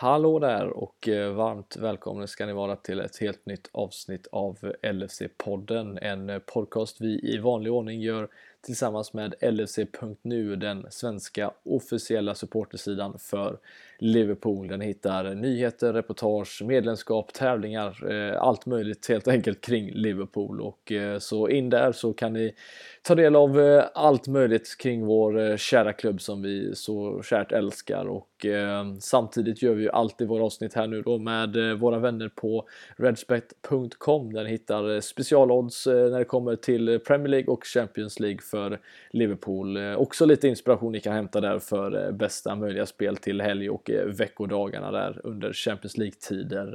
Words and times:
Hallå 0.00 0.38
där 0.38 0.66
och 0.66 1.08
eh, 1.08 1.32
varmt 1.32 1.76
välkomna 1.76 2.26
ska 2.26 2.46
ni 2.46 2.52
vara 2.52 2.76
till 2.76 3.00
ett 3.00 3.16
helt 3.20 3.46
nytt 3.46 3.68
avsnitt 3.72 4.26
av 4.32 4.58
LFC-podden. 4.82 5.98
En 6.02 6.30
eh, 6.30 6.38
podcast 6.38 7.00
vi 7.00 7.34
i 7.34 7.38
vanlig 7.38 7.72
ordning 7.72 8.00
gör 8.00 8.28
tillsammans 8.60 9.12
med 9.12 9.34
LFC.nu, 9.40 10.56
den 10.56 10.86
svenska 10.90 11.50
officiella 11.62 12.34
supportersidan 12.34 13.18
för 13.18 13.58
Liverpool. 13.98 14.68
Den 14.68 14.80
hittar 14.80 15.34
nyheter, 15.34 15.92
reportage, 15.92 16.62
medlemskap, 16.64 17.32
tävlingar, 17.32 18.12
eh, 18.12 18.42
allt 18.42 18.66
möjligt 18.66 19.08
helt 19.08 19.28
enkelt 19.28 19.60
kring 19.60 19.90
Liverpool. 19.92 20.60
Och 20.60 20.92
så 21.18 21.48
in 21.48 21.70
där 21.70 21.92
så 21.92 22.12
kan 22.12 22.32
ni 22.32 22.54
ta 23.02 23.14
del 23.14 23.36
av 23.36 23.82
allt 23.94 24.28
möjligt 24.28 24.76
kring 24.78 25.06
vår 25.06 25.56
kära 25.56 25.92
klubb 25.92 26.20
som 26.20 26.42
vi 26.42 26.74
så 26.74 27.22
kärt 27.22 27.52
älskar. 27.52 28.08
Och 28.08 28.29
Eh, 28.44 28.84
samtidigt 29.00 29.62
gör 29.62 29.74
vi 29.74 29.82
ju 29.82 29.90
alltid 29.90 30.28
våra 30.28 30.44
avsnitt 30.44 30.74
här 30.74 30.86
nu 30.86 31.02
då 31.02 31.18
med 31.18 31.56
eh, 31.56 31.76
våra 31.76 31.98
vänner 31.98 32.28
på 32.28 32.68
redspect.com 32.96 34.32
där 34.32 34.44
ni 34.44 34.50
hittar 34.50 34.94
eh, 34.94 35.00
specialodds 35.00 35.86
när 35.86 36.18
det 36.18 36.24
kommer 36.24 36.56
till 36.56 37.00
Premier 37.06 37.28
League 37.28 37.52
och 37.52 37.64
Champions 37.66 38.20
League 38.20 38.40
för 38.50 38.78
Liverpool. 39.10 39.78
Också 39.96 40.26
lite 40.26 40.48
inspiration 40.48 40.92
ni 40.92 41.00
kan 41.00 41.12
hämta 41.12 41.40
där 41.40 41.58
för 41.58 42.12
bästa 42.12 42.56
möjliga 42.56 42.86
spel 42.86 43.16
till 43.16 43.40
helg 43.40 43.70
och 43.70 43.90
veckodagarna 44.06 44.90
där 44.90 45.20
under 45.24 45.52
Champions 45.52 45.96
League-tider. 45.96 46.70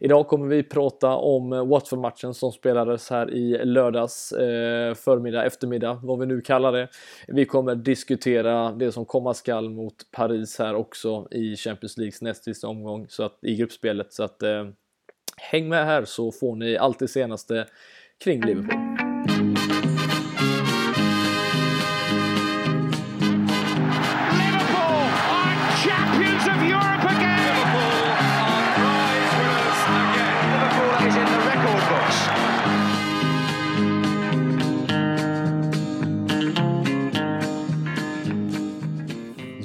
Idag 0.00 0.28
kommer 0.28 0.46
vi 0.46 0.62
prata 0.62 1.16
om 1.16 1.68
Watford-matchen 1.68 2.34
som 2.34 2.52
spelades 2.52 3.10
här 3.10 3.30
i 3.30 3.64
lördags 3.64 4.28
förmiddag, 4.96 5.44
eftermiddag, 5.44 6.00
vad 6.02 6.18
vi 6.18 6.26
nu 6.26 6.40
kallar 6.40 6.72
det. 6.72 6.88
Vi 7.28 7.44
kommer 7.44 7.74
diskutera 7.74 8.72
det 8.72 8.92
som 8.92 9.04
komma 9.04 9.34
skall 9.34 9.70
mot 9.70 9.94
Paris 10.10 10.58
här 10.66 10.74
också 10.74 11.28
i 11.30 11.56
Champions 11.56 11.96
Leagues 11.96 12.22
näst 12.22 12.44
sista 12.44 12.68
omgång 12.68 13.06
så 13.08 13.22
att, 13.22 13.38
i 13.42 13.56
gruppspelet. 13.56 14.12
Så 14.12 14.22
att 14.22 14.42
eh, 14.42 14.68
häng 15.36 15.68
med 15.68 15.86
här 15.86 16.04
så 16.04 16.32
får 16.32 16.56
ni 16.56 16.76
allt 16.76 16.98
det 16.98 17.08
senaste 17.08 17.66
kring 18.24 18.40
Liverpool. 18.40 19.03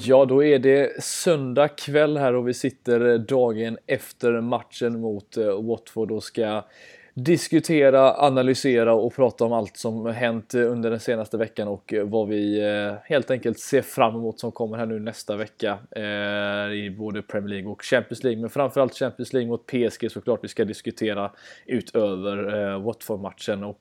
Ja, 0.10 0.26
då 0.26 0.44
är 0.44 0.60
det 0.60 1.04
söndag 1.04 1.68
kväll 1.68 2.18
här 2.18 2.34
och 2.34 2.48
vi 2.48 2.54
sitter 2.54 3.14
eh, 3.14 3.20
dagen 3.20 3.78
efter 3.88 4.42
matchen 4.42 5.00
mot 5.00 5.38
eh, 5.38 5.62
Watford 5.62 6.12
och 6.12 6.24
ska 6.24 6.66
diskutera, 7.14 8.14
analysera 8.14 8.94
och 8.94 9.16
prata 9.16 9.46
om 9.46 9.54
allt 9.54 9.78
som 9.78 10.06
hänt 10.06 10.54
under 10.54 10.90
den 10.90 11.00
senaste 11.00 11.38
veckan 11.38 11.68
och 11.68 11.94
eh, 11.94 12.04
vad 12.04 12.28
vi 12.28 12.62
eh, 12.62 12.94
helt 13.04 13.32
enkelt 13.32 13.60
ser 13.60 13.82
fram 13.82 14.16
emot 14.16 14.40
som 14.40 14.52
kommer 14.52 14.78
här 14.78 14.86
nu 14.86 15.00
nästa 15.00 15.36
vecka 15.36 15.78
eh, 15.92 16.74
i 16.74 16.96
både 16.98 17.22
Premier 17.22 17.50
League 17.50 17.72
och 17.72 17.84
Champions 17.84 18.24
League. 18.24 18.42
Men 18.42 18.50
framförallt 18.50 18.96
Champions 18.96 19.34
League 19.34 19.50
mot 19.50 19.66
PSG 19.68 20.12
såklart 20.12 20.44
vi 20.44 20.48
ska 20.48 20.66
diskutera 20.66 21.32
utöver 21.66 22.80
Watford-matchen 22.80 23.64
och 23.64 23.80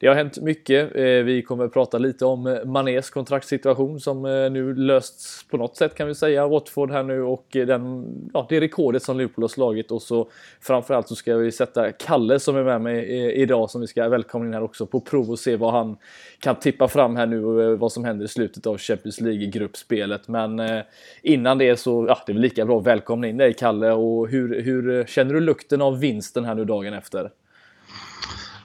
det 0.00 0.06
har 0.06 0.14
hänt 0.14 0.38
mycket. 0.38 0.96
Vi 1.24 1.42
kommer 1.42 1.68
prata 1.68 1.98
lite 1.98 2.24
om 2.24 2.60
Manés 2.64 3.10
kontraktssituation 3.10 4.00
som 4.00 4.22
nu 4.52 4.74
lösts 4.74 5.48
på 5.50 5.56
något 5.56 5.76
sätt 5.76 5.94
kan 5.94 6.08
vi 6.08 6.14
säga. 6.14 6.46
Watford 6.46 6.90
här 6.90 7.02
nu 7.02 7.22
och 7.22 7.46
den, 7.50 8.04
ja, 8.34 8.46
det 8.48 8.60
rekordet 8.60 9.02
som 9.02 9.18
Liverpool 9.18 9.42
har 9.42 9.48
slagit 9.48 9.90
och 9.90 10.02
så 10.02 10.28
framförallt 10.60 11.08
så 11.08 11.14
ska 11.16 11.36
vi 11.36 11.52
sätta 11.52 11.92
Kalle 11.92 12.27
som 12.36 12.56
är 12.56 12.64
med 12.64 12.80
mig 12.80 13.32
idag 13.34 13.70
som 13.70 13.80
vi 13.80 13.86
ska 13.86 14.08
välkomna 14.08 14.46
in 14.46 14.54
här 14.54 14.62
också 14.62 14.86
på 14.86 15.00
prov 15.00 15.30
och 15.30 15.38
se 15.38 15.56
vad 15.56 15.72
han 15.72 15.96
kan 16.40 16.56
tippa 16.56 16.88
fram 16.88 17.16
här 17.16 17.26
nu 17.26 17.44
och 17.44 17.62
eh, 17.62 17.78
vad 17.78 17.92
som 17.92 18.04
händer 18.04 18.24
i 18.24 18.28
slutet 18.28 18.66
av 18.66 18.78
Champions 18.78 19.20
League-gruppspelet. 19.20 20.28
Men 20.28 20.60
eh, 20.60 20.82
innan 21.22 21.58
det 21.58 21.76
så, 21.76 22.06
ja, 22.08 22.18
det 22.26 22.32
är 22.32 22.34
väl 22.34 22.42
lika 22.42 22.64
bra 22.64 22.78
att 22.78 22.86
välkomna 22.86 23.28
in 23.28 23.36
dig 23.36 23.54
Kalle 23.54 23.92
och 23.92 24.28
hur, 24.28 24.62
hur 24.62 25.04
känner 25.04 25.34
du 25.34 25.40
lukten 25.40 25.82
av 25.82 26.00
vinsten 26.00 26.44
här 26.44 26.54
nu 26.54 26.64
dagen 26.64 26.94
efter? 26.94 27.30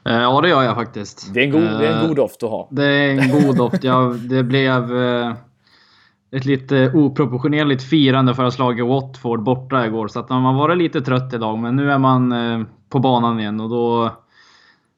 Eh, 0.06 0.14
ja, 0.14 0.42
det 0.42 0.50
gör 0.50 0.64
jag 0.64 0.76
faktiskt. 0.76 1.34
Det 1.34 1.40
är 1.40 1.44
en 1.44 1.52
god, 1.52 1.62
det 1.62 1.88
är 1.88 2.02
en 2.02 2.08
god 2.08 2.16
doft 2.16 2.44
att 2.44 2.50
ha. 2.50 2.68
Det 2.72 2.86
är 2.86 3.10
en 3.10 3.30
god 3.30 3.58
doft. 3.58 3.84
Ja, 3.84 4.16
det 4.30 4.44
blev 4.44 4.92
ett 6.34 6.46
lite 6.46 6.92
oproportionerligt 6.94 7.84
firande 7.84 8.36
för 8.36 8.44
att 8.44 8.48
ha 8.48 8.52
slagit 8.52 8.86
Watford 8.86 9.44
borta 9.44 9.86
igår. 9.86 10.08
Så 10.08 10.20
att 10.20 10.30
man 10.30 10.44
har 10.44 10.54
varit 10.54 10.78
lite 10.78 11.02
trött 11.02 11.34
idag, 11.34 11.58
men 11.58 11.76
nu 11.76 11.92
är 11.92 11.98
man 11.98 12.32
eh, 12.32 12.66
på 12.90 13.00
banan 13.00 13.40
igen 13.40 13.60
och 13.60 13.70
då 13.70 14.12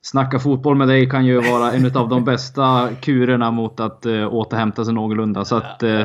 Snacka 0.05 0.39
fotboll 0.39 0.75
med 0.75 0.87
dig 0.87 1.09
kan 1.09 1.25
ju 1.25 1.39
vara 1.39 1.71
en 1.71 1.97
av 1.97 2.09
de 2.09 2.25
bästa 2.25 2.89
kurerna 3.01 3.51
mot 3.51 3.79
att 3.79 4.05
uh, 4.05 4.33
återhämta 4.33 4.85
sig 4.85 4.93
någorlunda. 4.93 5.45
Så 5.45 5.55
att, 5.55 5.83
uh, 5.83 6.03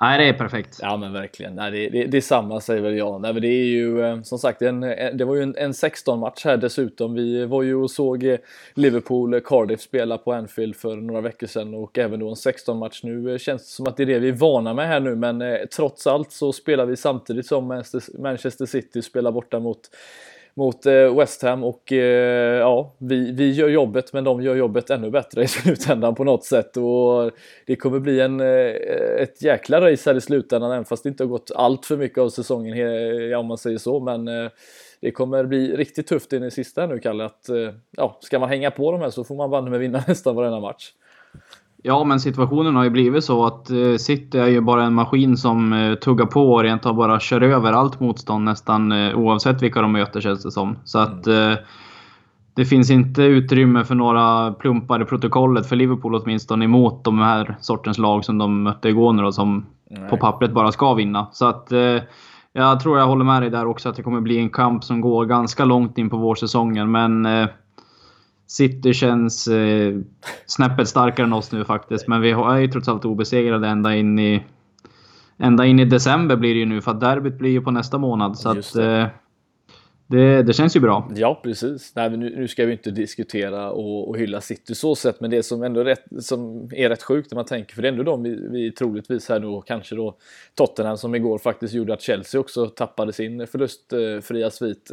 nej, 0.00 0.18
det 0.18 0.28
är 0.28 0.32
perfekt. 0.32 0.78
Ja, 0.82 0.96
men 0.96 1.12
verkligen. 1.12 1.54
Nej, 1.54 1.70
det, 1.70 1.88
det, 1.88 2.06
det 2.06 2.16
är 2.16 2.20
samma 2.20 2.60
säger 2.60 2.82
väl 2.82 2.96
jag. 2.96 3.20
Nej, 3.20 3.32
men 3.32 3.42
det 3.42 3.48
är 3.48 3.64
ju 3.64 4.02
uh, 4.02 4.22
som 4.22 4.38
sagt, 4.38 4.62
en, 4.62 4.80
det 5.14 5.24
var 5.24 5.34
ju 5.34 5.42
en, 5.42 5.56
en 5.56 5.72
16-match 5.72 6.44
här 6.44 6.56
dessutom. 6.56 7.14
Vi 7.14 7.46
var 7.46 7.62
ju 7.62 7.74
och 7.74 7.90
såg 7.90 8.36
Liverpool 8.74 9.40
Cardiff 9.40 9.80
spela 9.80 10.18
på 10.18 10.32
Anfield 10.32 10.76
för 10.76 10.96
några 10.96 11.20
veckor 11.20 11.46
sedan 11.46 11.74
och 11.74 11.98
även 11.98 12.20
då 12.20 12.28
en 12.28 12.34
16-match. 12.34 13.00
Nu 13.02 13.38
känns 13.38 13.62
det 13.62 13.68
som 13.68 13.86
att 13.86 13.96
det 13.96 14.02
är 14.02 14.06
det 14.06 14.18
vi 14.18 14.28
är 14.28 14.32
vana 14.32 14.74
med 14.74 14.88
här 14.88 15.00
nu, 15.00 15.14
men 15.14 15.42
trots 15.76 16.06
allt 16.06 16.32
så 16.32 16.52
spelar 16.52 16.86
vi 16.86 16.96
samtidigt 16.96 17.46
som 17.46 17.82
Manchester 18.18 18.66
City 18.66 19.02
spelar 19.02 19.32
borta 19.32 19.58
mot 19.58 19.90
mot 20.54 20.86
eh, 20.86 21.16
West 21.16 21.42
Ham 21.42 21.64
och 21.64 21.92
eh, 21.92 22.58
ja, 22.58 22.94
vi, 22.98 23.32
vi 23.32 23.52
gör 23.52 23.68
jobbet 23.68 24.12
men 24.12 24.24
de 24.24 24.42
gör 24.42 24.56
jobbet 24.56 24.90
ännu 24.90 25.10
bättre 25.10 25.42
i 25.42 25.46
slutändan 25.48 26.14
på 26.14 26.24
något 26.24 26.44
sätt 26.44 26.76
och 26.76 27.30
det 27.66 27.76
kommer 27.76 27.98
bli 27.98 28.20
en, 28.20 28.40
eh, 28.40 28.74
ett 29.18 29.42
jäkla 29.42 29.80
race 29.80 30.10
här 30.10 30.16
i 30.16 30.20
slutändan 30.20 30.72
även 30.72 30.84
fast 30.84 31.02
det 31.02 31.08
inte 31.08 31.24
har 31.24 31.28
gått 31.28 31.50
allt 31.54 31.86
för 31.86 31.96
mycket 31.96 32.18
av 32.18 32.28
säsongen 32.28 32.76
ja, 33.30 33.38
om 33.38 33.46
man 33.46 33.58
säger 33.58 33.78
så 33.78 34.00
men 34.00 34.24
det 35.00 35.10
kommer 35.10 35.44
bli 35.44 35.76
riktigt 35.76 36.06
tufft 36.06 36.32
in 36.32 36.44
i 36.44 36.50
sista 36.50 36.86
nu 36.86 36.98
Kalle 36.98 37.24
att 37.24 37.46
ja, 37.90 38.18
ska 38.20 38.38
man 38.38 38.48
hänga 38.48 38.70
på 38.70 38.92
de 38.92 39.00
här 39.00 39.10
så 39.10 39.24
får 39.24 39.34
man 39.34 39.50
banne 39.50 39.70
med 39.70 39.80
vinna 39.80 40.04
nästan 40.08 40.36
varenda 40.36 40.60
match. 40.60 40.92
Ja, 41.84 42.04
men 42.04 42.20
situationen 42.20 42.76
har 42.76 42.84
ju 42.84 42.90
blivit 42.90 43.24
så 43.24 43.46
att 43.46 43.70
eh, 43.70 43.96
City 43.96 44.38
är 44.38 44.46
ju 44.46 44.60
bara 44.60 44.84
en 44.84 44.94
maskin 44.94 45.36
som 45.36 45.72
eh, 45.72 45.94
tuggar 45.94 46.26
på 46.26 46.52
och 46.52 46.62
rent 46.62 46.86
av 46.86 46.94
bara 46.94 47.20
kör 47.20 47.40
över 47.40 47.72
allt 47.72 48.00
motstånd 48.00 48.44
nästan 48.44 48.92
eh, 48.92 49.18
oavsett 49.18 49.62
vilka 49.62 49.82
de 49.82 49.92
möter 49.92 50.20
känns 50.20 50.42
det 50.42 50.50
som. 50.50 50.76
Så 50.84 50.98
att 50.98 51.26
mm. 51.26 51.56
det 52.54 52.64
finns 52.64 52.90
inte 52.90 53.22
utrymme 53.22 53.84
för 53.84 53.94
några 53.94 54.52
plumpar 54.52 55.02
i 55.02 55.04
protokollet 55.04 55.68
för 55.68 55.76
Liverpool 55.76 56.14
åtminstone 56.14 56.64
emot 56.64 57.04
de 57.04 57.18
här 57.18 57.56
sortens 57.60 57.98
lag 57.98 58.24
som 58.24 58.38
de 58.38 58.62
mötte 58.62 58.88
igår 58.88 59.12
nu 59.12 59.22
då, 59.22 59.32
som 59.32 59.66
Nej. 59.90 60.08
på 60.10 60.16
pappret 60.16 60.52
bara 60.52 60.72
ska 60.72 60.94
vinna. 60.94 61.26
Så 61.32 61.46
att 61.46 61.72
jag 62.52 62.80
tror 62.80 62.98
jag 62.98 63.06
håller 63.06 63.24
med 63.24 63.42
dig 63.42 63.50
där 63.50 63.66
också 63.66 63.88
att 63.88 63.96
det 63.96 64.02
kommer 64.02 64.20
bli 64.20 64.38
en 64.38 64.50
kamp 64.50 64.84
som 64.84 65.00
går 65.00 65.24
ganska 65.24 65.64
långt 65.64 65.98
in 65.98 66.10
på 66.10 66.16
vårsäsongen. 66.16 66.90
Men 66.90 67.26
City 68.52 68.94
känns 68.94 69.48
eh, 69.48 69.98
snäppet 70.46 70.88
starkare 70.88 71.26
än 71.26 71.32
oss 71.32 71.52
nu 71.52 71.64
faktiskt. 71.64 72.08
Men 72.08 72.20
vi 72.20 72.30
är 72.30 72.58
ju 72.58 72.68
trots 72.68 72.88
allt 72.88 73.04
obesegrade 73.04 73.68
ända 73.68 73.94
in 73.94 74.18
i... 74.18 74.42
Ända 75.38 75.66
in 75.66 75.80
i 75.80 75.84
december 75.84 76.36
blir 76.36 76.54
det 76.54 76.60
ju 76.60 76.66
nu, 76.66 76.80
för 76.80 76.90
att 76.90 77.00
derbyt 77.00 77.38
blir 77.38 77.50
ju 77.50 77.60
på 77.60 77.70
nästa 77.70 77.98
månad. 77.98 78.38
Så 78.38 78.48
att, 78.48 78.76
eh, 78.76 79.06
det, 80.06 80.42
det, 80.42 80.52
känns 80.52 80.76
ju 80.76 80.80
bra. 80.80 81.10
Ja, 81.14 81.40
precis. 81.44 81.92
Nej, 81.96 82.10
men 82.10 82.20
nu, 82.20 82.36
nu 82.36 82.48
ska 82.48 82.66
vi 82.66 82.72
inte 82.72 82.90
diskutera 82.90 83.70
och, 83.70 84.08
och 84.08 84.18
hylla 84.18 84.40
City 84.40 84.74
så 84.74 84.94
sett, 84.94 85.20
men 85.20 85.30
det 85.30 85.42
som 85.42 85.62
ändå 85.62 85.80
är 85.80 85.84
rätt, 85.84 86.04
som 86.18 86.70
är 86.72 86.88
rätt 86.88 87.02
sjukt 87.02 87.30
när 87.30 87.36
man 87.36 87.44
tänker, 87.44 87.74
för 87.74 87.82
det 87.82 87.88
är 87.88 87.92
ändå 87.92 88.02
de 88.02 88.22
vi, 88.22 88.48
vi 88.50 88.72
troligtvis 88.72 89.28
här 89.28 89.40
nu 89.40 89.62
kanske 89.66 89.94
då 89.94 90.16
Tottenham 90.54 90.96
som 90.96 91.14
igår 91.14 91.38
faktiskt 91.38 91.74
gjorde 91.74 91.92
att 91.92 92.02
Chelsea 92.02 92.40
också 92.40 92.66
tappade 92.66 93.12
sin 93.12 93.46
förlustfria 93.46 94.50
svit. 94.50 94.90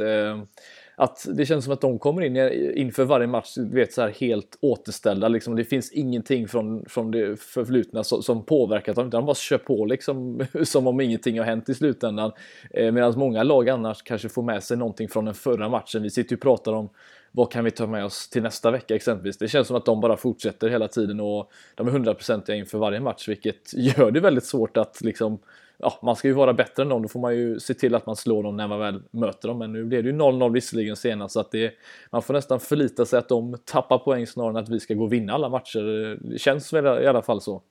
Att 1.01 1.28
det 1.34 1.46
känns 1.46 1.66
som 1.66 1.74
att 1.74 1.81
de 1.81 2.00
kommer 2.00 2.22
in 2.22 2.38
inför 2.78 3.06
varje 3.06 3.28
match, 3.28 3.54
du 3.56 3.75
vet 3.75 3.94
så 3.94 4.01
här 4.01 4.10
helt 4.10 4.57
återställda 4.62 5.28
liksom. 5.28 5.56
Det 5.56 5.63
finns 5.63 5.92
ingenting 5.92 6.48
från, 6.48 6.86
från 6.86 7.12
det 7.12 7.40
förflutna 7.42 8.04
som, 8.04 8.24
som 8.24 8.46
påverkat 8.46 8.96
dem, 8.96 9.07
utan 9.07 9.22
de 9.22 9.25
bara 9.25 9.36
kör 9.36 9.57
på 9.57 9.86
liksom 9.86 10.46
som 10.63 10.88
om 10.88 11.01
ingenting 11.01 11.40
har 11.40 11.46
hänt 11.46 11.69
i 11.69 11.75
slutändan. 11.75 12.31
Eh, 12.72 12.92
Medan 12.92 13.13
många 13.19 13.44
lag 13.44 13.69
annars 13.69 14.01
kanske 14.01 14.30
får 14.30 14.44
med 14.44 14.63
sig 14.63 14.78
någonting 14.78 15.10
från 15.10 15.25
den 15.25 15.34
förra 15.34 15.69
matchen. 15.69 16.04
Vi 16.04 16.10
sitter 16.10 16.31
ju 16.31 16.36
och 16.36 16.42
pratar 16.42 16.74
om 16.74 16.90
vad 17.31 17.51
kan 17.51 17.63
vi 17.63 17.72
ta 17.72 17.88
med 17.88 18.06
oss 18.06 18.30
till 18.30 18.44
nästa 18.44 18.72
vecka 18.72 18.96
exempelvis? 18.96 19.38
Det 19.38 19.48
känns 19.48 19.68
som 19.68 19.75
att 19.75 19.86
de 19.86 20.01
bara 20.01 20.18
fortsätter 20.18 20.69
hela 20.69 20.88
tiden 20.88 21.19
och 21.19 21.51
de 21.75 21.88
är 21.88 21.92
hundraprocentiga 21.92 22.56
inför 22.56 22.78
varje 22.78 23.00
match, 23.00 23.28
vilket 23.28 23.74
gör 23.74 24.12
det 24.12 24.19
väldigt 24.19 24.46
svårt 24.46 24.78
att 24.78 25.01
liksom 25.01 25.40
ja, 25.79 25.99
man 26.01 26.15
ska 26.15 26.27
ju 26.27 26.33
vara 26.33 26.53
bättre 26.53 26.83
än 26.83 26.89
dem. 26.89 27.01
Då 27.01 27.07
får 27.07 27.19
man 27.19 27.35
ju 27.35 27.59
se 27.59 27.73
till 27.73 27.95
att 27.95 28.05
man 28.05 28.15
slår 28.15 28.43
dem 28.43 28.57
när 28.57 28.67
man 28.67 28.79
väl 28.79 29.01
möter 29.11 29.47
dem. 29.47 29.57
Men 29.57 29.73
nu 29.73 29.85
blev 29.85 30.03
det 30.03 30.09
ju 30.09 30.15
0-0 30.15 30.53
visserligen 30.53 30.95
senast 30.95 31.33
så 31.33 31.39
att 31.39 31.51
det, 31.51 31.71
man 32.11 32.21
får 32.21 32.33
nästan 32.33 32.59
förlita 32.59 33.05
sig 33.05 33.19
att 33.19 33.29
de 33.29 33.57
tappar 33.65 33.97
poäng 33.97 34.27
snarare 34.27 34.49
än 34.49 34.63
att 34.63 34.69
vi 34.69 34.79
ska 34.79 34.93
gå 34.93 35.03
och 35.03 35.13
vinna 35.13 35.33
alla 35.33 35.49
matcher. 35.49 36.17
Det 36.31 36.39
känns 36.39 36.73
väl 36.73 37.03
i 37.03 37.07
alla 37.07 37.21
fall 37.21 37.41
så. 37.41 37.61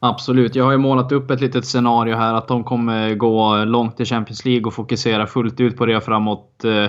Absolut. 0.00 0.54
Jag 0.54 0.64
har 0.64 0.72
ju 0.72 0.78
målat 0.78 1.12
upp 1.12 1.30
ett 1.30 1.40
litet 1.40 1.64
scenario 1.64 2.16
här 2.16 2.34
att 2.34 2.48
de 2.48 2.64
kommer 2.64 3.14
gå 3.14 3.64
långt 3.64 4.00
i 4.00 4.04
Champions 4.04 4.44
League 4.44 4.64
och 4.66 4.74
fokusera 4.74 5.26
fullt 5.26 5.60
ut 5.60 5.76
på 5.76 5.86
det 5.86 6.00
framåt 6.00 6.64
eh, 6.64 6.86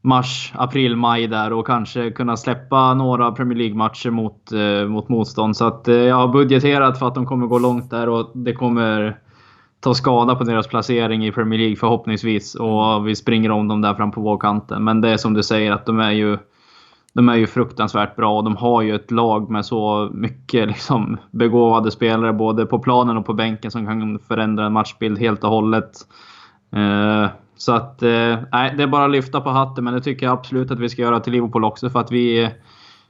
mars, 0.00 0.52
april, 0.56 0.96
maj 0.96 1.26
där 1.26 1.52
och 1.52 1.66
kanske 1.66 2.10
kunna 2.10 2.36
släppa 2.36 2.94
några 2.94 3.32
Premier 3.32 3.58
League-matcher 3.58 4.10
mot, 4.10 4.52
eh, 4.52 4.88
mot 4.88 5.08
motstånd. 5.08 5.56
Så 5.56 5.64
att 5.64 5.88
eh, 5.88 5.94
jag 5.94 6.16
har 6.16 6.28
budgeterat 6.28 6.98
för 6.98 7.06
att 7.06 7.14
de 7.14 7.26
kommer 7.26 7.46
gå 7.46 7.58
långt 7.58 7.90
där 7.90 8.08
och 8.08 8.30
det 8.34 8.52
kommer 8.52 9.18
ta 9.80 9.94
skada 9.94 10.34
på 10.34 10.44
deras 10.44 10.66
placering 10.66 11.26
i 11.26 11.32
Premier 11.32 11.58
League 11.58 11.76
förhoppningsvis. 11.76 12.54
Och 12.54 13.08
vi 13.08 13.16
springer 13.16 13.50
om 13.50 13.68
dem 13.68 13.80
där 13.80 13.94
fram 13.94 14.10
på 14.10 14.20
vågkanten. 14.20 14.84
Men 14.84 15.00
det 15.00 15.08
är 15.08 15.16
som 15.16 15.34
du 15.34 15.42
säger 15.42 15.72
att 15.72 15.86
de 15.86 16.00
är 16.00 16.10
ju 16.10 16.38
de 17.12 17.28
är 17.28 17.36
ju 17.36 17.46
fruktansvärt 17.46 18.16
bra 18.16 18.36
och 18.36 18.44
de 18.44 18.56
har 18.56 18.82
ju 18.82 18.94
ett 18.94 19.10
lag 19.10 19.50
med 19.50 19.66
så 19.66 20.10
mycket 20.12 20.68
liksom, 20.68 21.16
begåvade 21.30 21.90
spelare 21.90 22.32
både 22.32 22.66
på 22.66 22.78
planen 22.78 23.16
och 23.16 23.26
på 23.26 23.32
bänken 23.32 23.70
som 23.70 23.86
kan 23.86 24.18
förändra 24.18 24.66
en 24.66 24.72
matchbild 24.72 25.18
helt 25.18 25.44
och 25.44 25.50
hållet. 25.50 25.90
Eh, 26.72 27.28
så 27.56 27.72
att, 27.72 28.02
eh, 28.02 28.38
nej, 28.52 28.74
det 28.76 28.82
är 28.82 28.86
bara 28.86 29.04
att 29.04 29.10
lyfta 29.10 29.40
på 29.40 29.50
hatten, 29.50 29.84
men 29.84 29.94
det 29.94 30.00
tycker 30.00 30.26
jag 30.26 30.32
absolut 30.32 30.70
att 30.70 30.78
vi 30.78 30.88
ska 30.88 31.02
göra 31.02 31.20
till 31.20 31.32
Liverpool 31.32 31.64
också 31.64 31.90
för 31.90 32.00
att 32.00 32.12
vi, 32.12 32.50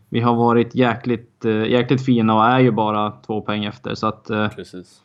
vi 0.08 0.20
har 0.20 0.34
varit 0.34 0.74
jäkligt, 0.74 1.44
eh, 1.44 1.64
jäkligt 1.64 2.04
fina 2.04 2.34
och 2.34 2.44
är 2.44 2.58
ju 2.58 2.70
bara 2.70 3.10
två 3.10 3.40
poäng 3.40 3.64
efter. 3.64 3.94
Så 3.94 4.06
att, 4.06 4.30
Precis. 4.56 5.02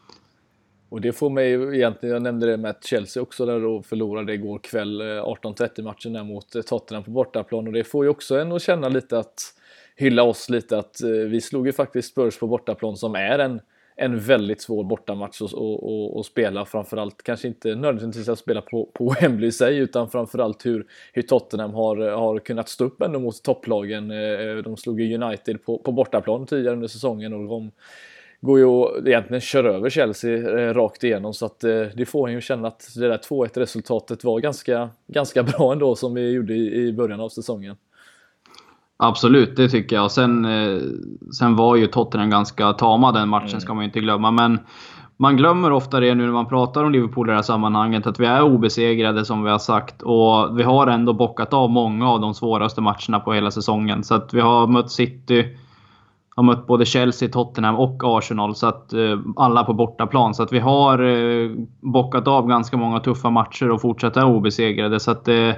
Och 0.90 1.02
det 1.02 1.14
får 1.14 1.30
mig 1.30 1.76
egentligen, 1.76 2.14
jag 2.14 2.22
nämnde 2.22 2.48
det 2.48 2.58
med 2.58 2.72
att 2.72 2.86
Chelsea 2.86 3.24
också 3.24 3.46
där 3.46 3.60
då 3.60 3.82
förlorade 3.82 4.34
igår 4.34 4.60
kväll 4.60 5.02
eh, 5.02 5.06
18.30 5.06 5.82
matchen 5.82 6.14
där 6.14 6.24
mot 6.24 6.56
eh, 6.56 6.62
Tottenham 6.62 7.04
på 7.04 7.12
bortaplan 7.12 7.68
och 7.68 7.74
det 7.74 7.84
får 7.84 8.06
ju 8.06 8.10
också 8.10 8.40
en 8.40 8.52
att 8.52 8.62
känna 8.62 8.90
lite 8.90 9.20
att 9.20 9.42
hylla 9.96 10.24
oss 10.24 10.50
lite 10.50 10.78
att 10.78 11.02
eh, 11.02 11.10
vi 11.10 11.42
slog 11.42 11.68
ju 11.68 11.74
faktiskt 11.74 12.12
Spurs 12.12 12.40
på 12.40 12.48
bortaplan 12.48 12.98
som 12.98 13.16
är 13.16 13.40
en 13.40 13.62
en 13.98 14.20
väldigt 14.20 14.62
svår 14.62 14.84
bortamatch 14.84 15.42
att 15.42 15.54
och, 15.54 16.18
och, 16.18 16.26
spela. 16.26 16.66
Framförallt 16.66 17.24
kanske 17.24 17.48
inte 17.48 17.76
nödvändigtvis 17.76 18.30
att 18.30 18.40
spela 18.40 18.62
på, 18.62 18.90
på 18.94 19.16
Wembley 19.22 19.50
i 19.50 19.52
sig 19.52 19.78
utan 19.78 20.10
framförallt 20.10 20.66
hur, 20.66 20.88
hur 21.14 21.22
Tottenham 21.22 21.74
har, 21.74 21.98
har 21.98 22.40
kunnat 22.40 22.70
stå 22.70 22.86
upp 22.86 23.02
ändå 23.02 23.20
mot 23.20 23.44
topplagen. 23.44 24.08
De 24.64 24.78
slog 24.78 25.02
ju 25.02 25.18
United 25.24 25.64
på, 25.64 25.78
på 25.78 25.92
bortaplan 25.92 26.46
tidigare 26.46 26.74
under 26.74 26.88
säsongen 26.88 27.34
och 27.34 27.50
de 27.50 27.72
går 28.46 28.60
ju 28.60 28.66
att 28.66 29.08
egentligen 29.08 29.42
köra 29.42 29.74
över 29.74 29.90
Chelsea 29.90 30.38
eh, 30.38 30.74
rakt 30.74 31.04
igenom 31.04 31.34
så 31.34 31.46
att 31.46 31.64
eh, 31.64 31.82
det 31.96 32.06
får 32.06 32.28
en 32.28 32.34
ju 32.34 32.42
känna 32.42 32.68
att 32.68 32.88
det 32.96 33.08
där 33.08 33.18
2-1 33.18 33.60
resultatet 33.60 34.24
var 34.24 34.40
ganska, 34.40 34.90
ganska 35.08 35.44
bra 35.44 35.72
ändå 35.72 35.96
som 35.96 36.14
vi 36.14 36.32
gjorde 36.32 36.54
i, 36.54 36.88
i 36.88 36.94
början 36.94 37.22
av 37.22 37.30
säsongen. 37.30 37.76
Absolut, 38.98 39.56
det 39.56 39.70
tycker 39.70 39.96
jag. 39.96 40.12
Sen, 40.12 40.46
eh, 40.46 40.82
sen 41.38 41.56
var 41.56 41.76
ju 41.76 41.88
Tottenham 41.88 42.30
ganska 42.30 42.74
tama 42.74 43.12
den 43.12 43.30
matchen, 43.30 43.48
mm. 43.48 43.62
ska 43.62 43.74
man 43.74 43.84
ju 43.84 43.88
inte 43.88 44.00
glömma. 44.00 44.32
Men 44.32 44.60
man 45.18 45.38
glömmer 45.38 45.72
ofta 45.72 46.00
det 46.00 46.16
nu 46.16 46.26
när 46.26 46.34
man 46.34 46.50
pratar 46.50 46.84
om 46.84 46.92
Liverpool 46.92 47.28
i 47.28 47.30
det 47.30 47.36
här 47.36 47.42
sammanhanget, 47.42 48.08
att 48.08 48.20
vi 48.20 48.26
är 48.26 48.42
obesegrade 48.42 49.26
som 49.26 49.44
vi 49.44 49.50
har 49.50 49.60
sagt. 49.60 50.02
Och 50.02 50.60
vi 50.60 50.64
har 50.64 50.88
ändå 50.88 51.14
bockat 51.14 51.54
av 51.54 51.70
många 51.70 52.10
av 52.10 52.22
de 52.22 52.34
svåraste 52.34 52.82
matcherna 52.82 53.20
på 53.20 53.34
hela 53.34 53.52
säsongen. 53.52 54.04
Så 54.04 54.16
att 54.16 54.34
vi 54.34 54.40
har 54.40 54.68
mött 54.68 54.92
City, 54.92 55.58
har 56.36 56.44
mött 56.44 56.68
både 56.68 56.86
Chelsea, 56.86 57.30
Tottenham 57.30 57.76
och 57.76 58.02
Arsenal. 58.04 58.56
Så 58.56 58.68
att 58.68 58.94
eh, 58.94 59.20
alla 59.36 59.64
på 59.64 59.74
bortaplan. 59.74 60.34
Så 60.34 60.44
att 60.44 60.54
vi 60.54 60.60
har 60.60 61.00
eh, 61.04 61.52
bockat 61.80 62.28
av 62.28 62.48
ganska 62.48 62.78
många 62.78 63.00
tuffa 63.00 63.30
matcher 63.30 63.72
och 63.72 63.82
fortsatt 63.82 64.18
är 64.18 64.26
obesegrade. 64.26 65.00
Så 65.00 65.12
att 65.12 65.28
eh, 65.28 65.52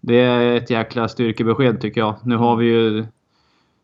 det 0.00 0.20
är 0.20 0.56
ett 0.56 0.70
jäkla 0.70 1.08
styrkebesked 1.08 1.80
tycker 1.80 2.00
jag. 2.00 2.14
Nu 2.22 2.36
har 2.36 2.56
vi 2.56 2.66
ju, 2.66 3.06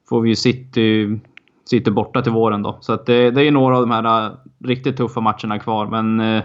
får 0.09 0.21
vi 0.21 0.29
ju 0.29 0.37
City, 0.37 1.19
City 1.65 1.91
borta 1.91 2.23
till 2.23 2.33
våren 2.33 2.63
då. 2.63 2.79
Så 2.81 2.93
att 2.93 3.07
det, 3.07 3.31
det 3.31 3.45
är 3.45 3.51
några 3.51 3.77
av 3.77 3.83
de 3.89 3.91
här 3.91 4.27
eh, 4.27 4.33
riktigt 4.65 4.97
tuffa 4.97 5.21
matcherna 5.21 5.59
kvar. 5.59 5.87
Men 5.87 6.21
eh, 6.21 6.43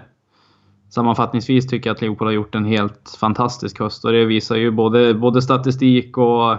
sammanfattningsvis 0.89 1.68
tycker 1.68 1.89
jag 1.89 1.95
att 1.95 2.01
Liverpool 2.01 2.27
har 2.27 2.33
gjort 2.33 2.56
en 2.56 2.65
helt 2.65 3.18
fantastisk 3.19 3.80
höst. 3.80 4.06
Och 4.06 4.12
det 4.12 4.25
visar 4.25 4.56
ju 4.56 4.71
både, 4.71 5.13
både 5.13 5.42
statistik 5.42 6.18
och 6.18 6.57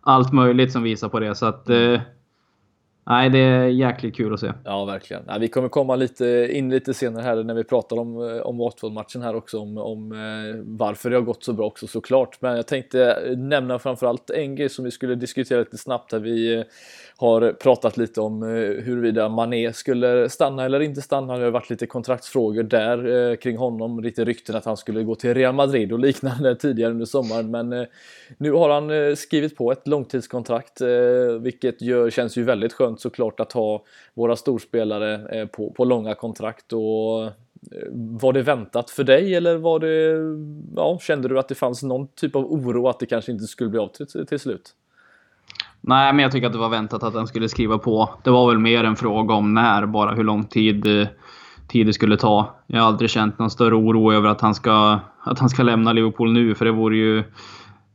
allt 0.00 0.32
möjligt 0.32 0.72
som 0.72 0.82
visar 0.82 1.08
på 1.08 1.20
det. 1.20 1.34
Så 1.34 1.46
att 1.46 1.70
eh, 1.70 2.00
Nej, 3.06 3.30
det 3.30 3.38
är 3.38 3.66
jäkligt 3.66 4.16
kul 4.16 4.34
att 4.34 4.40
se. 4.40 4.52
Ja, 4.64 4.84
verkligen. 4.84 5.22
Ja, 5.26 5.38
vi 5.38 5.48
kommer 5.48 5.68
komma 5.68 5.96
lite 5.96 6.48
in 6.52 6.70
lite 6.70 6.94
senare 6.94 7.22
här 7.22 7.44
när 7.44 7.54
vi 7.54 7.64
pratar 7.64 7.96
om, 7.96 8.28
eh, 8.28 8.42
om 8.42 8.58
Watford-matchen 8.58 9.22
här 9.22 9.36
också, 9.36 9.58
om, 9.58 9.78
om 9.78 10.12
eh, 10.12 10.60
varför 10.64 11.10
det 11.10 11.16
har 11.16 11.22
gått 11.22 11.44
så 11.44 11.52
bra 11.52 11.66
också 11.66 11.86
såklart. 11.86 12.36
Men 12.40 12.56
jag 12.56 12.66
tänkte 12.66 13.12
eh, 13.12 13.36
nämna 13.36 13.78
framförallt 13.78 14.30
en 14.30 14.56
grej 14.56 14.68
som 14.68 14.84
vi 14.84 14.90
skulle 14.90 15.14
diskutera 15.14 15.58
lite 15.58 15.78
snabbt 15.78 16.12
här. 16.12 16.18
Vi 16.18 16.64
har 17.16 17.52
pratat 17.52 17.96
lite 17.96 18.20
om 18.20 18.42
huruvida 18.84 19.28
Mané 19.28 19.72
skulle 19.72 20.28
stanna 20.28 20.64
eller 20.64 20.80
inte 20.80 21.02
stanna. 21.02 21.38
Det 21.38 21.44
har 21.44 21.50
varit 21.50 21.70
lite 21.70 21.86
kontraktsfrågor 21.86 22.62
där 22.62 23.36
kring 23.36 23.56
honom, 23.56 24.00
lite 24.00 24.24
rykten 24.24 24.56
att 24.56 24.64
han 24.64 24.76
skulle 24.76 25.02
gå 25.02 25.14
till 25.14 25.34
Real 25.34 25.54
Madrid 25.54 25.92
och 25.92 25.98
liknande 25.98 26.56
tidigare 26.60 26.90
under 26.90 27.06
sommaren. 27.06 27.50
Men 27.50 27.86
nu 28.38 28.52
har 28.52 28.70
han 28.70 29.16
skrivit 29.16 29.56
på 29.56 29.72
ett 29.72 29.88
långtidskontrakt, 29.88 30.80
vilket 31.40 31.82
gör, 31.82 32.10
känns 32.10 32.36
ju 32.36 32.42
väldigt 32.42 32.72
skönt 32.72 32.91
såklart 32.96 33.40
att 33.40 33.52
ha 33.52 33.82
våra 34.14 34.36
storspelare 34.36 35.40
eh, 35.40 35.46
på, 35.46 35.70
på 35.70 35.84
långa 35.84 36.14
kontrakt. 36.14 36.72
Och, 36.72 37.24
eh, 37.24 37.30
var 37.92 38.32
det 38.32 38.42
väntat 38.42 38.90
för 38.90 39.04
dig 39.04 39.34
eller 39.34 39.56
var 39.56 39.78
det, 39.78 40.18
ja, 40.76 40.98
kände 41.02 41.28
du 41.28 41.38
att 41.38 41.48
det 41.48 41.54
fanns 41.54 41.82
någon 41.82 42.08
typ 42.08 42.36
av 42.36 42.52
oro 42.52 42.88
att 42.88 42.98
det 42.98 43.06
kanske 43.06 43.32
inte 43.32 43.44
skulle 43.44 43.70
bli 43.70 43.78
av 43.78 43.88
till, 43.88 44.26
till 44.26 44.38
slut? 44.38 44.74
Nej, 45.84 46.12
men 46.12 46.22
jag 46.22 46.32
tycker 46.32 46.46
att 46.46 46.52
det 46.52 46.58
var 46.58 46.68
väntat 46.68 47.02
att 47.02 47.14
han 47.14 47.26
skulle 47.26 47.48
skriva 47.48 47.78
på. 47.78 48.10
Det 48.24 48.30
var 48.30 48.48
väl 48.48 48.58
mer 48.58 48.84
en 48.84 48.96
fråga 48.96 49.34
om 49.34 49.54
när, 49.54 49.86
bara 49.86 50.14
hur 50.14 50.24
lång 50.24 50.44
tid, 50.44 50.86
eh, 51.00 51.08
tid 51.68 51.86
det 51.86 51.92
skulle 51.92 52.16
ta. 52.16 52.54
Jag 52.66 52.80
har 52.80 52.86
aldrig 52.86 53.10
känt 53.10 53.38
någon 53.38 53.50
större 53.50 53.74
oro 53.74 54.12
över 54.12 54.28
att 54.28 54.40
han 54.40 54.54
ska, 54.54 54.98
att 55.22 55.38
han 55.38 55.48
ska 55.48 55.62
lämna 55.62 55.92
Liverpool 55.92 56.32
nu, 56.32 56.54
för 56.54 56.64
det 56.64 56.72
vore 56.72 56.96
ju 56.96 57.24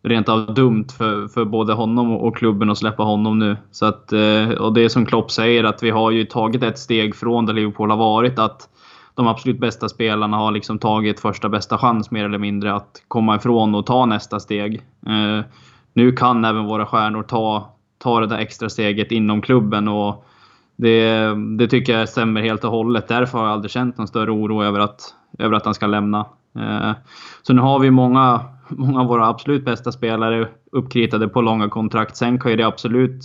rent 0.04 0.30
av 0.30 0.54
dumt 0.54 0.88
för, 0.98 1.28
för 1.28 1.46
både 1.46 1.74
honom 1.74 2.12
och 2.12 2.38
klubben 2.38 2.70
att 2.70 2.78
släppa 2.78 3.04
honom 3.04 3.40
nu. 3.40 3.58
Så 3.72 3.86
att, 3.86 4.14
eh, 4.14 4.50
och 4.50 4.74
det 4.74 4.82
är 4.82 4.90
som 4.90 5.06
Klopp 5.06 5.32
säger, 5.32 5.64
att 5.64 5.84
vi 5.84 5.90
har 5.90 6.12
ju 6.12 6.26
tagit 6.26 6.64
ett 6.64 6.80
steg 6.80 7.16
från 7.16 7.46
där 7.46 7.54
Liverpool 7.54 7.90
har 7.90 7.98
varit. 7.98 8.40
Att 8.40 8.70
de 9.16 9.28
absolut 9.28 9.60
bästa 9.60 9.90
spelarna 9.90 10.38
har 10.38 10.52
liksom 10.52 10.80
tagit 10.80 11.20
första 11.20 11.50
bästa 11.50 11.78
chans 11.78 12.12
mer 12.12 12.26
eller 12.26 12.38
mindre 12.38 12.74
att 12.74 13.04
komma 13.08 13.36
ifrån 13.36 13.76
och 13.76 13.86
ta 13.86 14.06
nästa 14.06 14.40
steg. 14.40 14.76
Eh, 15.08 15.46
nu 15.94 16.12
kan 16.12 16.46
även 16.46 16.66
våra 16.66 16.86
stjärnor 16.86 17.24
ta, 17.24 17.70
ta 17.98 18.20
det 18.20 18.28
där 18.28 18.38
extra 18.38 18.70
steget 18.70 19.12
inom 19.12 19.42
klubben. 19.42 19.88
och 19.88 20.26
det, 20.76 21.34
det 21.58 21.68
tycker 21.68 22.00
jag 22.00 22.10
stämmer 22.10 22.42
helt 22.42 22.64
och 22.64 22.72
hållet. 22.72 23.08
Därför 23.08 23.38
har 23.38 23.46
jag 23.46 23.54
aldrig 23.54 23.72
känt 23.72 23.98
någon 23.98 24.08
större 24.08 24.32
oro 24.32 24.64
över 24.64 24.80
att, 24.80 25.02
över 25.40 25.56
att 25.56 25.66
han 25.66 25.74
ska 25.74 25.88
lämna. 25.88 26.26
Eh, 26.60 26.92
så 27.42 27.54
nu 27.54 27.62
har 27.62 27.80
vi 27.80 27.92
många 27.92 28.42
många 28.69 29.01
av 29.01 29.07
våra 29.07 29.27
absolut 29.27 29.65
bästa 29.65 29.91
spelare 29.91 30.47
uppkritade 30.71 31.27
på 31.27 31.41
långa 31.41 31.69
kontrakt. 31.69 32.17
Sen 32.17 32.39
kan 32.39 32.51
ju 32.51 32.57
det 32.57 32.63
absolut, 32.63 33.24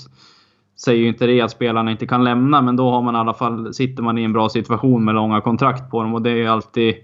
säger 0.84 1.02
ju 1.02 1.08
inte 1.08 1.26
det 1.26 1.40
att 1.40 1.50
spelarna 1.50 1.90
inte 1.90 2.06
kan 2.06 2.25
lämna, 2.25 2.62
men 2.62 2.76
då 2.76 2.90
har 2.90 3.02
man 3.02 3.14
i 3.14 3.18
alla 3.18 3.34
fall, 3.34 3.75
sitter 3.75 4.02
man 4.02 4.18
i 4.18 4.25
en 4.25 4.32
bra 4.32 4.49
situation 4.49 5.04
med 5.04 5.14
långa 5.14 5.40
kontrakt 5.40 5.90
på 5.90 6.02
dem 6.02 6.14
och 6.14 6.22
det 6.22 6.30
är 6.30 6.49
alltid, 6.49 6.94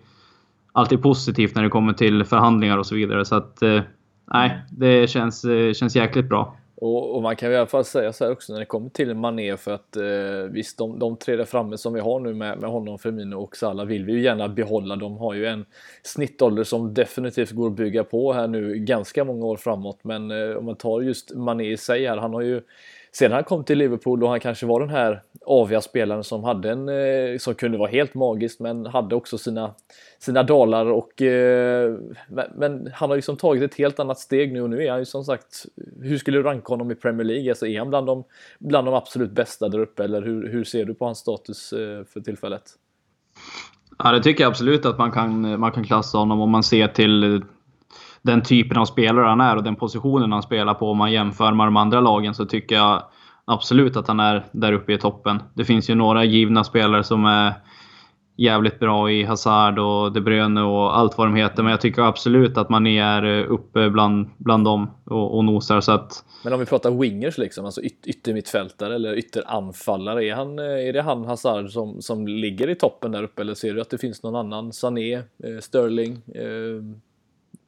alltid 0.72 1.02
positivt 1.02 1.54
när 1.54 1.62
det 1.62 1.68
kommer 1.68 1.92
till 1.92 2.24
förhandlingar 2.24 2.78
och 2.78 2.86
så 2.86 2.94
vidare. 2.94 3.24
Så 3.24 3.34
att, 3.34 3.62
eh, 3.62 3.80
nej, 4.32 4.62
det 4.70 5.10
känns, 5.10 5.44
eh, 5.44 5.72
känns 5.72 5.96
jäkligt 5.96 6.28
bra. 6.28 6.56
Och, 6.80 7.14
och, 7.16 7.22
man 7.22 7.36
kan 7.36 7.52
i 7.52 7.56
alla 7.56 7.66
fall 7.66 7.84
säga 7.84 8.12
så 8.12 8.24
här 8.24 8.32
också 8.32 8.52
när 8.52 8.60
det 8.60 8.66
kommer 8.66 8.90
till 8.90 9.14
Mané 9.14 9.56
för 9.56 9.72
att 9.72 9.96
eh, 9.96 10.50
visst 10.50 10.78
de, 10.78 10.98
de 10.98 11.16
tre 11.16 11.36
där 11.36 11.44
framme 11.44 11.78
som 11.78 11.92
vi 11.92 12.00
har 12.00 12.20
nu 12.20 12.34
med, 12.34 12.58
med 12.58 12.70
honom, 12.70 12.98
Firmino 12.98 13.36
och 13.36 13.56
Salah 13.56 13.86
vill 13.86 14.04
vi 14.04 14.12
ju 14.12 14.22
gärna 14.22 14.48
behålla. 14.48 14.96
De 14.96 15.16
har 15.16 15.34
ju 15.34 15.46
en 15.46 15.66
snittålder 16.02 16.64
som 16.64 16.94
definitivt 16.94 17.50
går 17.50 17.66
att 17.66 17.76
bygga 17.76 18.04
på 18.04 18.32
här 18.32 18.48
nu 18.48 18.74
ganska 18.74 19.24
många 19.24 19.46
år 19.46 19.56
framåt. 19.56 19.98
Men 20.02 20.30
eh, 20.30 20.56
om 20.56 20.64
man 20.64 20.76
tar 20.76 21.00
just 21.00 21.34
Mané 21.34 21.72
i 21.72 21.76
sig 21.76 22.06
här, 22.06 22.16
han 22.16 22.34
har 22.34 22.42
ju 22.42 22.60
sedan 23.12 23.32
han 23.32 23.44
kom 23.44 23.64
till 23.64 23.78
Liverpool 23.78 24.24
och 24.24 24.30
han 24.30 24.40
kanske 24.40 24.66
var 24.66 24.80
den 24.80 24.88
här 24.88 25.22
aviga 25.46 25.80
spelaren 25.80 26.24
som 26.24 26.44
hade 26.44 26.70
en, 26.70 26.88
eh, 26.88 27.38
som 27.38 27.54
kunde 27.54 27.78
vara 27.78 27.90
helt 27.90 28.14
magisk 28.14 28.60
men 28.60 28.86
hade 28.86 29.14
också 29.14 29.38
sina, 29.38 29.74
sina 30.18 30.42
dalar 30.42 30.86
och 30.86 31.22
eh, 31.22 31.94
men 32.54 32.90
han 32.94 33.08
har 33.08 33.16
liksom 33.16 33.36
tagit 33.36 33.62
ett 33.62 33.78
helt 33.78 34.00
annat 34.00 34.18
steg 34.18 34.52
nu 34.52 34.62
och 34.62 34.70
nu 34.70 34.84
är 34.86 34.90
han 34.90 34.98
ju 34.98 35.04
som 35.04 35.24
sagt 35.24 35.66
hur 36.02 36.18
skulle 36.18 36.38
du 36.38 36.42
ranka 36.42 36.72
honom 36.72 36.90
i 36.90 36.94
Premier 36.94 37.24
League? 37.24 37.50
Alltså 37.50 37.66
är 37.66 37.78
han 37.78 37.88
bland 37.88 38.06
de, 38.06 38.24
bland 38.58 38.86
de 38.86 38.94
absolut 38.94 39.30
bästa 39.30 39.68
där 39.68 39.78
uppe 39.78 40.04
eller 40.04 40.22
hur, 40.22 40.48
hur 40.48 40.64
ser 40.64 40.84
du 40.84 40.94
på 40.94 41.04
hans 41.04 41.18
status 41.18 41.72
eh, 41.72 42.04
för 42.04 42.20
tillfället? 42.20 42.62
Ja, 43.98 44.12
det 44.12 44.22
tycker 44.22 44.44
jag 44.44 44.50
absolut 44.50 44.86
att 44.86 44.98
man 44.98 45.12
kan, 45.12 45.60
man 45.60 45.72
kan 45.72 45.84
klassa 45.84 46.18
honom 46.18 46.40
om 46.40 46.50
man 46.50 46.62
ser 46.62 46.88
till 46.88 47.42
den 48.22 48.42
typen 48.42 48.78
av 48.78 48.84
spelare 48.84 49.26
han 49.26 49.40
är 49.40 49.56
och 49.56 49.62
den 49.62 49.76
positionen 49.76 50.32
han 50.32 50.42
spelar 50.42 50.74
på. 50.74 50.90
Om 50.90 50.98
man 50.98 51.12
jämför 51.12 51.52
med 51.52 51.66
de 51.66 51.76
andra 51.76 52.00
lagen 52.00 52.34
så 52.34 52.44
tycker 52.44 52.74
jag 52.74 53.02
absolut 53.44 53.96
att 53.96 54.08
han 54.08 54.20
är 54.20 54.44
där 54.52 54.72
uppe 54.72 54.92
i 54.92 54.98
toppen. 54.98 55.42
Det 55.54 55.64
finns 55.64 55.90
ju 55.90 55.94
några 55.94 56.24
givna 56.24 56.64
spelare 56.64 57.04
som 57.04 57.24
är 57.24 57.54
jävligt 58.38 58.78
bra 58.78 59.10
i 59.10 59.24
Hazard 59.24 59.78
och 59.78 60.12
De 60.12 60.20
Bruyne 60.20 60.62
och 60.62 60.98
allt 60.98 61.18
vad 61.18 61.26
de 61.26 61.34
heter. 61.34 61.62
Men 61.62 61.70
jag 61.70 61.80
tycker 61.80 62.02
absolut 62.02 62.58
att 62.58 62.68
man 62.68 62.86
är 62.86 63.24
eh, 63.24 63.52
uppe 63.52 63.90
bland, 63.90 64.30
bland 64.36 64.64
dem 64.64 64.90
och, 65.04 65.36
och 65.36 65.44
nosar. 65.44 65.80
Så 65.80 65.92
att, 65.92 66.24
men 66.44 66.52
om 66.52 66.60
vi 66.60 66.66
pratar 66.66 66.90
wingers 66.90 67.38
liksom, 67.38 67.64
alltså 67.64 67.82
yt 67.82 68.06
yttermittfältare 68.06 68.94
eller 68.94 69.18
ytteranfallare. 69.18 70.24
Är, 70.24 70.34
han, 70.34 70.58
eh, 70.58 70.88
är 70.88 70.92
det 70.92 71.02
han 71.02 71.24
Hazard 71.24 71.70
som, 71.70 72.02
som 72.02 72.28
ligger 72.28 72.70
i 72.70 72.74
toppen 72.74 73.12
där 73.12 73.22
uppe 73.22 73.42
eller 73.42 73.54
ser 73.54 73.74
du 73.74 73.80
att 73.80 73.90
det 73.90 73.98
finns 73.98 74.22
någon 74.22 74.36
annan? 74.36 74.72
Sané, 74.72 75.14
eh, 75.14 75.58
Sterling, 75.60 76.12
eh, 76.34 76.82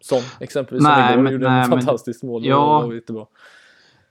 som 0.00 0.18
exempelvis 0.40 0.84
nej, 0.84 1.14
som 1.14 1.22
men, 1.22 1.32
gjorde 1.32 1.48
nej, 1.48 1.62
ett 1.62 1.68
fantastiskt 1.68 2.22
mål. 2.22 2.44
Ja, 2.44 2.84
och 2.84 2.94
jättebra. 2.94 3.26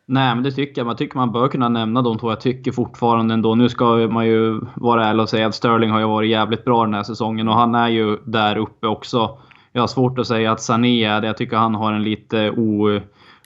Nej, 0.05 0.35
men 0.35 0.43
det 0.43 0.51
tycker 0.51 0.81
jag. 0.81 0.85
Man 0.85 0.95
tycker 0.95 1.17
man 1.17 1.31
bör 1.31 1.47
kunna 1.47 1.69
nämna 1.69 2.01
de 2.01 2.17
två. 2.17 2.31
Jag 2.31 2.41
tycker 2.41 2.71
fortfarande 2.71 3.33
ändå. 3.33 3.55
Nu 3.55 3.69
ska 3.69 3.85
man 3.85 4.27
ju 4.27 4.61
vara 4.75 5.05
ärlig 5.05 5.21
och 5.21 5.29
säga 5.29 5.47
att 5.47 5.55
Sterling 5.55 5.89
har 5.89 5.99
ju 5.99 6.05
varit 6.05 6.29
jävligt 6.29 6.65
bra 6.65 6.85
den 6.85 6.93
här 6.93 7.03
säsongen 7.03 7.47
och 7.47 7.55
han 7.55 7.75
är 7.75 7.87
ju 7.87 8.17
där 8.25 8.57
uppe 8.57 8.87
också. 8.87 9.39
Jag 9.71 9.81
har 9.81 9.87
svårt 9.87 10.19
att 10.19 10.27
säga 10.27 10.51
att 10.51 10.61
Sané 10.61 11.03
är 11.03 11.21
det. 11.21 11.27
Jag 11.27 11.37
tycker 11.37 11.57
han 11.57 11.75
har 11.75 11.93
en 11.93 12.03
lite 12.03 12.51
o, 12.51 12.99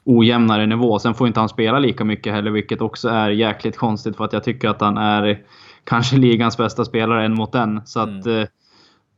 ojämnare 0.03 0.65
nivå. 0.65 0.99
Sen 0.99 1.13
får 1.13 1.27
inte 1.27 1.39
han 1.39 1.49
spela 1.49 1.79
lika 1.79 2.03
mycket 2.03 2.33
heller, 2.33 2.51
vilket 2.51 2.81
också 2.81 3.09
är 3.09 3.29
jäkligt 3.29 3.77
konstigt 3.77 4.17
för 4.17 4.25
att 4.25 4.33
jag 4.33 4.43
tycker 4.43 4.69
att 4.69 4.81
han 4.81 4.97
är 4.97 5.41
kanske 5.83 6.17
ligans 6.17 6.57
bästa 6.57 6.85
spelare 6.85 7.25
en 7.25 7.33
mot 7.33 7.55
en. 7.55 7.81
Så 7.85 7.99
att... 7.99 8.25
Mm. 8.25 8.47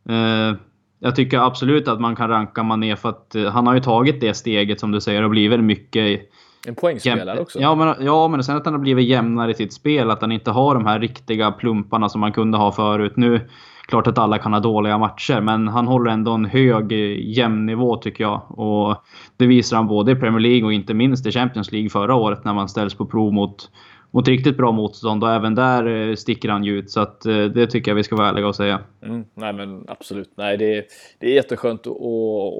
Eh, 0.09 0.57
jag 0.99 1.15
tycker 1.15 1.39
absolut 1.39 1.87
att 1.87 2.01
man 2.01 2.15
kan 2.15 2.29
ranka 2.29 2.63
Mané 2.63 2.95
för 2.95 3.09
att 3.09 3.35
eh, 3.35 3.45
han 3.45 3.67
har 3.67 3.73
ju 3.73 3.79
tagit 3.79 4.21
det 4.21 4.33
steget 4.33 4.79
som 4.79 4.91
du 4.91 5.01
säger 5.01 5.23
och 5.23 5.29
blivit 5.29 5.59
mycket 5.59 6.29
en 6.67 6.75
poängspelare 6.75 7.39
också. 7.39 7.59
Ja 7.59 7.75
men, 7.75 7.95
ja, 7.99 8.27
men 8.27 8.43
sen 8.43 8.57
att 8.57 8.65
han 8.65 8.73
har 8.73 8.81
blivit 8.81 9.07
jämnare 9.07 9.51
i 9.51 9.53
sitt 9.53 9.73
spel. 9.73 10.11
Att 10.11 10.21
han 10.21 10.31
inte 10.31 10.51
har 10.51 10.73
de 10.73 10.85
här 10.85 10.99
riktiga 10.99 11.51
plumparna 11.51 12.09
som 12.09 12.21
man 12.21 12.31
kunde 12.31 12.57
ha 12.57 12.71
förut. 12.71 13.13
Nu, 13.15 13.49
klart 13.87 14.07
att 14.07 14.17
alla 14.17 14.37
kan 14.37 14.53
ha 14.53 14.59
dåliga 14.59 14.97
matcher, 14.97 15.41
men 15.41 15.67
han 15.67 15.87
håller 15.87 16.11
ändå 16.11 16.31
en 16.31 16.45
hög 16.45 16.91
jämn 17.37 17.65
nivå 17.65 17.97
tycker 17.97 18.23
jag. 18.23 18.59
Och 18.59 18.95
det 19.37 19.47
visar 19.47 19.77
han 19.77 19.87
både 19.87 20.11
i 20.11 20.15
Premier 20.15 20.39
League 20.39 20.63
och 20.63 20.73
inte 20.73 20.93
minst 20.93 21.25
i 21.25 21.31
Champions 21.31 21.71
League 21.71 21.89
förra 21.89 22.15
året 22.15 22.45
när 22.45 22.53
man 22.53 22.69
ställs 22.69 22.93
på 22.93 23.05
prov 23.05 23.33
mot, 23.33 23.69
mot 24.15 24.27
riktigt 24.27 24.57
bra 24.57 24.71
motstånd. 24.71 25.23
Och 25.23 25.31
även 25.31 25.55
där 25.55 26.09
eh, 26.09 26.15
sticker 26.15 26.49
han 26.49 26.63
ju 26.63 26.77
ut. 26.77 26.91
Så 26.91 26.99
att, 26.99 27.25
eh, 27.25 27.43
det 27.43 27.67
tycker 27.67 27.91
jag 27.91 27.95
vi 27.95 28.03
ska 28.03 28.15
vara 28.15 28.29
ärliga 28.29 28.47
och 28.47 28.55
säga. 28.55 28.81
Mm, 29.01 29.25
nej 29.33 29.53
men 29.53 29.85
absolut. 29.87 30.31
Nej, 30.35 30.57
det, 30.57 30.77
är, 30.77 30.85
det 31.19 31.27
är 31.27 31.33
jätteskönt 31.33 31.87
att, 31.87 31.93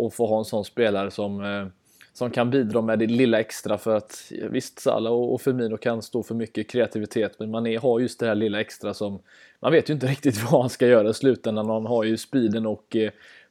att 0.05 0.13
få 0.13 0.25
ha 0.27 0.37
en 0.37 0.45
sån 0.45 0.65
spelare 0.65 1.11
som 1.11 1.43
eh, 1.43 1.67
som 2.13 2.31
kan 2.31 2.49
bidra 2.49 2.81
med 2.81 2.99
det 2.99 3.07
lilla 3.07 3.39
extra 3.39 3.77
för 3.77 3.95
att 3.95 4.31
visst 4.49 4.79
Salah 4.79 5.13
och 5.13 5.41
Firmino 5.41 5.77
kan 5.77 6.01
stå 6.01 6.23
för 6.23 6.35
mycket 6.35 6.69
kreativitet 6.69 7.39
men 7.39 7.51
Mané 7.51 7.77
har 7.77 7.99
just 7.99 8.19
det 8.19 8.27
här 8.27 8.35
lilla 8.35 8.59
extra 8.59 8.93
som 8.93 9.19
man 9.59 9.71
vet 9.71 9.89
ju 9.89 9.93
inte 9.93 10.07
riktigt 10.15 10.43
vad 10.43 10.61
han 10.61 10.69
ska 10.69 10.87
göra 10.87 11.09
i 11.09 11.13
slutändan. 11.13 11.69
Han 11.69 11.85
har 11.85 12.03
ju 12.03 12.17
speeden 12.17 12.65
och 12.65 12.95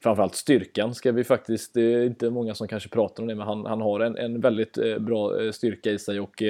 framförallt 0.02 0.34
styrkan 0.34 0.94
ska 0.94 1.12
vi 1.12 1.24
faktiskt, 1.24 1.74
det 1.74 1.94
är 1.94 2.04
inte 2.04 2.30
många 2.30 2.54
som 2.54 2.68
kanske 2.68 2.88
pratar 2.88 3.22
om 3.22 3.28
det 3.28 3.34
men 3.34 3.46
han, 3.46 3.66
han 3.66 3.80
har 3.80 4.00
en, 4.00 4.16
en 4.16 4.40
väldigt 4.40 4.78
bra 4.98 5.52
styrka 5.52 5.90
i 5.90 5.98
sig 5.98 6.20
och 6.20 6.42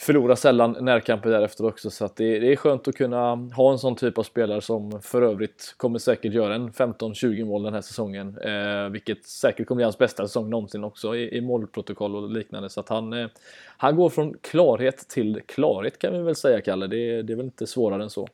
förlorar 0.00 0.34
sällan 0.34 0.76
närkamper 0.80 1.30
därefter 1.30 1.66
också 1.66 1.90
så 1.90 2.04
att 2.04 2.16
det, 2.16 2.38
det, 2.38 2.52
är 2.52 2.56
skönt 2.56 2.88
att 2.88 2.94
kunna 2.94 3.34
ha 3.34 3.72
en 3.72 3.78
sån 3.78 3.96
typ 3.96 4.18
av 4.18 4.22
spelare 4.22 4.60
som 4.60 5.02
för 5.02 5.22
övrigt 5.22 5.74
kommer 5.76 5.98
säkert 5.98 6.32
göra 6.32 6.54
en 6.54 6.70
15-20 6.70 7.44
mål 7.44 7.62
den 7.62 7.74
här 7.74 7.80
säsongen. 7.80 8.38
Eh, 8.38 8.88
vilket 8.88 9.26
säkert 9.26 9.66
kommer 9.66 9.76
bli 9.76 9.84
hans 9.84 9.98
bästa 9.98 10.26
säsong 10.26 10.50
någonsin 10.50 10.84
också 10.84 11.16
i, 11.16 11.36
i 11.36 11.40
målprotokoll 11.40 12.16
och 12.16 12.30
liknande 12.30 12.70
så 12.70 12.80
att 12.80 12.88
han, 12.88 13.12
eh, 13.12 13.28
han 13.76 13.96
går 13.96 14.10
från 14.10 14.34
klarhet 14.40 15.08
till 15.08 15.40
klarhet 15.46 15.98
kan 15.98 16.12
vi 16.12 16.18
väl 16.18 16.36
säga 16.36 16.60
Kalle. 16.60 16.86
Det, 16.86 17.22
det 17.22 17.32
är 17.32 17.36
väl 17.36 17.46
inte 17.46 17.66
svårare 17.66 18.02
än 18.02 18.10
så. 18.10 18.28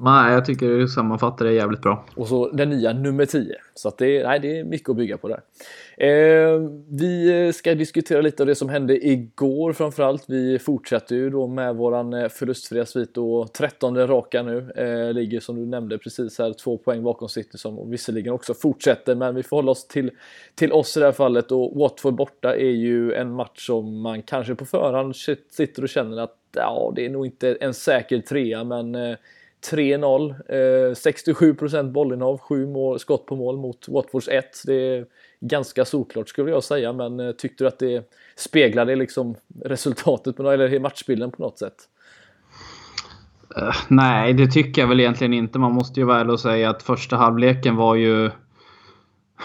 Nej, 0.00 0.32
jag 0.32 0.44
tycker 0.44 0.68
du 0.68 0.88
sammanfattar 0.88 1.44
det 1.44 1.52
jävligt 1.52 1.82
bra. 1.82 2.04
Och 2.14 2.28
så 2.28 2.50
den 2.50 2.70
nya 2.70 2.92
nummer 2.92 3.26
10. 3.26 3.54
Så 3.74 3.88
att 3.88 3.98
det, 3.98 4.22
nej, 4.22 4.40
det 4.40 4.58
är 4.58 4.64
mycket 4.64 4.88
att 4.88 4.96
bygga 4.96 5.16
på 5.16 5.28
där. 5.28 5.40
Eh, 5.96 6.60
vi 6.88 7.52
ska 7.54 7.74
diskutera 7.74 8.20
lite 8.20 8.42
av 8.42 8.46
det 8.46 8.54
som 8.54 8.68
hände 8.68 9.06
igår 9.06 9.72
framförallt. 9.72 10.24
Vi 10.26 10.58
fortsätter 10.58 11.16
ju 11.16 11.30
då 11.30 11.46
med 11.46 11.76
våran 11.76 12.12
eh, 12.12 12.28
förlustfria 12.28 12.86
svit 12.86 13.16
och 13.16 13.52
13 13.52 14.06
raka 14.06 14.42
nu. 14.42 14.70
Eh, 14.76 15.12
ligger 15.12 15.40
som 15.40 15.56
du 15.56 15.66
nämnde 15.66 15.98
precis 15.98 16.38
här 16.38 16.52
två 16.52 16.78
poäng 16.78 17.02
bakom 17.02 17.28
City 17.28 17.58
som 17.58 17.90
visserligen 17.90 18.32
också 18.32 18.54
fortsätter. 18.54 19.14
Men 19.14 19.34
vi 19.34 19.42
får 19.42 19.56
hålla 19.56 19.70
oss 19.70 19.88
till, 19.88 20.10
till 20.54 20.72
oss 20.72 20.96
i 20.96 21.00
det 21.00 21.06
här 21.06 21.12
fallet 21.12 21.52
och 21.52 21.78
Watford 21.78 22.14
borta 22.14 22.56
är 22.56 22.70
ju 22.70 23.12
en 23.12 23.32
match 23.32 23.66
som 23.66 24.00
man 24.00 24.22
kanske 24.22 24.54
på 24.54 24.64
förhand 24.64 25.16
sitter 25.50 25.82
och 25.82 25.88
känner 25.88 26.22
att 26.22 26.36
ja, 26.52 26.92
det 26.96 27.06
är 27.06 27.10
nog 27.10 27.26
inte 27.26 27.54
en 27.60 27.74
säker 27.74 28.20
trea 28.20 28.64
men 28.64 28.94
eh, 28.94 29.16
3-0, 29.70 30.30
eh, 30.88 30.94
67 30.94 31.54
procent 31.54 31.92
bollinnehav, 31.92 32.38
7 32.38 32.66
mål, 32.66 32.98
skott 32.98 33.26
på 33.26 33.36
mål 33.36 33.56
mot 33.56 33.88
Watfords 33.88 34.28
1. 34.28 34.44
Det 34.66 34.74
är 34.74 35.06
ganska 35.40 35.84
solklart 35.84 36.28
skulle 36.28 36.50
jag 36.50 36.64
säga, 36.64 36.92
men 36.92 37.20
eh, 37.20 37.32
tyckte 37.32 37.64
du 37.64 37.68
att 37.68 37.78
det 37.78 38.10
speglade 38.36 38.96
liksom 38.96 39.34
resultatet 39.64 40.40
eller 40.40 40.80
matchbilden 40.80 41.30
på 41.30 41.42
något 41.42 41.58
sätt? 41.58 41.74
Uh, 43.58 43.74
nej, 43.88 44.32
det 44.32 44.46
tycker 44.46 44.82
jag 44.82 44.88
väl 44.88 45.00
egentligen 45.00 45.32
inte. 45.32 45.58
Man 45.58 45.72
måste 45.72 46.00
ju 46.00 46.06
vara 46.06 46.20
ärlig 46.20 46.32
och 46.32 46.40
säga 46.40 46.70
att 46.70 46.82
första 46.82 47.16
halvleken 47.16 47.76
var 47.76 47.94
ju 47.94 48.30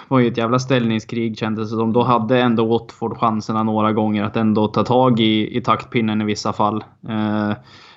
var 0.07 0.19
ju 0.19 0.27
ett 0.27 0.37
jävla 0.37 0.59
ställningskrig 0.59 1.37
kändes 1.37 1.71
det 1.71 1.77
som. 1.77 1.93
Då 1.93 2.03
hade 2.03 2.39
ändå 2.39 2.65
Watford 2.65 3.17
chanserna 3.17 3.63
några 3.63 3.93
gånger 3.93 4.23
att 4.23 4.37
ändå 4.37 4.67
ta 4.67 4.83
tag 4.83 5.19
i, 5.19 5.57
i 5.57 5.61
taktpinnen 5.61 6.21
i 6.21 6.25
vissa 6.25 6.53
fall. 6.53 6.83
Uh, 7.09 7.53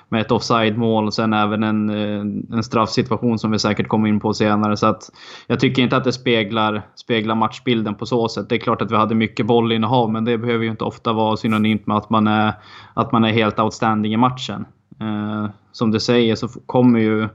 med 0.08 0.20
ett 0.20 0.30
offside-mål 0.30 1.06
och 1.06 1.14
sen 1.14 1.32
även 1.32 1.62
en, 1.62 1.90
eh, 1.90 2.56
en 2.56 2.62
straffsituation 2.62 3.38
som 3.38 3.50
vi 3.50 3.58
säkert 3.58 3.88
kommer 3.88 4.08
in 4.08 4.20
på 4.20 4.34
senare. 4.34 4.76
Så 4.76 4.86
att 4.86 5.10
jag 5.46 5.60
tycker 5.60 5.82
inte 5.82 5.96
att 5.96 6.04
det 6.04 6.12
speglar, 6.12 6.82
speglar 6.94 7.34
matchbilden 7.34 7.94
på 7.94 8.06
så 8.06 8.28
sätt. 8.28 8.48
Det 8.48 8.54
är 8.54 8.58
klart 8.58 8.82
att 8.82 8.90
vi 8.90 8.96
hade 8.96 9.14
mycket 9.14 9.46
bollinnehav, 9.46 10.12
men 10.12 10.24
det 10.24 10.38
behöver 10.38 10.64
ju 10.64 10.70
inte 10.70 10.84
ofta 10.84 11.12
vara 11.12 11.36
synonymt 11.36 11.86
med 11.86 11.96
att 11.96 12.10
man 12.10 12.26
är, 12.26 12.52
att 12.94 13.12
man 13.12 13.24
är 13.24 13.32
helt 13.32 13.58
outstanding 13.58 14.12
i 14.12 14.16
matchen. 14.16 14.66
Eh, 15.00 15.50
som 15.72 15.90
du 15.90 16.00
säger 16.00 16.34
så 16.34 16.48
kommer 16.66 17.00
ju, 17.00 17.28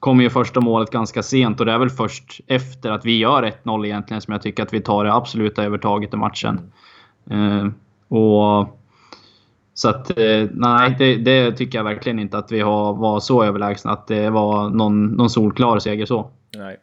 kommer 0.00 0.22
ju 0.22 0.30
första 0.30 0.60
målet 0.60 0.90
ganska 0.90 1.22
sent 1.22 1.60
och 1.60 1.66
det 1.66 1.72
är 1.72 1.78
väl 1.78 1.90
först 1.90 2.40
efter 2.46 2.90
att 2.90 3.04
vi 3.04 3.18
gör 3.18 3.42
1-0 3.64 3.86
egentligen 3.86 4.20
som 4.20 4.32
jag 4.32 4.42
tycker 4.42 4.62
att 4.62 4.72
vi 4.72 4.80
tar 4.80 5.04
det 5.04 5.14
absoluta 5.14 5.64
övertaget 5.64 6.14
i 6.14 6.16
matchen. 6.16 6.60
Eh, 7.30 7.66
och 8.18 8.77
så 9.78 9.88
att 9.88 10.18
eh, 10.18 10.46
nej, 10.52 10.96
det, 10.98 11.16
det, 11.16 11.52
tycker 11.52 11.78
jag 11.78 11.84
verkligen 11.84 12.18
inte 12.18 12.38
att 12.38 12.52
vi 12.52 12.60
har, 12.60 12.94
var 12.94 13.20
så 13.20 13.44
överlägsna 13.44 13.90
att 13.90 14.06
det 14.06 14.30
var 14.30 14.70
någon, 14.70 15.06
någon 15.06 15.30
solklar 15.30 15.78
seger 15.78 16.06
så. 16.06 16.30
Nej. 16.56 16.76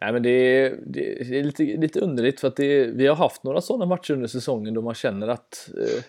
Nej 0.00 0.12
men 0.12 0.22
det 0.22 0.30
är, 0.30 0.76
det 0.86 1.38
är 1.38 1.44
lite, 1.44 1.62
lite 1.62 2.00
underligt 2.00 2.40
för 2.40 2.48
att 2.48 2.56
det, 2.56 2.86
vi 2.86 3.06
har 3.06 3.16
haft 3.16 3.44
några 3.44 3.60
sådana 3.60 3.86
matcher 3.86 4.14
under 4.14 4.26
säsongen 4.26 4.74
då 4.74 4.82
man 4.82 4.94
känner 4.94 5.28
att 5.28 5.70
eh, 5.78 6.02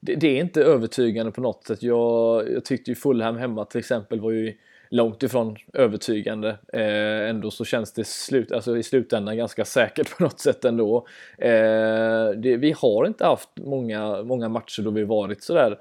det, 0.00 0.14
det, 0.14 0.38
är 0.38 0.40
inte 0.40 0.62
övertygande 0.62 1.32
på 1.32 1.40
något 1.40 1.66
sätt. 1.66 1.82
Jag, 1.82 2.52
jag 2.52 2.64
tyckte 2.64 2.90
ju 2.90 2.94
Fulham 2.94 3.36
hemma 3.36 3.64
till 3.64 3.78
exempel 3.78 4.20
var 4.20 4.30
ju 4.30 4.54
långt 4.92 5.22
ifrån 5.22 5.56
övertygande. 5.72 6.58
Eh, 6.72 7.30
ändå 7.30 7.50
så 7.50 7.64
känns 7.64 7.92
det 7.92 8.06
slut, 8.06 8.52
alltså 8.52 8.76
i 8.76 8.82
slutändan 8.82 9.36
ganska 9.36 9.64
säkert 9.64 10.10
på 10.16 10.22
något 10.22 10.40
sätt 10.40 10.64
ändå. 10.64 11.06
Eh, 11.38 12.30
det, 12.36 12.56
vi 12.56 12.74
har 12.78 13.06
inte 13.06 13.24
haft 13.24 13.48
många, 13.56 14.22
många 14.22 14.48
matcher 14.48 14.82
då 14.82 14.90
vi 14.90 15.04
varit 15.04 15.42
sådär 15.42 15.78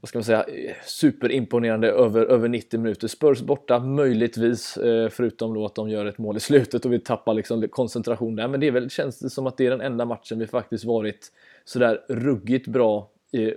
vad 0.00 0.08
ska 0.08 0.18
man 0.18 0.24
säga, 0.24 0.46
superimponerande 0.84 1.90
över, 1.90 2.26
över 2.26 2.48
90 2.48 2.80
minuter. 2.80 3.08
Spurs 3.08 3.40
borta 3.40 3.78
möjligtvis, 3.78 4.76
eh, 4.76 5.08
förutom 5.08 5.54
då 5.54 5.64
att 5.64 5.74
de 5.74 5.88
gör 5.88 6.06
ett 6.06 6.18
mål 6.18 6.36
i 6.36 6.40
slutet 6.40 6.84
och 6.84 6.92
vi 6.92 6.98
tappar 6.98 7.34
liksom 7.34 7.68
koncentration 7.68 8.36
där. 8.36 8.48
Men 8.48 8.60
det 8.60 8.66
är 8.66 8.70
väl, 8.70 8.90
känns 8.90 9.18
det 9.18 9.30
som 9.30 9.46
att 9.46 9.56
det 9.56 9.66
är 9.66 9.70
den 9.70 9.80
enda 9.80 10.04
matchen 10.04 10.38
vi 10.38 10.46
faktiskt 10.46 10.84
varit 10.84 11.32
sådär 11.64 12.00
ruggigt 12.08 12.68
bra 12.68 13.10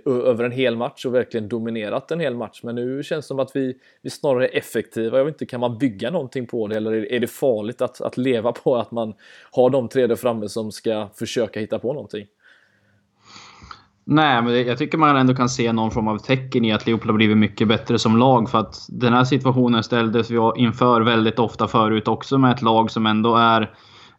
över 0.06 0.44
en 0.44 0.52
hel 0.52 0.76
match 0.76 1.06
och 1.06 1.14
verkligen 1.14 1.48
dominerat 1.48 2.10
en 2.10 2.20
hel 2.20 2.36
match. 2.36 2.60
Men 2.62 2.74
nu 2.74 3.02
känns 3.02 3.24
det 3.24 3.28
som 3.28 3.38
att 3.38 3.56
vi, 3.56 3.74
vi 4.02 4.10
snarare 4.10 4.48
är 4.48 4.58
effektiva. 4.58 5.18
Jag 5.18 5.24
vet 5.24 5.34
inte, 5.34 5.46
kan 5.46 5.60
man 5.60 5.78
bygga 5.78 6.10
någonting 6.10 6.46
på 6.46 6.66
det 6.66 6.76
eller 6.76 7.12
är 7.12 7.20
det 7.20 7.26
farligt 7.26 7.80
att, 7.80 8.00
att 8.00 8.16
leva 8.16 8.52
på 8.52 8.76
att 8.76 8.90
man 8.90 9.14
har 9.50 9.70
de 9.70 9.88
tre 9.88 10.06
där 10.06 10.16
framme 10.16 10.48
som 10.48 10.72
ska 10.72 11.08
försöka 11.14 11.60
hitta 11.60 11.78
på 11.78 11.92
någonting? 11.92 12.26
Nej, 14.04 14.42
men 14.42 14.66
jag 14.66 14.78
tycker 14.78 14.98
man 14.98 15.16
ändå 15.16 15.34
kan 15.34 15.48
se 15.48 15.72
någon 15.72 15.90
form 15.90 16.08
av 16.08 16.18
tecken 16.18 16.64
i 16.64 16.72
att 16.72 16.86
Leopold 16.86 17.10
har 17.10 17.16
blivit 17.16 17.38
mycket 17.38 17.68
bättre 17.68 17.98
som 17.98 18.16
lag. 18.16 18.50
För 18.50 18.58
att 18.58 18.86
den 18.88 19.12
här 19.12 19.24
situationen 19.24 19.82
ställdes 19.82 20.30
vi 20.30 20.36
inför 20.56 21.00
väldigt 21.00 21.38
ofta 21.38 21.68
förut 21.68 22.08
också 22.08 22.38
med 22.38 22.52
ett 22.52 22.62
lag 22.62 22.90
som 22.90 23.06
ändå 23.06 23.36
är 23.36 23.70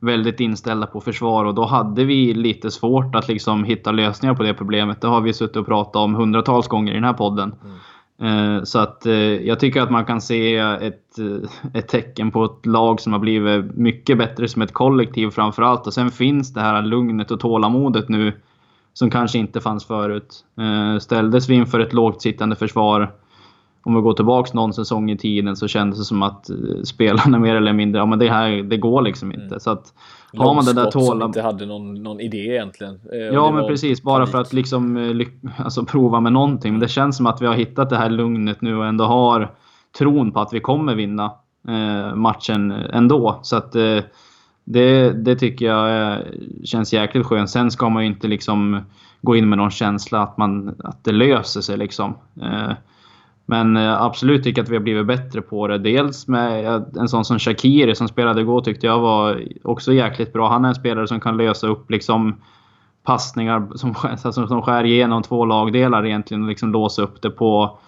väldigt 0.01 0.39
inställda 0.39 0.87
på 0.87 1.01
försvar 1.01 1.45
och 1.45 1.55
då 1.55 1.65
hade 1.65 2.03
vi 2.03 2.33
lite 2.33 2.71
svårt 2.71 3.15
att 3.15 3.27
liksom 3.27 3.63
hitta 3.63 3.91
lösningar 3.91 4.35
på 4.35 4.43
det 4.43 4.53
problemet. 4.53 5.01
Det 5.01 5.07
har 5.07 5.21
vi 5.21 5.33
suttit 5.33 5.55
och 5.55 5.65
pratat 5.65 5.95
om 5.95 6.15
hundratals 6.15 6.67
gånger 6.67 6.91
i 6.91 6.95
den 6.95 7.03
här 7.03 7.13
podden. 7.13 7.55
Mm. 8.19 8.65
Så 8.65 8.79
att 8.79 9.05
eh, 9.05 9.13
jag 9.15 9.59
tycker 9.59 9.81
att 9.81 9.91
man 9.91 10.05
kan 10.05 10.21
se 10.21 10.57
ett, 10.57 11.19
eh, 11.19 11.49
ett 11.73 11.87
tecken 11.87 12.31
på 12.31 12.45
ett 12.45 12.65
lag 12.65 12.99
som 12.99 13.13
har 13.13 13.19
blivit 13.19 13.75
mycket 13.75 14.17
bättre 14.17 14.47
som 14.47 14.61
ett 14.61 14.73
kollektiv 14.73 15.29
framförallt. 15.29 15.87
Och 15.87 15.93
sen 15.93 16.11
finns 16.11 16.53
det 16.53 16.61
här 16.61 16.81
lugnet 16.81 17.31
och 17.31 17.39
tålamodet 17.39 18.09
nu 18.09 18.33
som 18.93 19.09
kanske 19.09 19.37
inte 19.37 19.59
fanns 19.61 19.85
förut. 19.85 20.45
Ställdes 21.01 21.49
vi 21.49 21.55
inför 21.55 21.79
ett 21.79 21.93
lågt 21.93 22.21
sittande 22.21 22.55
försvar 22.55 23.11
om 23.83 23.95
vi 23.95 24.01
går 24.01 24.13
tillbaks 24.13 24.53
någon 24.53 24.73
säsong 24.73 25.11
i 25.11 25.17
tiden 25.17 25.55
så 25.55 25.67
kändes 25.67 25.99
det 25.99 26.05
som 26.05 26.23
att 26.23 26.49
spelarna 26.83 27.39
mer 27.39 27.55
eller 27.55 27.73
mindre, 27.73 27.99
ja 27.99 28.05
men 28.05 28.19
det 28.19 28.29
här, 28.29 28.49
det 28.63 28.77
går 28.77 29.01
liksom 29.01 29.31
inte. 29.31 29.45
Mm. 29.45 29.59
Så 29.59 29.71
att 29.71 29.93
har 30.37 30.53
man 30.53 30.65
det 30.65 30.73
där 30.73 30.91
tålamodet. 30.91 31.19
som 31.19 31.27
inte 31.27 31.41
hade 31.41 31.65
någon, 31.65 32.03
någon 32.03 32.19
idé 32.19 32.37
egentligen. 32.37 32.99
Ja 33.33 33.51
men 33.51 33.67
precis, 33.67 34.03
bara 34.03 34.17
panik. 34.17 34.31
för 34.31 34.41
att 34.41 34.53
liksom 34.53 34.97
alltså, 35.57 35.85
prova 35.85 36.19
med 36.19 36.33
någonting. 36.33 36.71
Men 36.71 36.79
det 36.79 36.87
känns 36.87 37.17
som 37.17 37.25
att 37.25 37.41
vi 37.41 37.45
har 37.45 37.53
hittat 37.53 37.89
det 37.89 37.97
här 37.97 38.09
lugnet 38.09 38.61
nu 38.61 38.77
och 38.77 38.85
ändå 38.85 39.03
har 39.03 39.51
tron 39.97 40.31
på 40.31 40.39
att 40.39 40.53
vi 40.53 40.59
kommer 40.59 40.95
vinna 40.95 41.31
eh, 41.67 42.15
matchen 42.15 42.71
ändå. 42.71 43.39
Så 43.41 43.55
att 43.55 43.75
eh, 43.75 43.99
det, 44.63 45.11
det 45.11 45.35
tycker 45.35 45.65
jag 45.65 46.19
känns 46.63 46.93
jäkligt 46.93 47.25
skönt. 47.25 47.49
Sen 47.49 47.71
ska 47.71 47.89
man 47.89 48.03
ju 48.03 48.09
inte 48.09 48.27
liksom 48.27 48.81
gå 49.21 49.35
in 49.35 49.49
med 49.49 49.57
någon 49.57 49.71
känsla 49.71 50.21
att, 50.23 50.37
man, 50.37 50.75
att 50.83 51.03
det 51.03 51.11
löser 51.11 51.61
sig 51.61 51.77
liksom. 51.77 52.13
Eh, 52.41 52.71
men 53.51 53.77
eh, 53.77 54.01
absolut 54.01 54.43
tycker 54.43 54.59
jag 54.59 54.63
att 54.63 54.69
vi 54.69 54.75
har 54.75 54.83
blivit 54.83 55.07
bättre 55.07 55.41
på 55.41 55.67
det. 55.67 55.77
Dels 55.77 56.27
med 56.27 56.65
en 56.97 57.07
sån 57.07 57.25
som 57.25 57.39
Shakiri 57.39 57.95
som 57.95 58.07
spelade 58.07 58.41
igår 58.41 58.61
tyckte 58.61 58.85
jag 58.87 58.99
var 58.99 59.43
också 59.63 59.93
jäkligt 59.93 60.33
bra. 60.33 60.49
Han 60.49 60.65
är 60.65 60.69
en 60.69 60.75
spelare 60.75 61.07
som 61.07 61.19
kan 61.19 61.37
lösa 61.37 61.67
upp 61.67 61.91
liksom 61.91 62.35
passningar 63.03 63.67
som, 63.75 63.95
alltså, 64.03 64.47
som 64.47 64.61
skär 64.61 64.83
igenom 64.83 65.23
två 65.23 65.45
lagdelar 65.45 66.05
egentligen 66.05 66.43
och 66.43 66.49
liksom 66.49 66.71
låsa 66.71 67.01
upp 67.01 67.21
det 67.21 67.29
på, 67.29 67.79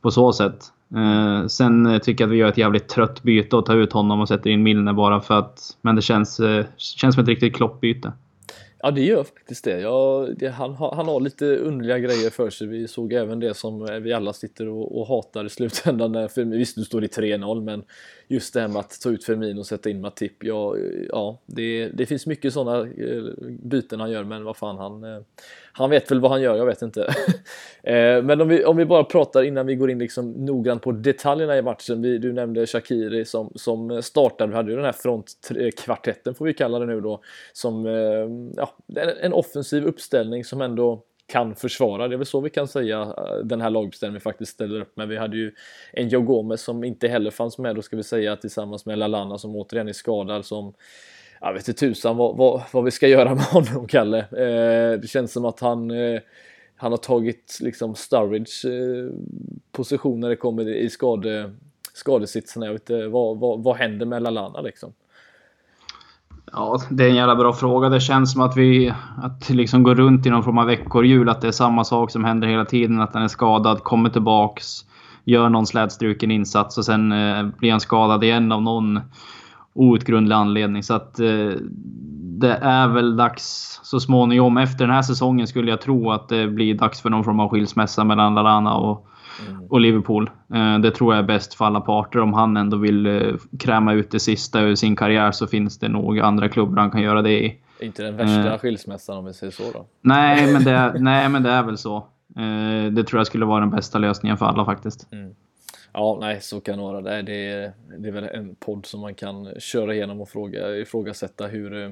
på 0.00 0.10
så 0.10 0.32
sätt. 0.32 0.58
Eh, 0.96 1.46
sen 1.46 2.00
tycker 2.02 2.24
jag 2.24 2.28
att 2.28 2.34
vi 2.34 2.38
gör 2.38 2.48
ett 2.48 2.58
jävligt 2.58 2.88
trött 2.88 3.22
byte 3.22 3.56
och 3.56 3.66
tar 3.66 3.76
ut 3.76 3.92
honom 3.92 4.20
och 4.20 4.28
sätter 4.28 4.50
in 4.50 4.62
Milner 4.62 4.92
bara 4.92 5.20
för 5.20 5.38
att... 5.38 5.60
Men 5.82 5.96
det 5.96 6.02
känns, 6.02 6.40
eh, 6.40 6.64
känns 6.76 7.14
som 7.14 7.22
ett 7.22 7.28
riktigt 7.28 7.56
kloppbyte. 7.56 8.12
Ja, 8.84 8.90
det 8.90 9.04
gör 9.04 9.24
faktiskt 9.24 9.64
det. 9.64 9.80
Ja, 9.80 10.28
det 10.36 10.48
han, 10.48 10.74
har, 10.74 10.94
han 10.94 11.06
har 11.06 11.20
lite 11.20 11.56
underliga 11.56 11.98
grejer 11.98 12.30
för 12.30 12.50
sig. 12.50 12.66
Vi 12.66 12.88
såg 12.88 13.12
även 13.12 13.40
det 13.40 13.54
som 13.54 13.82
eh, 13.82 13.94
vi 13.94 14.12
alla 14.12 14.32
sitter 14.32 14.68
och, 14.68 15.00
och 15.00 15.06
hatar 15.06 15.44
i 15.44 15.48
slutändan. 15.48 16.12
När, 16.12 16.28
för, 16.28 16.44
visst, 16.44 16.76
nu 16.76 16.84
står 16.84 17.00
det 17.00 17.16
3-0, 17.16 17.62
men 17.62 17.84
just 18.28 18.54
det 18.54 18.60
här 18.60 18.68
med 18.68 18.80
att 18.80 19.00
ta 19.00 19.10
ut 19.10 19.24
Fermin 19.24 19.58
och 19.58 19.66
sätta 19.66 19.90
in 19.90 20.00
Matip. 20.00 20.44
Ja, 20.44 20.76
ja 21.08 21.38
det, 21.46 21.88
det 21.88 22.06
finns 22.06 22.26
mycket 22.26 22.52
sådana 22.52 22.80
eh, 22.80 23.22
byten 23.62 24.00
han 24.00 24.10
gör, 24.10 24.24
men 24.24 24.44
vad 24.44 24.56
fan, 24.56 24.78
han, 24.78 25.04
eh, 25.04 25.20
han 25.72 25.90
vet 25.90 26.10
väl 26.10 26.20
vad 26.20 26.30
han 26.30 26.42
gör, 26.42 26.56
jag 26.56 26.66
vet 26.66 26.82
inte. 26.82 27.14
Eh, 27.84 28.22
men 28.22 28.40
om 28.40 28.48
vi, 28.48 28.64
om 28.64 28.76
vi 28.76 28.84
bara 28.84 29.04
pratar 29.04 29.42
innan 29.42 29.66
vi 29.66 29.74
går 29.74 29.90
in 29.90 29.98
liksom 29.98 30.32
noggrant 30.32 30.82
på 30.82 30.92
detaljerna 30.92 31.56
i 31.56 31.62
matchen. 31.62 32.02
Vi, 32.02 32.18
du 32.18 32.32
nämnde 32.32 32.66
Shakiri 32.66 33.24
som, 33.24 33.52
som 33.54 34.02
startade, 34.02 34.50
vi 34.50 34.56
hade 34.56 34.70
ju 34.70 34.76
den 34.76 34.84
här 34.84 34.92
frontkvartetten 34.92 36.30
eh, 36.32 36.36
får 36.36 36.44
vi 36.44 36.54
kalla 36.54 36.78
det 36.78 36.86
nu 36.86 37.00
då, 37.00 37.20
som 37.52 37.86
eh, 37.86 38.56
ja, 38.56 38.76
en 39.22 39.32
offensiv 39.32 39.84
uppställning 39.84 40.44
som 40.44 40.60
ändå 40.60 41.02
kan 41.26 41.54
försvara. 41.54 42.08
Det 42.08 42.14
är 42.14 42.16
väl 42.16 42.26
så 42.26 42.40
vi 42.40 42.50
kan 42.50 42.68
säga 42.68 43.00
eh, 43.00 43.44
den 43.44 43.60
här 43.60 43.70
laguppställningen 43.70 44.20
faktiskt 44.20 44.52
ställer 44.52 44.80
upp 44.80 44.92
Men 44.94 45.08
Vi 45.08 45.16
hade 45.16 45.36
ju 45.36 45.52
en 45.92 46.08
Joe 46.08 46.22
Gomez 46.22 46.62
som 46.62 46.84
inte 46.84 47.08
heller 47.08 47.30
fanns 47.30 47.58
med 47.58 47.76
då 47.76 47.82
ska 47.82 47.96
vi 47.96 48.02
säga 48.02 48.36
tillsammans 48.36 48.86
med 48.86 48.98
Lalana 48.98 49.38
som 49.38 49.56
återigen 49.56 49.88
är 49.88 49.92
skadad 49.92 50.44
som 50.44 50.74
jag 51.42 51.52
vet 51.52 51.68
inte 51.68 51.80
tusan 51.80 52.16
vad, 52.16 52.36
vad, 52.36 52.62
vad 52.72 52.84
vi 52.84 52.90
ska 52.90 53.08
göra 53.08 53.34
med 53.34 53.44
honom 53.44 53.86
Kalle. 53.86 54.18
Eh, 54.18 55.00
det 55.00 55.08
känns 55.08 55.32
som 55.32 55.44
att 55.44 55.60
han 55.60 55.90
eh, 55.90 56.20
han 56.82 56.92
har 56.92 56.98
tagit 56.98 57.58
liksom 57.60 57.94
Sturridge 57.94 58.68
eh, 58.68 59.10
position 59.72 60.20
när 60.20 60.28
det 60.28 60.36
kommer 60.36 60.68
i 60.68 60.90
skade, 60.90 61.52
skadesitsen. 61.92 62.62
Jag 62.62 62.72
vet 62.72 62.90
inte, 62.90 63.08
vad, 63.08 63.38
vad, 63.38 63.62
vad 63.62 63.76
händer 63.76 64.06
med 64.06 64.22
Lalana 64.22 64.60
liksom? 64.60 64.92
Ja, 66.52 66.82
det 66.90 67.04
är 67.04 67.08
en 67.08 67.14
jävla 67.14 67.36
bra 67.36 67.52
fråga. 67.52 67.88
Det 67.88 68.00
känns 68.00 68.32
som 68.32 68.42
att 68.42 68.56
vi 68.56 68.94
att 69.22 69.50
liksom 69.50 69.82
går 69.82 69.94
runt 69.94 70.26
i 70.26 70.30
någon 70.30 70.44
form 70.44 70.58
av 70.58 70.66
veckorhjul. 70.66 71.28
Att 71.28 71.40
det 71.40 71.48
är 71.48 71.52
samma 71.52 71.84
sak 71.84 72.10
som 72.10 72.24
händer 72.24 72.48
hela 72.48 72.64
tiden. 72.64 73.00
Att 73.00 73.14
han 73.14 73.22
är 73.22 73.28
skadad, 73.28 73.82
kommer 73.82 74.10
tillbaks, 74.10 74.84
gör 75.24 75.48
någon 75.48 75.66
slätstruken 75.66 76.30
insats 76.30 76.78
och 76.78 76.84
sen 76.84 77.12
eh, 77.12 77.46
blir 77.58 77.70
han 77.70 77.80
skadad 77.80 78.24
igen 78.24 78.52
av 78.52 78.62
någon 78.62 79.00
outgrundlig 79.74 80.36
anledning. 80.36 80.82
Så 80.82 80.94
att 80.94 81.20
eh, 81.20 81.50
det 82.38 82.54
är 82.62 82.88
väl 82.88 83.16
dags 83.16 83.80
så 83.82 84.00
småningom. 84.00 84.56
Efter 84.56 84.86
den 84.86 84.94
här 84.94 85.02
säsongen 85.02 85.46
skulle 85.46 85.70
jag 85.70 85.80
tro 85.80 86.10
att 86.10 86.28
det 86.28 86.48
blir 86.48 86.74
dags 86.74 87.00
för 87.00 87.10
någon 87.10 87.24
form 87.24 87.40
av 87.40 87.48
skilsmässa 87.48 88.04
mellan 88.04 88.34
Lalana 88.34 88.74
och 88.74 89.08
mm. 89.48 89.66
och 89.68 89.80
Liverpool. 89.80 90.30
Eh, 90.54 90.78
det 90.78 90.90
tror 90.90 91.14
jag 91.14 91.22
är 91.22 91.26
bäst 91.26 91.54
för 91.54 91.64
alla 91.64 91.80
parter. 91.80 92.20
Om 92.20 92.32
han 92.32 92.56
ändå 92.56 92.76
vill 92.76 93.06
eh, 93.06 93.34
kräma 93.58 93.92
ut 93.92 94.10
det 94.10 94.20
sista 94.20 94.60
ur 94.60 94.74
sin 94.74 94.96
karriär 94.96 95.32
så 95.32 95.46
finns 95.46 95.78
det 95.78 95.88
nog 95.88 96.20
andra 96.20 96.48
klubbar 96.48 96.80
han 96.80 96.90
kan 96.90 97.02
göra 97.02 97.22
det 97.22 97.44
i. 97.44 97.58
Inte 97.80 98.02
den 98.02 98.16
värsta 98.16 98.52
eh. 98.52 98.58
skilsmässan 98.58 99.16
om 99.16 99.24
vi 99.24 99.32
säger 99.32 99.52
så 99.52 99.62
då? 99.72 99.86
Nej, 100.00 100.52
men 100.52 100.64
det 100.64 100.70
är, 100.70 100.98
nej, 100.98 101.28
men 101.28 101.42
det 101.42 101.50
är 101.50 101.62
väl 101.62 101.78
så. 101.78 102.06
Det 102.92 103.04
tror 103.04 103.20
jag 103.20 103.26
skulle 103.26 103.44
vara 103.44 103.60
den 103.60 103.70
bästa 103.70 103.98
lösningen 103.98 104.38
för 104.38 104.46
alla 104.46 104.64
faktiskt. 104.64 105.12
Mm. 105.12 105.34
Ja, 105.94 106.18
nej, 106.20 106.40
så 106.40 106.60
kan 106.60 106.78
det 106.78 106.82
vara. 106.84 107.22
Det 107.22 107.34
är, 107.34 107.72
det 107.98 108.08
är 108.08 108.12
väl 108.12 108.24
en 108.24 108.54
podd 108.54 108.86
som 108.86 109.00
man 109.00 109.14
kan 109.14 109.60
köra 109.60 109.94
igenom 109.94 110.20
och 110.20 110.28
fråga, 110.28 110.76
ifrågasätta 110.76 111.46
hur, 111.46 111.82
eh, 111.82 111.90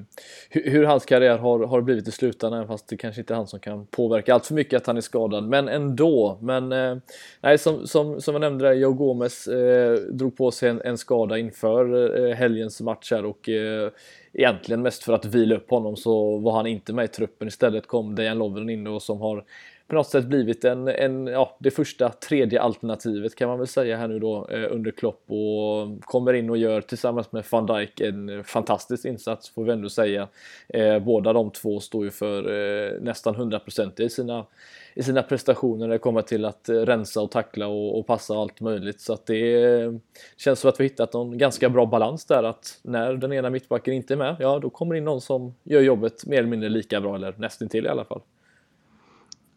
hur, 0.50 0.70
hur 0.70 0.84
hans 0.84 1.04
karriär 1.04 1.38
har, 1.38 1.66
har 1.66 1.80
blivit 1.80 2.08
i 2.08 2.10
slutändan, 2.10 2.66
fast 2.66 2.88
det 2.88 2.96
kanske 2.96 3.20
inte 3.20 3.34
är 3.34 3.36
han 3.36 3.46
som 3.46 3.60
kan 3.60 3.86
påverka 3.86 4.34
allt 4.34 4.46
för 4.46 4.54
mycket 4.54 4.76
att 4.76 4.86
han 4.86 4.96
är 4.96 5.00
skadad, 5.00 5.44
men 5.44 5.68
ändå. 5.68 6.38
Men 6.40 6.72
eh, 6.72 6.96
nej, 7.40 7.58
som, 7.58 7.86
som, 7.86 8.20
som 8.20 8.34
jag 8.34 8.40
nämnde, 8.40 8.64
där, 8.64 8.72
Joe 8.72 8.92
Gomez 8.92 9.46
eh, 9.46 9.94
drog 9.94 10.36
på 10.36 10.50
sig 10.50 10.68
en, 10.70 10.80
en 10.84 10.98
skada 10.98 11.38
inför 11.38 12.16
eh, 12.26 12.34
helgens 12.34 12.80
match 12.80 13.12
här 13.12 13.24
och 13.24 13.48
eh, 13.48 13.90
egentligen 14.32 14.82
mest 14.82 15.04
för 15.04 15.12
att 15.12 15.24
vila 15.24 15.54
upp 15.56 15.70
honom 15.70 15.96
så 15.96 16.38
var 16.38 16.52
han 16.52 16.66
inte 16.66 16.92
med 16.92 17.04
i 17.04 17.08
truppen. 17.08 17.48
Istället 17.48 17.86
kom 17.86 18.14
Dejan 18.14 18.38
Lovren 18.38 18.70
in 18.70 18.86
och 18.86 19.02
som 19.02 19.20
har 19.20 19.44
på 19.90 19.96
något 19.96 20.06
sätt 20.06 20.24
blivit 20.24 20.64
en, 20.64 20.88
en, 20.88 21.26
ja, 21.26 21.56
det 21.58 21.70
första 21.70 22.08
tredje 22.08 22.60
alternativet 22.60 23.34
kan 23.34 23.48
man 23.48 23.58
väl 23.58 23.66
säga 23.66 23.96
här 23.96 24.08
nu 24.08 24.18
då 24.18 24.48
eh, 24.48 24.66
under 24.70 24.90
Klopp 24.90 25.30
och 25.30 26.04
kommer 26.04 26.32
in 26.32 26.50
och 26.50 26.56
gör 26.56 26.80
tillsammans 26.80 27.32
med 27.32 27.44
van 27.50 27.66
Dijk 27.66 28.00
en 28.00 28.44
fantastisk 28.44 29.04
insats 29.04 29.50
får 29.50 29.64
vi 29.64 29.72
ändå 29.72 29.88
säga. 29.88 30.28
Eh, 30.68 30.98
båda 30.98 31.32
de 31.32 31.50
två 31.50 31.80
står 31.80 32.04
ju 32.04 32.10
för 32.10 32.38
eh, 32.38 33.00
nästan 33.00 33.34
100% 33.34 34.00
i 34.00 34.10
sina, 34.10 34.46
i 34.94 35.02
sina 35.02 35.22
prestationer 35.22 35.86
när 35.86 35.92
det 35.92 35.98
kommer 35.98 36.22
till 36.22 36.44
att 36.44 36.68
rensa 36.68 37.20
och 37.20 37.30
tackla 37.30 37.66
och, 37.66 37.98
och 37.98 38.06
passa 38.06 38.34
allt 38.34 38.60
möjligt 38.60 39.00
så 39.00 39.12
att 39.12 39.26
det 39.26 40.00
känns 40.36 40.60
som 40.60 40.70
att 40.70 40.80
vi 40.80 40.84
hittat 40.84 41.12
någon 41.12 41.38
ganska 41.38 41.68
bra 41.68 41.86
balans 41.86 42.24
där 42.24 42.42
att 42.42 42.78
när 42.82 43.14
den 43.14 43.32
ena 43.32 43.50
mittbacken 43.50 43.94
inte 43.94 44.14
är 44.14 44.18
med, 44.18 44.36
ja 44.38 44.58
då 44.58 44.70
kommer 44.70 44.94
in 44.94 45.04
någon 45.04 45.20
som 45.20 45.54
gör 45.62 45.80
jobbet 45.80 46.26
mer 46.26 46.38
eller 46.38 46.48
mindre 46.48 46.68
lika 46.68 47.00
bra 47.00 47.14
eller 47.14 47.34
nästintill 47.38 47.86
i 47.86 47.88
alla 47.88 48.04
fall. 48.04 48.20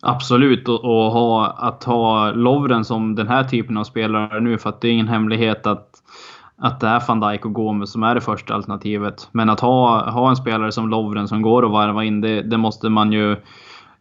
Absolut, 0.05 0.69
och, 0.69 0.83
och, 0.85 1.11
ha, 1.11 1.47
att 1.47 1.83
ha 1.83 2.31
Lovren 2.31 2.85
som 2.85 3.15
den 3.15 3.27
här 3.27 3.43
typen 3.43 3.77
av 3.77 3.83
spelare 3.83 4.39
nu, 4.39 4.57
för 4.57 4.69
att 4.69 4.81
det 4.81 4.87
är 4.87 4.91
ingen 4.91 5.07
hemlighet 5.07 5.67
att, 5.67 5.89
att 6.57 6.79
det 6.79 6.87
är 6.87 7.03
van 7.07 7.19
Dijk 7.19 7.45
och 7.45 7.53
Gomes 7.53 7.91
som 7.91 8.03
är 8.03 8.15
det 8.15 8.21
första 8.21 8.53
alternativet. 8.53 9.29
Men 9.31 9.49
att 9.49 9.59
ha, 9.59 10.09
ha 10.09 10.29
en 10.29 10.35
spelare 10.35 10.71
som 10.71 10.89
Lovren 10.89 11.27
som 11.27 11.41
går 11.41 11.65
att 11.65 11.71
varva 11.71 12.03
in, 12.03 12.21
det, 12.21 12.41
det 12.41 12.57
måste 12.57 12.89
man 12.89 13.11
ju 13.11 13.35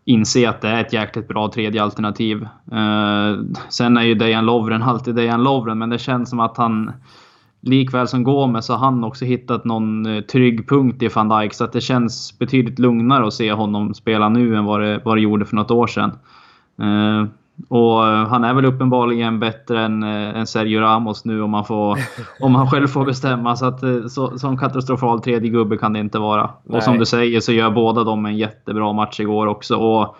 inse 0.04 0.48
att 0.48 0.60
det 0.60 0.68
är 0.68 0.80
ett 0.80 0.92
jäkligt 0.92 1.28
bra 1.28 1.50
tredje 1.50 1.82
alternativ. 1.82 2.42
Eh, 2.72 3.40
sen 3.68 3.96
är 3.96 4.02
ju 4.02 4.14
Dejan 4.14 4.46
Lovren 4.46 4.82
alltid 4.82 5.14
Dejan 5.14 5.42
Lovren, 5.42 5.78
men 5.78 5.90
det 5.90 5.98
känns 5.98 6.30
som 6.30 6.40
att 6.40 6.56
han 6.56 6.92
likväl 7.62 8.08
som 8.08 8.24
Gomes 8.24 8.68
har 8.68 8.76
han 8.76 9.04
också 9.04 9.24
hittat 9.24 9.64
någon 9.64 10.06
eh, 10.06 10.20
trygg 10.20 10.68
punkt 10.68 11.02
i 11.02 11.08
van 11.08 11.28
Dijk. 11.28 11.54
Så 11.54 11.64
att 11.64 11.72
det 11.72 11.80
känns 11.80 12.38
betydligt 12.38 12.78
lugnare 12.78 13.26
att 13.26 13.34
se 13.34 13.52
honom 13.52 13.94
spela 13.94 14.28
nu 14.28 14.56
än 14.56 14.64
vad 14.64 14.80
det, 14.80 15.00
vad 15.04 15.16
det 15.16 15.20
gjorde 15.20 15.44
för 15.44 15.56
något 15.56 15.70
år 15.70 15.86
sedan. 15.86 16.10
Uh, 16.82 17.26
och 17.68 18.02
han 18.02 18.44
är 18.44 18.54
väl 18.54 18.64
uppenbarligen 18.64 19.40
bättre 19.40 19.80
än, 19.80 20.02
äh, 20.02 20.38
än 20.38 20.46
Sergio 20.46 20.80
Ramos 20.80 21.24
nu 21.24 21.42
om 21.42 21.50
man, 21.50 21.64
får, 21.64 21.98
om 22.40 22.52
man 22.52 22.70
själv 22.70 22.86
får 22.86 23.04
bestämma. 23.04 23.56
Så, 23.56 23.66
att, 23.66 23.80
så, 24.10 24.38
så 24.38 24.56
katastrofal 24.56 25.20
tredje 25.20 25.50
gubbe 25.50 25.76
kan 25.76 25.92
det 25.92 26.00
inte 26.00 26.18
vara. 26.18 26.50
Nej. 26.64 26.76
Och 26.76 26.82
som 26.82 26.98
du 26.98 27.06
säger 27.06 27.40
så 27.40 27.52
gör 27.52 27.70
båda 27.70 28.04
dem 28.04 28.26
en 28.26 28.36
jättebra 28.36 28.92
match 28.92 29.20
igår 29.20 29.46
också. 29.46 29.76
Och 29.76 30.16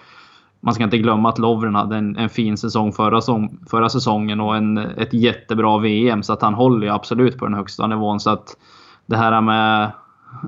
man 0.65 0.75
ska 0.75 0.85
inte 0.85 0.99
glömma 0.99 1.29
att 1.29 1.39
Lovren 1.39 1.75
hade 1.75 1.97
en, 1.97 2.17
en 2.17 2.29
fin 2.29 2.57
säsong 2.57 2.93
förra, 2.93 3.21
som, 3.21 3.59
förra 3.71 3.89
säsongen 3.89 4.41
och 4.41 4.57
en, 4.57 4.79
ett 4.79 5.13
jättebra 5.13 5.79
VM. 5.79 6.23
Så 6.23 6.33
att 6.33 6.43
han 6.43 6.55
håller 6.55 6.87
ju 6.87 6.93
absolut 6.93 7.39
på 7.39 7.45
den 7.45 7.55
högsta 7.55 7.87
nivån. 7.87 8.21
Så 8.21 8.31
att 8.31 8.57
det 9.07 9.17
här 9.17 9.41
med 9.41 9.93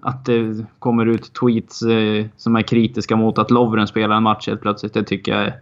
att 0.03 0.25
det 0.25 0.67
kommer 0.79 1.07
ut 1.07 1.33
tweets 1.33 1.83
eh, 1.83 2.27
som 2.37 2.57
är 2.57 2.63
kritiska 2.63 3.17
mot 3.17 3.39
att 3.39 3.51
Lovren 3.51 3.87
spelar 3.87 4.17
en 4.17 4.23
match 4.23 4.49
helt 4.49 4.61
plötsligt. 4.61 4.95
Det 4.95 5.03
tycker 5.03 5.33
jag 5.33 5.45
är 5.45 5.55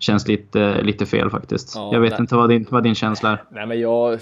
känns 0.00 0.28
lite, 0.28 0.82
lite 0.82 1.06
fel 1.06 1.30
faktiskt. 1.30 1.72
Ja, 1.74 1.90
jag 1.92 2.00
vet 2.00 2.10
nej. 2.10 2.20
inte 2.20 2.34
vad 2.34 2.48
din, 2.48 2.66
vad 2.70 2.82
din 2.82 2.94
känsla 2.94 3.30
är. 3.30 3.44
Nej, 3.50 3.66
men 3.66 3.80
jag, 3.80 4.20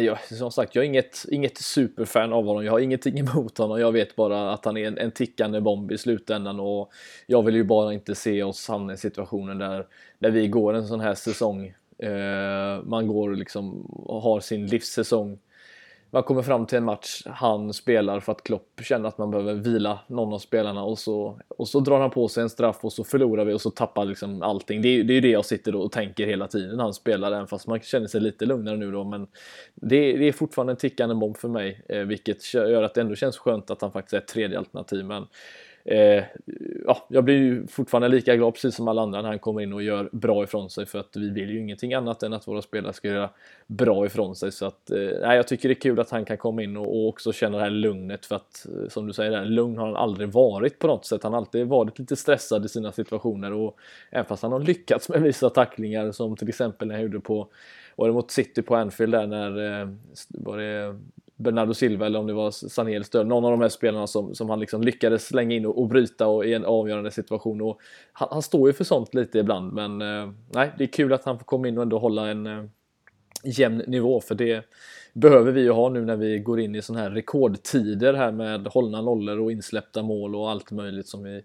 jag, 0.00 0.20
som 0.24 0.50
sagt, 0.50 0.74
jag 0.74 0.84
är 0.84 0.88
inget, 0.88 1.24
inget 1.28 1.58
superfan 1.58 2.32
av 2.32 2.44
honom. 2.44 2.64
Jag 2.64 2.72
har 2.72 2.80
ingenting 2.80 3.18
emot 3.18 3.58
honom. 3.58 3.80
Jag 3.80 3.92
vet 3.92 4.16
bara 4.16 4.52
att 4.52 4.64
han 4.64 4.76
är 4.76 4.88
en, 4.88 4.98
en 4.98 5.10
tickande 5.10 5.60
bomb 5.60 5.92
i 5.92 5.98
slutändan 5.98 6.60
och 6.60 6.90
jag 7.26 7.44
vill 7.44 7.54
ju 7.54 7.64
bara 7.64 7.92
inte 7.92 8.14
se 8.14 8.42
oss 8.42 8.68
hamna 8.68 8.92
i 8.92 8.96
situationen 8.96 9.58
där, 9.58 9.86
där 10.18 10.30
vi 10.30 10.48
går 10.48 10.74
en 10.74 10.86
sån 10.86 11.00
här 11.00 11.14
säsong. 11.14 11.74
Eh, 11.98 12.84
man 12.84 13.06
går 13.06 13.34
liksom 13.34 13.80
och 13.86 14.22
har 14.22 14.40
sin 14.40 14.66
livssäsong 14.66 15.38
man 16.10 16.22
kommer 16.22 16.42
fram 16.42 16.66
till 16.66 16.78
en 16.78 16.84
match 16.84 17.22
han 17.26 17.72
spelar 17.72 18.20
för 18.20 18.32
att 18.32 18.42
Klopp 18.42 18.80
känner 18.82 19.08
att 19.08 19.18
man 19.18 19.30
behöver 19.30 19.54
vila 19.54 19.98
någon 20.06 20.32
av 20.32 20.38
spelarna 20.38 20.82
och 20.82 20.98
så, 20.98 21.40
och 21.48 21.68
så 21.68 21.80
drar 21.80 22.00
han 22.00 22.10
på 22.10 22.28
sig 22.28 22.42
en 22.42 22.50
straff 22.50 22.78
och 22.82 22.92
så 22.92 23.04
förlorar 23.04 23.44
vi 23.44 23.52
och 23.52 23.60
så 23.60 23.70
tappar 23.70 24.04
liksom 24.04 24.42
allting. 24.42 24.82
Det 24.82 24.88
är, 24.88 25.04
det 25.04 25.14
är 25.14 25.20
det 25.20 25.30
jag 25.30 25.44
sitter 25.44 25.74
och 25.74 25.92
tänker 25.92 26.26
hela 26.26 26.48
tiden 26.48 26.76
när 26.76 26.84
han 26.84 26.94
spelar, 26.94 27.32
även 27.32 27.46
fast 27.46 27.66
man 27.66 27.80
känner 27.80 28.06
sig 28.06 28.20
lite 28.20 28.46
lugnare 28.46 28.76
nu 28.76 28.90
då. 28.92 29.04
Men 29.04 29.26
det, 29.74 30.16
det 30.16 30.28
är 30.28 30.32
fortfarande 30.32 30.72
en 30.72 30.76
tickande 30.76 31.14
bomb 31.14 31.36
för 31.36 31.48
mig, 31.48 31.84
eh, 31.88 32.00
vilket 32.00 32.54
gör 32.54 32.82
att 32.82 32.94
det 32.94 33.00
ändå 33.00 33.14
känns 33.14 33.38
skönt 33.38 33.70
att 33.70 33.82
han 33.82 33.92
faktiskt 33.92 34.12
är 34.12 34.18
ett 34.18 34.28
tredje 34.28 34.58
alternativ. 34.58 35.04
Men 35.04 35.26
Eh, 35.84 36.24
ja, 36.86 37.06
jag 37.08 37.24
blir 37.24 37.34
ju 37.34 37.66
fortfarande 37.66 38.08
lika 38.08 38.36
glad 38.36 38.54
precis 38.54 38.74
som 38.74 38.88
alla 38.88 39.02
andra 39.02 39.22
när 39.22 39.28
han 39.28 39.38
kommer 39.38 39.60
in 39.60 39.72
och 39.72 39.82
gör 39.82 40.08
bra 40.12 40.44
ifrån 40.44 40.70
sig 40.70 40.86
för 40.86 40.98
att 40.98 41.16
vi 41.16 41.30
vill 41.30 41.50
ju 41.50 41.60
ingenting 41.60 41.94
annat 41.94 42.22
än 42.22 42.32
att 42.32 42.48
våra 42.48 42.62
spelare 42.62 42.92
ska 42.92 43.08
göra 43.08 43.30
bra 43.66 44.06
ifrån 44.06 44.36
sig 44.36 44.52
så 44.52 44.66
att 44.66 44.90
eh, 44.90 44.98
jag 45.34 45.48
tycker 45.48 45.68
det 45.68 45.72
är 45.72 45.80
kul 45.80 46.00
att 46.00 46.10
han 46.10 46.24
kan 46.24 46.36
komma 46.36 46.62
in 46.62 46.76
och, 46.76 46.86
och, 46.86 47.08
också 47.08 47.32
känna 47.32 47.58
det 47.58 47.64
här 47.64 47.70
lugnet 47.70 48.26
för 48.26 48.36
att 48.36 48.66
eh, 48.66 48.88
som 48.88 49.06
du 49.06 49.12
säger, 49.12 49.44
lugn 49.44 49.78
har 49.78 49.86
han 49.86 49.96
aldrig 49.96 50.28
varit 50.28 50.78
på 50.78 50.86
något 50.86 51.06
sätt. 51.06 51.22
Han 51.22 51.32
har 51.32 51.40
alltid 51.40 51.66
varit 51.66 51.98
lite 51.98 52.16
stressad 52.16 52.64
i 52.64 52.68
sina 52.68 52.92
situationer 52.92 53.52
och 53.52 53.76
även 54.10 54.26
fast 54.26 54.42
han 54.42 54.52
har 54.52 54.60
lyckats 54.60 55.08
med 55.08 55.22
vissa 55.22 55.50
tacklingar 55.50 56.12
som 56.12 56.36
till 56.36 56.48
exempel 56.48 56.88
när 56.88 56.94
han 56.94 57.02
gjorde 57.02 57.20
på 57.20 57.48
var 57.96 58.08
det 58.08 58.14
mot 58.14 58.30
City 58.30 58.62
på 58.62 58.76
Anfield 58.76 59.12
där 59.12 59.26
när 59.26 59.80
eh, 59.80 59.88
var 60.28 60.58
det 60.58 60.96
Bernardo 61.40 61.74
Silva 61.74 62.06
eller 62.06 62.18
om 62.18 62.26
det 62.26 62.32
var 62.32 62.50
Sané 62.50 63.04
stöd, 63.04 63.26
någon 63.26 63.44
av 63.44 63.50
de 63.50 63.60
här 63.60 63.68
spelarna 63.68 64.06
som, 64.06 64.34
som 64.34 64.50
han 64.50 64.60
liksom 64.60 64.82
lyckades 64.82 65.26
slänga 65.26 65.56
in 65.56 65.66
och, 65.66 65.78
och 65.78 65.88
bryta 65.88 66.26
och, 66.26 66.44
i 66.44 66.54
en 66.54 66.64
avgörande 66.64 67.10
situation. 67.10 67.60
Och 67.60 67.78
han, 68.12 68.28
han, 68.30 68.42
står 68.42 68.68
ju 68.68 68.72
för 68.72 68.84
sånt 68.84 69.14
lite 69.14 69.38
ibland 69.38 69.72
men 69.72 70.02
eh, 70.02 70.32
nej, 70.54 70.72
det 70.78 70.84
är 70.84 70.88
kul 70.88 71.12
att 71.12 71.24
han 71.24 71.38
får 71.38 71.44
komma 71.44 71.68
in 71.68 71.76
och 71.76 71.82
ändå 71.82 71.98
hålla 71.98 72.28
en 72.28 72.46
eh, 72.46 72.64
jämn 73.44 73.82
nivå 73.86 74.20
för 74.20 74.34
det 74.34 74.64
behöver 75.12 75.52
vi 75.52 75.60
ju 75.60 75.70
ha 75.70 75.88
nu 75.88 76.04
när 76.04 76.16
vi 76.16 76.38
går 76.38 76.60
in 76.60 76.74
i 76.74 76.82
sådana 76.82 77.02
här 77.02 77.10
rekordtider 77.10 78.14
här 78.14 78.32
med 78.32 78.66
hållna 78.66 79.00
nollor 79.00 79.40
och 79.40 79.52
insläppta 79.52 80.02
mål 80.02 80.34
och 80.34 80.50
allt 80.50 80.70
möjligt 80.70 81.08
som 81.08 81.22
vi, 81.22 81.42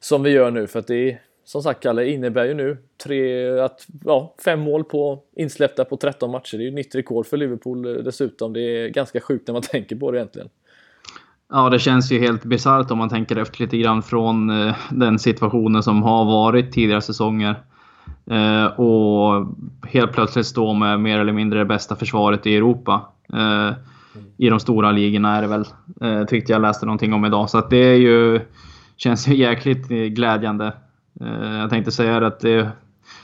som 0.00 0.22
vi 0.22 0.30
gör 0.30 0.50
nu 0.50 0.66
för 0.66 0.78
att 0.78 0.86
det 0.86 1.10
är 1.10 1.20
som 1.48 1.62
sagt 1.62 1.82
Kalle, 1.82 2.06
innebär 2.06 2.44
ju 2.44 2.54
nu 2.54 2.76
tre, 3.04 3.48
att, 3.60 3.86
ja, 4.04 4.34
fem 4.44 4.60
mål 4.60 4.84
på 4.84 5.22
insläppta 5.36 5.84
på 5.84 5.96
13 5.96 6.30
matcher. 6.30 6.56
Det 6.56 6.62
är 6.62 6.64
ju 6.64 6.74
nytt 6.74 6.94
rekord 6.94 7.26
för 7.26 7.36
Liverpool 7.36 7.86
eh, 7.86 8.02
dessutom. 8.02 8.52
Det 8.52 8.60
är 8.60 8.88
ganska 8.88 9.20
sjukt 9.20 9.46
när 9.46 9.52
man 9.52 9.62
tänker 9.72 9.96
på 9.96 10.10
det 10.10 10.18
egentligen. 10.18 10.48
Ja, 11.52 11.70
det 11.70 11.78
känns 11.78 12.12
ju 12.12 12.18
helt 12.18 12.44
bisarrt 12.44 12.90
om 12.90 12.98
man 12.98 13.08
tänker 13.08 13.36
efter 13.36 13.60
lite 13.60 13.78
grann 13.78 14.02
från 14.02 14.50
eh, 14.50 14.74
den 14.90 15.18
situationen 15.18 15.82
som 15.82 16.02
har 16.02 16.24
varit 16.24 16.72
tidigare 16.72 17.00
säsonger. 17.00 17.54
Eh, 18.30 18.80
och 18.80 19.46
helt 19.86 20.12
plötsligt 20.12 20.46
stå 20.46 20.72
med 20.72 21.00
mer 21.00 21.18
eller 21.18 21.32
mindre 21.32 21.58
det 21.58 21.64
bästa 21.64 21.96
försvaret 21.96 22.46
i 22.46 22.56
Europa. 22.56 23.12
I 24.36 24.48
de 24.48 24.60
stora 24.60 24.92
ligorna 24.92 25.36
är 25.36 25.42
det 25.42 25.48
väl, 25.48 25.64
tyckte 26.26 26.52
jag 26.52 26.62
läste 26.62 26.86
någonting 26.86 27.12
om 27.12 27.24
idag. 27.24 27.50
Så 27.50 27.58
att 27.58 27.70
det 27.70 27.76
är 27.76 27.94
ju, 27.94 28.40
känns 28.96 29.28
ju 29.28 29.34
jäkligt 29.36 29.88
glädjande. 29.88 30.72
Eh, 31.20 31.58
jag 31.58 31.70
tänkte 31.70 31.92
säga 31.92 32.26
att 32.26 32.40
det, 32.40 32.68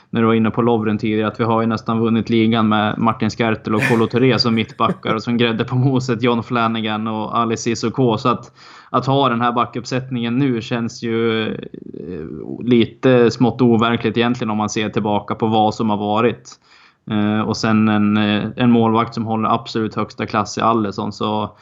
när 0.09 0.21
du 0.21 0.27
var 0.27 0.33
inne 0.33 0.51
på 0.51 0.61
Lovren 0.61 0.97
tidigare, 0.97 1.27
att 1.27 1.39
vi 1.39 1.43
har 1.43 1.61
ju 1.61 1.67
nästan 1.67 1.99
vunnit 1.99 2.29
ligan 2.29 2.69
med 2.69 2.97
Martin 2.97 3.29
Skertel 3.29 3.75
och 3.75 3.81
Kolo 3.89 4.07
Touré 4.07 4.39
som 4.39 4.55
mittbackar 4.55 5.15
och 5.15 5.23
som 5.23 5.37
grädde 5.37 5.63
på 5.63 5.75
moset 5.75 6.23
John 6.23 6.43
Flanagan 6.43 7.07
och 7.07 7.37
Ali 7.37 7.57
Cissoko. 7.57 8.17
Så 8.17 8.29
att, 8.29 8.51
att 8.89 9.05
ha 9.05 9.29
den 9.29 9.41
här 9.41 9.51
backuppsättningen 9.51 10.37
nu 10.37 10.61
känns 10.61 11.03
ju 11.03 11.47
eh, 11.53 12.63
lite 12.63 13.31
smått 13.31 13.61
overkligt 13.61 14.17
egentligen 14.17 14.51
om 14.51 14.57
man 14.57 14.69
ser 14.69 14.89
tillbaka 14.89 15.35
på 15.35 15.47
vad 15.47 15.75
som 15.75 15.89
har 15.89 15.97
varit. 15.97 16.51
Eh, 17.11 17.41
och 17.41 17.57
sen 17.57 17.87
en, 17.87 18.17
en 18.57 18.71
målvakt 18.71 19.13
som 19.13 19.25
håller 19.25 19.49
absolut 19.49 19.95
högsta 19.95 20.25
klass 20.25 20.57
i 20.57 20.61
Allison. 20.61 21.11
Så 21.11 21.57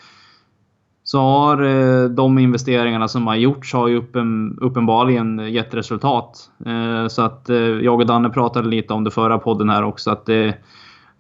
så 1.14 1.20
har 1.20 1.64
eh, 1.64 2.10
de 2.10 2.40
investeringarna 2.40 3.08
som 3.08 3.28
har 3.28 3.36
gjorts 3.36 3.74
har 3.74 3.88
ju 3.88 3.98
uppen, 3.98 4.58
uppenbarligen 4.62 5.54
gett 5.54 5.74
resultat. 5.74 6.50
Eh, 6.66 7.08
så 7.08 7.22
att 7.22 7.50
eh, 7.50 7.58
jag 7.58 8.00
och 8.00 8.06
Danne 8.06 8.30
pratade 8.30 8.68
lite 8.68 8.94
om 8.94 9.04
det 9.04 9.12
förra 9.12 9.38
podden 9.38 9.70
här 9.70 9.84
också. 9.84 10.12
Att 10.12 10.26
det, 10.26 10.58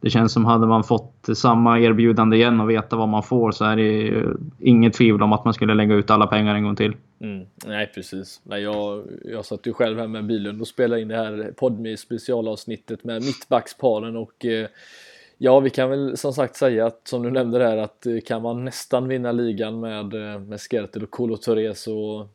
det 0.01 0.10
känns 0.10 0.34
som 0.34 0.45
hade 0.45 0.67
man 0.67 0.84
fått 0.84 1.29
samma 1.36 1.79
erbjudande 1.79 2.38
igen 2.38 2.60
och 2.60 2.69
veta 2.69 2.95
vad 2.95 3.10
man 3.10 3.23
får 3.23 3.51
så 3.51 3.65
är 3.65 3.75
det 3.75 4.23
inget 4.60 4.93
tvivel 4.93 5.23
om 5.23 5.34
att 5.34 5.45
man 5.45 5.53
skulle 5.53 5.73
lägga 5.73 5.95
ut 5.95 6.10
alla 6.10 6.27
pengar 6.27 6.56
en 6.56 6.63
gång 6.63 6.75
till. 6.75 6.95
Mm, 7.21 7.45
nej 7.65 7.91
precis. 7.95 8.41
Nej, 8.43 8.62
jag, 8.62 9.03
jag 9.25 9.45
satt 9.45 9.67
ju 9.67 9.73
själv 9.73 9.99
här 9.99 10.08
med 10.08 10.25
bilen 10.25 10.62
och 10.62 10.67
spelade 10.67 11.01
in 11.01 11.08
det 11.08 11.17
här 11.17 11.53
Podme 11.58 11.97
specialavsnittet 11.97 13.03
med 13.03 13.21
mittbacksparen 13.21 14.15
och 14.15 14.45
eh, 14.45 14.67
Ja, 15.45 15.60
vi 15.60 15.69
kan 15.69 15.89
väl 15.89 16.17
som 16.17 16.34
sagt 16.34 16.56
säga 16.56 16.86
att 16.86 17.08
som 17.08 17.23
du 17.23 17.32
nämnde 17.32 17.60
där 17.60 17.77
att 17.77 18.06
eh, 18.06 18.19
kan 18.19 18.41
man 18.41 18.65
nästan 18.65 19.08
vinna 19.08 19.32
ligan 19.32 19.79
med, 19.79 20.13
eh, 20.13 20.39
med 20.39 20.62
Skertel 20.62 21.03
och 21.03 21.12
Kolo 21.12 21.38
Touré 21.38 21.75
så 21.75 22.27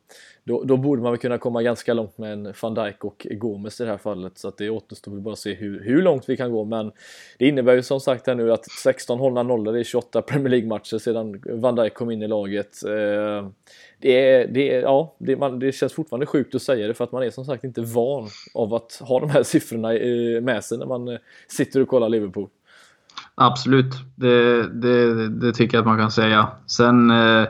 då, 0.43 0.63
då, 0.63 0.77
borde 0.77 1.01
man 1.01 1.11
väl 1.11 1.19
kunna 1.19 1.37
komma 1.37 1.63
ganska 1.63 1.93
långt 1.93 2.17
med 2.17 2.33
en 2.33 2.53
van 2.61 2.73
Dijk 2.73 3.03
och 3.03 3.27
Gomes 3.31 3.81
i 3.81 3.83
det 3.83 3.89
här 3.89 3.97
fallet 3.97 4.37
så 4.37 4.47
att 4.47 4.57
det 4.57 4.69
återstår 4.69 5.11
väl 5.11 5.21
bara 5.21 5.33
att 5.33 5.39
se 5.39 5.53
hur, 5.53 5.83
hur 5.83 6.01
långt 6.01 6.29
vi 6.29 6.37
kan 6.37 6.51
gå 6.51 6.63
men 6.63 6.91
det 7.37 7.47
innebär 7.47 7.73
ju 7.73 7.83
som 7.83 7.99
sagt 7.99 8.27
här 8.27 8.35
nu 8.35 8.53
att 8.53 8.71
16 8.71 9.19
hållna 9.19 9.43
nollor 9.43 9.77
i 9.77 9.83
28 9.83 10.21
Premier 10.21 10.49
League-matcher 10.49 10.97
sedan 10.97 11.43
van 11.45 11.75
Dijk 11.75 11.93
kom 11.93 12.11
in 12.11 12.21
i 12.21 12.27
laget. 12.27 12.83
Eh, 12.85 13.49
det, 13.99 14.29
är, 14.29 14.47
det, 14.47 14.75
är, 14.75 14.81
ja, 14.81 15.15
det, 15.17 15.35
man, 15.35 15.59
det 15.59 15.71
känns 15.71 15.93
fortfarande 15.93 16.25
sjukt 16.25 16.55
att 16.55 16.61
säga 16.61 16.87
det 16.87 16.93
för 16.93 17.03
att 17.03 17.11
man 17.11 17.23
är 17.23 17.29
som 17.29 17.45
sagt 17.45 17.63
inte 17.63 17.81
van 17.81 18.27
av 18.53 18.73
att 18.73 19.01
ha 19.01 19.19
de 19.19 19.29
här 19.29 19.43
siffrorna 19.43 19.89
med 20.41 20.63
sig 20.63 20.77
när 20.77 20.85
man 20.85 21.17
sitter 21.47 21.81
och 21.81 21.87
kollar 21.87 22.09
Liverpool. 22.09 22.49
Absolut, 23.41 23.95
det, 24.15 24.67
det, 24.67 25.29
det, 25.29 25.53
tycker 25.53 25.77
jag 25.77 25.81
att 25.81 25.87
man 25.87 25.97
kan 25.97 26.11
säga. 26.11 26.47
Sen, 26.67 27.11
eh, 27.11 27.47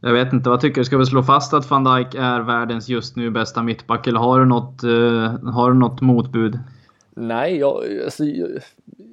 jag 0.00 0.12
vet 0.12 0.32
inte, 0.32 0.50
vad 0.50 0.60
tycker 0.60 0.80
du? 0.80 0.84
Ska 0.84 0.98
vi 0.98 1.06
slå 1.06 1.22
fast 1.22 1.54
att 1.54 1.70
van 1.70 1.84
Dijk 1.84 2.14
är 2.14 2.40
världens 2.40 2.88
just 2.88 3.16
nu 3.16 3.30
bästa 3.30 3.62
mittback 3.62 4.06
eller 4.06 4.20
har 4.20 4.40
du 4.40 4.46
något, 4.46 4.82
eh, 4.82 5.50
har 5.52 5.70
du 5.70 5.78
något 5.78 6.00
motbud? 6.00 6.58
Nej, 7.10 7.56
jag, 7.56 7.84
alltså, 8.04 8.24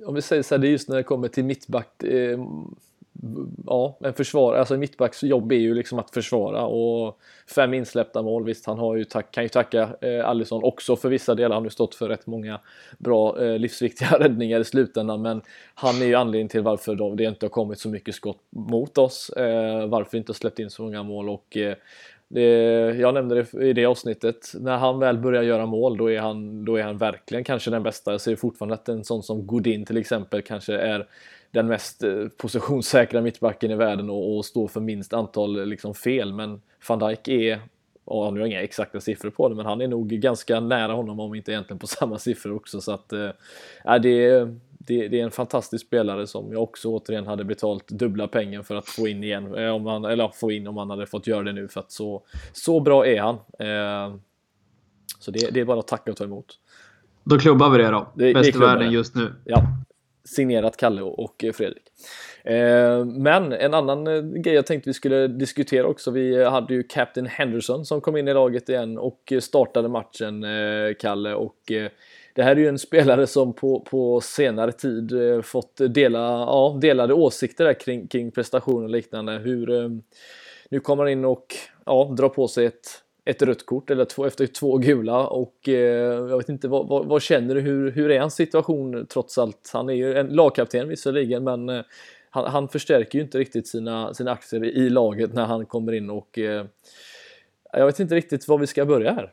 om 0.06 0.15
vi 0.15 0.21
säger 0.21 0.43
så 0.43 0.56
här, 0.56 0.60
det 0.60 0.67
är 0.67 0.71
just 0.71 0.89
när 0.89 0.97
det 0.97 1.03
kommer 1.03 1.27
till 1.27 1.45
mittback. 1.45 2.03
Eh, 2.03 2.39
ja, 3.65 3.97
en 4.01 4.13
försvarare, 4.13 4.60
alltså 4.60 4.77
mittbacks 4.77 5.23
jobb 5.23 5.51
är 5.51 5.56
ju 5.56 5.73
liksom 5.73 5.99
att 5.99 6.12
försvara 6.12 6.65
och 6.65 7.19
fem 7.56 7.73
insläppta 7.73 8.21
mål. 8.21 8.43
Visst, 8.43 8.65
han 8.65 8.80
har 8.80 8.95
ju 8.95 9.03
tack, 9.03 9.32
kan 9.32 9.43
ju 9.43 9.49
tacka 9.49 9.89
eh, 10.01 10.30
Allison 10.30 10.63
också 10.63 10.95
för 10.95 11.10
vissa 11.10 11.36
delar. 11.36 11.56
Han 11.56 11.63
har 11.63 11.67
ju 11.67 11.69
stått 11.69 11.95
för 11.95 12.10
rätt 12.10 12.27
många 12.27 12.60
bra 12.97 13.43
eh, 13.43 13.60
livsviktiga 13.60 14.10
räddningar 14.19 14.60
i 14.60 14.63
slutändan, 14.63 15.21
men 15.21 15.41
han 15.73 16.01
är 16.01 16.06
ju 16.06 16.15
anledningen 16.15 16.49
till 16.49 16.62
varför 16.62 16.95
då 16.95 17.15
det 17.15 17.23
inte 17.23 17.45
har 17.45 17.49
kommit 17.49 17.80
så 17.80 17.89
mycket 17.89 18.15
skott 18.15 18.41
mot 18.49 18.97
oss. 18.97 19.30
Eh, 19.30 19.88
varför 19.88 20.17
inte 20.17 20.34
släppt 20.34 20.60
in 20.60 20.69
så 20.69 20.84
många 20.84 21.03
mål 21.03 21.30
och 21.30 21.58
eh, 21.58 21.75
det, 22.30 22.43
jag 22.99 23.13
nämnde 23.13 23.36
det 23.36 23.67
i 23.67 23.73
det 23.73 23.86
avsnittet. 23.86 24.53
När 24.60 24.77
han 24.77 24.99
väl 24.99 25.17
börjar 25.17 25.43
göra 25.43 25.65
mål, 25.65 25.97
då 25.97 26.12
är 26.12 26.19
han, 26.19 26.65
då 26.65 26.75
är 26.75 26.84
han 26.84 26.97
verkligen 26.97 27.43
kanske 27.43 27.71
den 27.71 27.84
bästa. 27.84 28.12
Jag 28.12 28.21
ser 28.21 28.36
fortfarande 28.36 28.75
att 28.75 28.89
en 28.89 29.03
sån 29.03 29.23
som 29.23 29.47
Godin 29.47 29.86
till 29.86 29.97
exempel 29.97 30.41
kanske 30.41 30.73
är 30.73 31.08
den 31.51 31.67
mest 31.67 32.03
eh, 32.03 32.27
positionssäkra 32.38 33.21
mittbacken 33.21 33.71
i 33.71 33.75
världen 33.75 34.10
och, 34.10 34.38
och 34.38 34.45
står 34.45 34.67
för 34.67 34.81
minst 34.81 35.13
antal 35.13 35.65
liksom, 35.65 35.95
fel. 35.95 36.33
Men 36.33 36.62
van 36.88 36.99
Dijk 36.99 37.27
är, 37.27 37.60
och 38.05 38.33
nu 38.33 38.39
har 38.39 38.47
jag 38.47 38.47
inga 38.47 38.62
exakta 38.62 39.01
siffror 39.01 39.29
på 39.29 39.49
det, 39.49 39.55
men 39.55 39.65
han 39.65 39.81
är 39.81 39.88
nog 39.88 40.07
ganska 40.10 40.60
nära 40.60 40.93
honom 40.93 41.19
om 41.19 41.36
inte 41.36 41.51
egentligen 41.51 41.79
på 41.79 41.88
samma 41.88 42.17
siffror 42.17 42.55
också. 42.55 42.81
Så 42.81 42.91
att, 42.91 43.13
äh, 43.13 43.29
det, 44.01 44.47
det, 44.88 45.07
det 45.07 45.19
är 45.19 45.23
en 45.23 45.31
fantastisk 45.31 45.88
spelare 45.88 46.27
som 46.27 46.51
jag 46.51 46.63
också 46.63 46.89
återigen 46.89 47.27
hade 47.27 47.43
betalt 47.43 47.88
dubbla 47.88 48.27
pengar 48.27 48.63
för 48.63 48.75
att 48.75 48.88
få 48.88 49.07
in 49.07 49.23
igen. 49.23 49.55
Eh, 49.55 49.69
om 49.69 49.86
han, 49.86 50.05
eller 50.05 50.31
få 50.33 50.51
in 50.51 50.67
om 50.67 50.77
han 50.77 50.89
hade 50.89 51.05
fått 51.05 51.27
göra 51.27 51.43
det 51.43 51.53
nu 51.53 51.67
för 51.67 51.79
att 51.79 51.91
så, 51.91 52.23
så 52.53 52.79
bra 52.79 53.07
är 53.07 53.21
han. 53.21 53.36
Eh, 53.36 54.19
så 55.19 55.31
det, 55.31 55.49
det, 55.53 55.60
är 55.60 55.65
bara 55.65 55.79
att 55.79 55.88
tacka 55.88 56.12
och 56.12 56.17
ta 56.17 56.23
emot. 56.23 56.60
Då 57.23 57.39
klubbar 57.39 57.69
vi 57.69 57.77
det 57.77 57.88
då. 57.88 58.07
Det, 58.15 58.33
Bäst 58.33 58.55
i 58.55 58.60
världen 58.60 58.91
just 58.91 59.15
nu. 59.15 59.33
Ja, 59.45 59.63
signerat 60.27 60.77
Kalle 60.77 61.01
och 61.01 61.45
Fredrik. 61.53 61.83
Eh, 62.43 63.05
men 63.05 63.53
en 63.53 63.73
annan 63.73 64.07
eh, 64.07 64.21
grej 64.21 64.55
jag 64.55 64.65
tänkte 64.65 64.89
vi 64.89 64.93
skulle 64.93 65.27
diskutera 65.27 65.87
också. 65.87 66.11
Vi 66.11 66.43
hade 66.43 66.73
ju 66.73 66.83
Captain 66.83 67.27
Henderson 67.27 67.85
som 67.85 68.01
kom 68.01 68.17
in 68.17 68.27
i 68.27 68.33
laget 68.33 68.69
igen 68.69 68.97
och 68.97 69.33
startade 69.39 69.87
matchen, 69.87 70.43
eh, 70.43 70.93
Kalle. 70.99 71.33
Och 71.33 71.57
det 72.33 72.43
här 72.43 72.51
är 72.51 72.59
ju 72.59 72.67
en 72.67 72.79
spelare 72.79 73.27
som 73.27 73.53
på, 73.53 73.79
på 73.79 74.21
senare 74.21 74.71
tid 74.71 75.13
fått 75.43 75.77
dela, 75.89 76.19
ja, 76.19 76.77
delade 76.81 77.13
åsikter 77.13 77.65
där 77.65 77.73
kring, 77.73 78.07
kring 78.07 78.31
prestation 78.31 78.83
och 78.83 78.89
liknande. 78.89 79.31
Hur, 79.31 79.89
nu 80.69 80.79
kommer 80.79 81.03
han 81.03 81.11
in 81.11 81.25
och 81.25 81.55
ja, 81.85 82.13
drar 82.17 82.29
på 82.29 82.47
sig 82.47 82.65
ett 82.65 82.87
ett 83.27 83.41
rött 83.41 83.65
kort 83.65 83.89
eller 83.89 84.05
två, 84.05 84.25
efter 84.25 84.47
två 84.47 84.77
gula 84.77 85.27
och 85.27 85.69
eh, 85.69 85.73
jag 86.29 86.37
vet 86.37 86.49
inte 86.49 86.67
vad, 86.67 86.87
vad, 86.87 87.05
vad, 87.05 87.21
känner 87.21 87.55
du? 87.55 87.61
Hur, 87.61 87.91
hur 87.91 88.11
är 88.11 88.19
hans 88.19 88.35
situation 88.35 89.05
trots 89.09 89.37
allt? 89.37 89.69
Han 89.73 89.89
är 89.89 89.93
ju 89.93 90.17
en 90.17 90.27
lagkapten 90.27 90.89
visserligen 90.89 91.43
men 91.43 91.69
eh, 91.69 91.81
han, 92.29 92.51
han, 92.51 92.67
förstärker 92.67 93.19
ju 93.19 93.25
inte 93.25 93.37
riktigt 93.37 93.67
sina, 93.67 94.13
sina 94.13 94.31
aktier 94.31 94.65
i 94.65 94.89
laget 94.89 95.33
när 95.33 95.45
han 95.45 95.65
kommer 95.65 95.91
in 95.91 96.09
och 96.09 96.37
eh, 96.37 96.65
jag 97.73 97.85
vet 97.85 97.99
inte 97.99 98.15
riktigt 98.15 98.47
var 98.47 98.57
vi 98.57 98.67
ska 98.67 98.85
börja 98.85 99.13
här. 99.13 99.31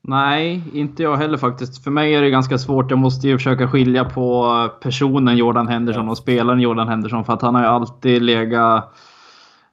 Nej, 0.00 0.62
inte 0.74 1.02
jag 1.02 1.16
heller 1.16 1.38
faktiskt. 1.38 1.84
För 1.84 1.90
mig 1.90 2.14
är 2.14 2.22
det 2.22 2.30
ganska 2.30 2.58
svårt. 2.58 2.90
Jag 2.90 2.98
måste 2.98 3.28
ju 3.28 3.38
försöka 3.38 3.68
skilja 3.68 4.04
på 4.04 4.68
personen 4.80 5.36
Jordan 5.36 5.68
Henderson 5.68 6.08
och 6.08 6.18
spelaren 6.18 6.60
Jordan 6.60 6.88
Henderson. 6.88 7.24
För 7.24 7.32
att 7.32 7.42
han 7.42 7.54
har 7.54 7.62
ju 7.62 7.68
alltid 7.68 8.22
legat, 8.22 8.94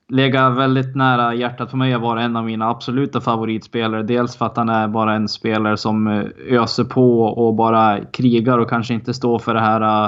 legat 0.09 0.57
väldigt 0.57 0.95
nära 0.95 1.33
hjärtat 1.33 1.69
för 1.69 1.77
mig 1.77 1.93
att 1.93 2.01
vara 2.01 2.21
en 2.21 2.35
av 2.35 2.45
mina 2.45 2.69
absoluta 2.69 3.21
favoritspelare. 3.21 4.03
Dels 4.03 4.35
för 4.35 4.45
att 4.45 4.57
han 4.57 4.69
är 4.69 4.87
bara 4.87 5.13
en 5.13 5.27
spelare 5.27 5.77
som 5.77 6.07
eh, 6.07 6.23
öser 6.49 6.83
på 6.83 7.23
och 7.23 7.53
bara 7.53 8.05
krigar 8.05 8.57
och 8.57 8.69
kanske 8.69 8.93
inte 8.93 9.13
står 9.13 9.39
för 9.39 9.53
det 9.53 9.61
här 9.61 10.05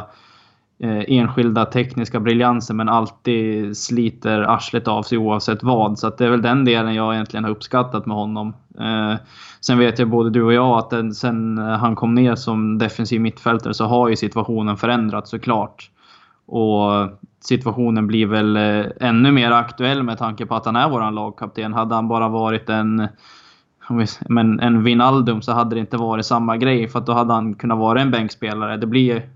eh, 0.79 1.03
enskilda 1.07 1.65
tekniska 1.65 2.19
briljansen 2.19 2.77
men 2.77 2.89
alltid 2.89 3.77
sliter 3.77 4.41
arslet 4.41 4.87
av 4.87 5.03
sig 5.03 5.17
oavsett 5.17 5.63
vad. 5.63 5.99
Så 5.99 6.09
det 6.09 6.25
är 6.25 6.29
väl 6.29 6.41
den 6.41 6.65
delen 6.65 6.95
jag 6.95 7.13
egentligen 7.13 7.43
har 7.43 7.51
uppskattat 7.51 8.05
med 8.05 8.17
honom. 8.17 8.53
Eh, 8.79 9.15
sen 9.61 9.77
vet 9.77 9.99
jag 9.99 10.09
både 10.09 10.29
du 10.29 10.43
och 10.43 10.53
jag 10.53 10.77
att 10.77 10.89
den, 10.89 11.13
sen 11.13 11.57
han 11.57 11.95
kom 11.95 12.15
ner 12.15 12.35
som 12.35 12.77
defensiv 12.77 13.21
mittfältare 13.21 13.73
så 13.73 13.85
har 13.85 14.09
ju 14.09 14.15
situationen 14.15 14.77
förändrats 14.77 15.29
såklart. 15.29 15.89
Och 16.47 17.09
situationen 17.39 18.07
blir 18.07 18.25
väl 18.25 18.57
eh, 18.57 18.85
ännu 18.99 19.31
mer 19.31 19.51
aktuell 19.51 20.03
med 20.03 20.17
tanke 20.17 20.45
på 20.45 20.55
att 20.55 20.65
han 20.65 20.75
är 20.75 20.89
vår 20.89 21.11
lagkapten. 21.11 21.73
Hade 21.73 21.95
han 21.95 22.07
bara 22.07 22.27
varit 22.27 22.69
en 22.69 23.07
men 24.29 24.59
en 24.59 24.83
Vinaldum 24.83 25.41
så 25.41 25.51
hade 25.51 25.75
det 25.75 25.79
inte 25.79 25.97
varit 25.97 26.25
samma 26.25 26.57
grej 26.57 26.87
för 26.87 26.99
att 26.99 27.05
då 27.05 27.13
hade 27.13 27.33
han 27.33 27.53
kunnat 27.53 27.77
vara 27.77 28.01
en 28.01 28.11
bänkspelare. 28.11 28.77
Det 28.77 28.87
blir, 28.87 29.29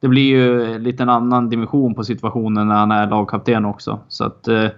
det 0.00 0.08
blir 0.08 0.28
ju 0.28 0.78
lite 0.78 1.02
en 1.02 1.08
annan 1.08 1.48
dimension 1.48 1.94
på 1.94 2.04
situationen 2.04 2.68
när 2.68 2.74
han 2.74 2.90
är 2.90 3.06
lagkapten 3.06 3.64
också. 3.64 4.00
Så 4.08 4.24
att 4.24 4.48
eh, 4.48 4.68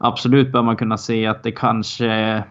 absolut 0.00 0.52
bör 0.52 0.62
man 0.62 0.76
kunna 0.76 0.98
se 0.98 1.26
att 1.26 1.42
det 1.42 1.52
kanske 1.52 2.44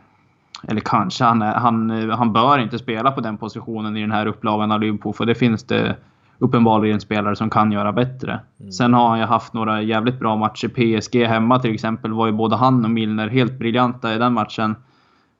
eller 0.67 0.81
kanske, 0.81 1.23
han, 1.23 1.41
är, 1.41 1.53
han, 1.53 2.09
han 2.09 2.33
bör 2.33 2.59
inte 2.59 2.79
spela 2.79 3.11
på 3.11 3.21
den 3.21 3.37
positionen 3.37 3.97
i 3.97 4.01
den 4.01 4.11
här 4.11 4.25
upplagan 4.25 4.71
av 4.71 4.79
Liverpool. 4.79 5.13
För 5.13 5.25
det 5.25 5.35
finns 5.35 5.63
det 5.63 5.95
uppenbarligen 6.43 7.01
spelare 7.01 7.35
som 7.35 7.49
kan 7.49 7.71
göra 7.71 7.91
bättre. 7.91 8.39
Mm. 8.59 8.71
Sen 8.71 8.93
har 8.93 9.09
han 9.09 9.19
ju 9.19 9.25
haft 9.25 9.53
några 9.53 9.81
jävligt 9.81 10.19
bra 10.19 10.35
matcher. 10.35 10.67
PSG 10.67 11.25
hemma 11.25 11.59
till 11.59 11.73
exempel 11.73 12.13
var 12.13 12.25
ju 12.25 12.31
både 12.31 12.55
han 12.55 12.85
och 12.85 12.91
Milner 12.91 13.27
helt 13.27 13.59
briljanta 13.59 14.15
i 14.15 14.17
den 14.17 14.33
matchen. 14.33 14.75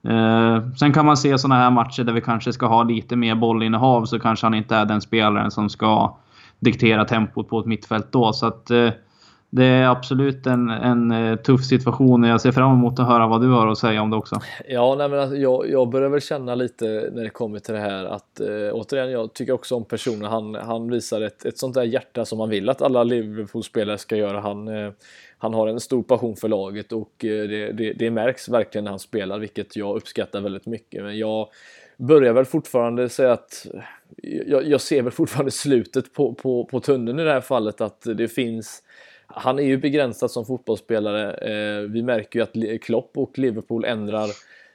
Eh, 0.07 0.69
sen 0.79 0.93
kan 0.93 1.05
man 1.05 1.17
se 1.17 1.37
såna 1.37 1.55
här 1.55 1.71
matcher 1.71 2.03
där 2.03 2.13
vi 2.13 2.21
kanske 2.21 2.53
ska 2.53 2.67
ha 2.67 2.83
lite 2.83 3.15
mer 3.15 3.35
bollinnehav 3.35 4.05
så 4.05 4.19
kanske 4.19 4.45
han 4.45 4.53
inte 4.53 4.75
är 4.75 4.85
den 4.85 5.01
spelaren 5.01 5.51
som 5.51 5.69
ska 5.69 6.17
diktera 6.59 7.05
tempot 7.05 7.49
på 7.49 7.59
ett 7.59 7.65
mittfält 7.65 8.11
då. 8.11 8.33
Så 8.33 8.47
att 8.47 8.71
eh, 8.71 8.89
det 9.55 9.65
är 9.65 9.87
absolut 9.87 10.47
en, 10.47 10.69
en 10.69 11.11
eh, 11.11 11.35
tuff 11.35 11.65
situation 11.65 12.23
och 12.23 12.29
jag 12.29 12.41
ser 12.41 12.51
fram 12.51 12.73
emot 12.73 12.99
att 12.99 13.07
höra 13.07 13.27
vad 13.27 13.41
du 13.41 13.47
har 13.47 13.67
att 13.67 13.77
säga 13.77 14.01
om 14.01 14.09
det 14.09 14.17
också. 14.17 14.41
Ja, 14.67 14.95
nej, 14.97 15.09
men 15.09 15.19
alltså, 15.19 15.35
jag, 15.37 15.69
jag 15.69 15.89
börjar 15.89 16.09
väl 16.09 16.21
känna 16.21 16.55
lite 16.55 16.85
när 17.13 17.23
det 17.23 17.29
kommer 17.29 17.59
till 17.59 17.73
det 17.73 17.79
här 17.79 18.05
att 18.05 18.39
eh, 18.39 18.47
återigen, 18.71 19.11
jag 19.11 19.33
tycker 19.33 19.53
också 19.53 19.75
om 19.75 19.85
personen. 19.85 20.31
Han, 20.31 20.55
han 20.55 20.89
visar 20.89 21.21
ett, 21.21 21.45
ett 21.45 21.57
sånt 21.57 21.73
där 21.73 21.83
hjärta 21.83 22.25
som 22.25 22.37
man 22.37 22.49
vill 22.49 22.69
att 22.69 22.81
alla 22.81 23.03
Liverpool-spelare 23.03 23.97
ska 23.97 24.15
göra. 24.15 24.39
Han, 24.39 24.67
eh, 24.67 24.91
han 25.37 25.53
har 25.53 25.67
en 25.67 25.79
stor 25.79 26.03
passion 26.03 26.35
för 26.35 26.47
laget 26.47 26.91
och 26.91 27.25
eh, 27.25 27.47
det, 27.47 27.71
det, 27.71 27.93
det, 27.93 28.11
märks 28.11 28.49
verkligen 28.49 28.83
när 28.83 28.91
han 28.91 28.99
spelar, 28.99 29.39
vilket 29.39 29.75
jag 29.75 29.95
uppskattar 29.95 30.41
väldigt 30.41 30.65
mycket. 30.65 31.03
Men 31.03 31.17
jag 31.17 31.47
börjar 31.97 32.33
väl 32.33 32.45
fortfarande 32.45 33.09
säga 33.09 33.31
att 33.31 33.67
eh, 34.23 34.39
jag, 34.47 34.67
jag 34.67 34.81
ser 34.81 35.01
väl 35.01 35.11
fortfarande 35.11 35.51
slutet 35.51 36.13
på, 36.13 36.33
på, 36.33 36.65
på 36.65 36.79
tunneln 36.79 37.19
i 37.19 37.23
det 37.23 37.33
här 37.33 37.41
fallet, 37.41 37.81
att 37.81 38.01
det 38.01 38.27
finns 38.27 38.83
han 39.27 39.59
är 39.59 39.63
ju 39.63 39.77
begränsad 39.77 40.31
som 40.31 40.45
fotbollsspelare. 40.45 41.33
Eh, 41.33 41.81
vi 41.81 42.03
märker 42.03 42.39
ju 42.39 42.43
att 42.43 42.81
Klopp 42.81 43.17
och 43.17 43.39
Liverpool 43.39 43.86
ändrar 43.86 44.27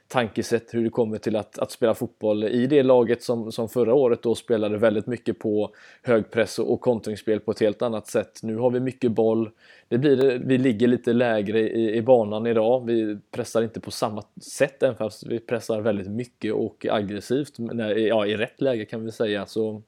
tankesätt 0.09 0.73
hur 0.73 0.83
det 0.83 0.89
kommer 0.89 1.17
till 1.17 1.35
att, 1.35 1.59
att 1.59 1.71
spela 1.71 1.93
fotboll 1.93 2.43
i 2.43 2.67
det 2.67 2.83
laget 2.83 3.23
som, 3.23 3.51
som 3.51 3.69
förra 3.69 3.93
året 3.93 4.21
då 4.21 4.35
spelade 4.35 4.77
väldigt 4.77 5.07
mycket 5.07 5.39
på 5.39 5.71
högpress 6.03 6.59
och, 6.59 6.73
och 6.73 6.81
kontringsspel 6.81 7.39
på 7.39 7.51
ett 7.51 7.59
helt 7.59 7.81
annat 7.81 8.07
sätt. 8.07 8.39
Nu 8.43 8.55
har 8.55 8.71
vi 8.71 8.79
mycket 8.79 9.11
boll. 9.11 9.49
Det 9.87 9.97
blir, 9.97 10.41
vi 10.45 10.57
ligger 10.57 10.87
lite 10.87 11.13
lägre 11.13 11.59
i, 11.59 11.95
i 11.95 12.01
banan 12.01 12.47
idag. 12.47 12.85
Vi 12.85 13.17
pressar 13.31 13.61
inte 13.61 13.79
på 13.79 13.91
samma 13.91 14.23
sätt 14.57 14.83
även 14.83 14.95
fast 14.95 15.25
vi 15.27 15.39
pressar 15.39 15.81
väldigt 15.81 16.09
mycket 16.09 16.53
och 16.53 16.85
aggressivt. 16.89 17.53
Ja, 17.97 18.25
i 18.25 18.37
rätt 18.37 18.61
läge 18.61 18.85
kan 18.85 19.05
vi 19.05 19.11
säga. 19.11 19.45
Så 19.45 19.81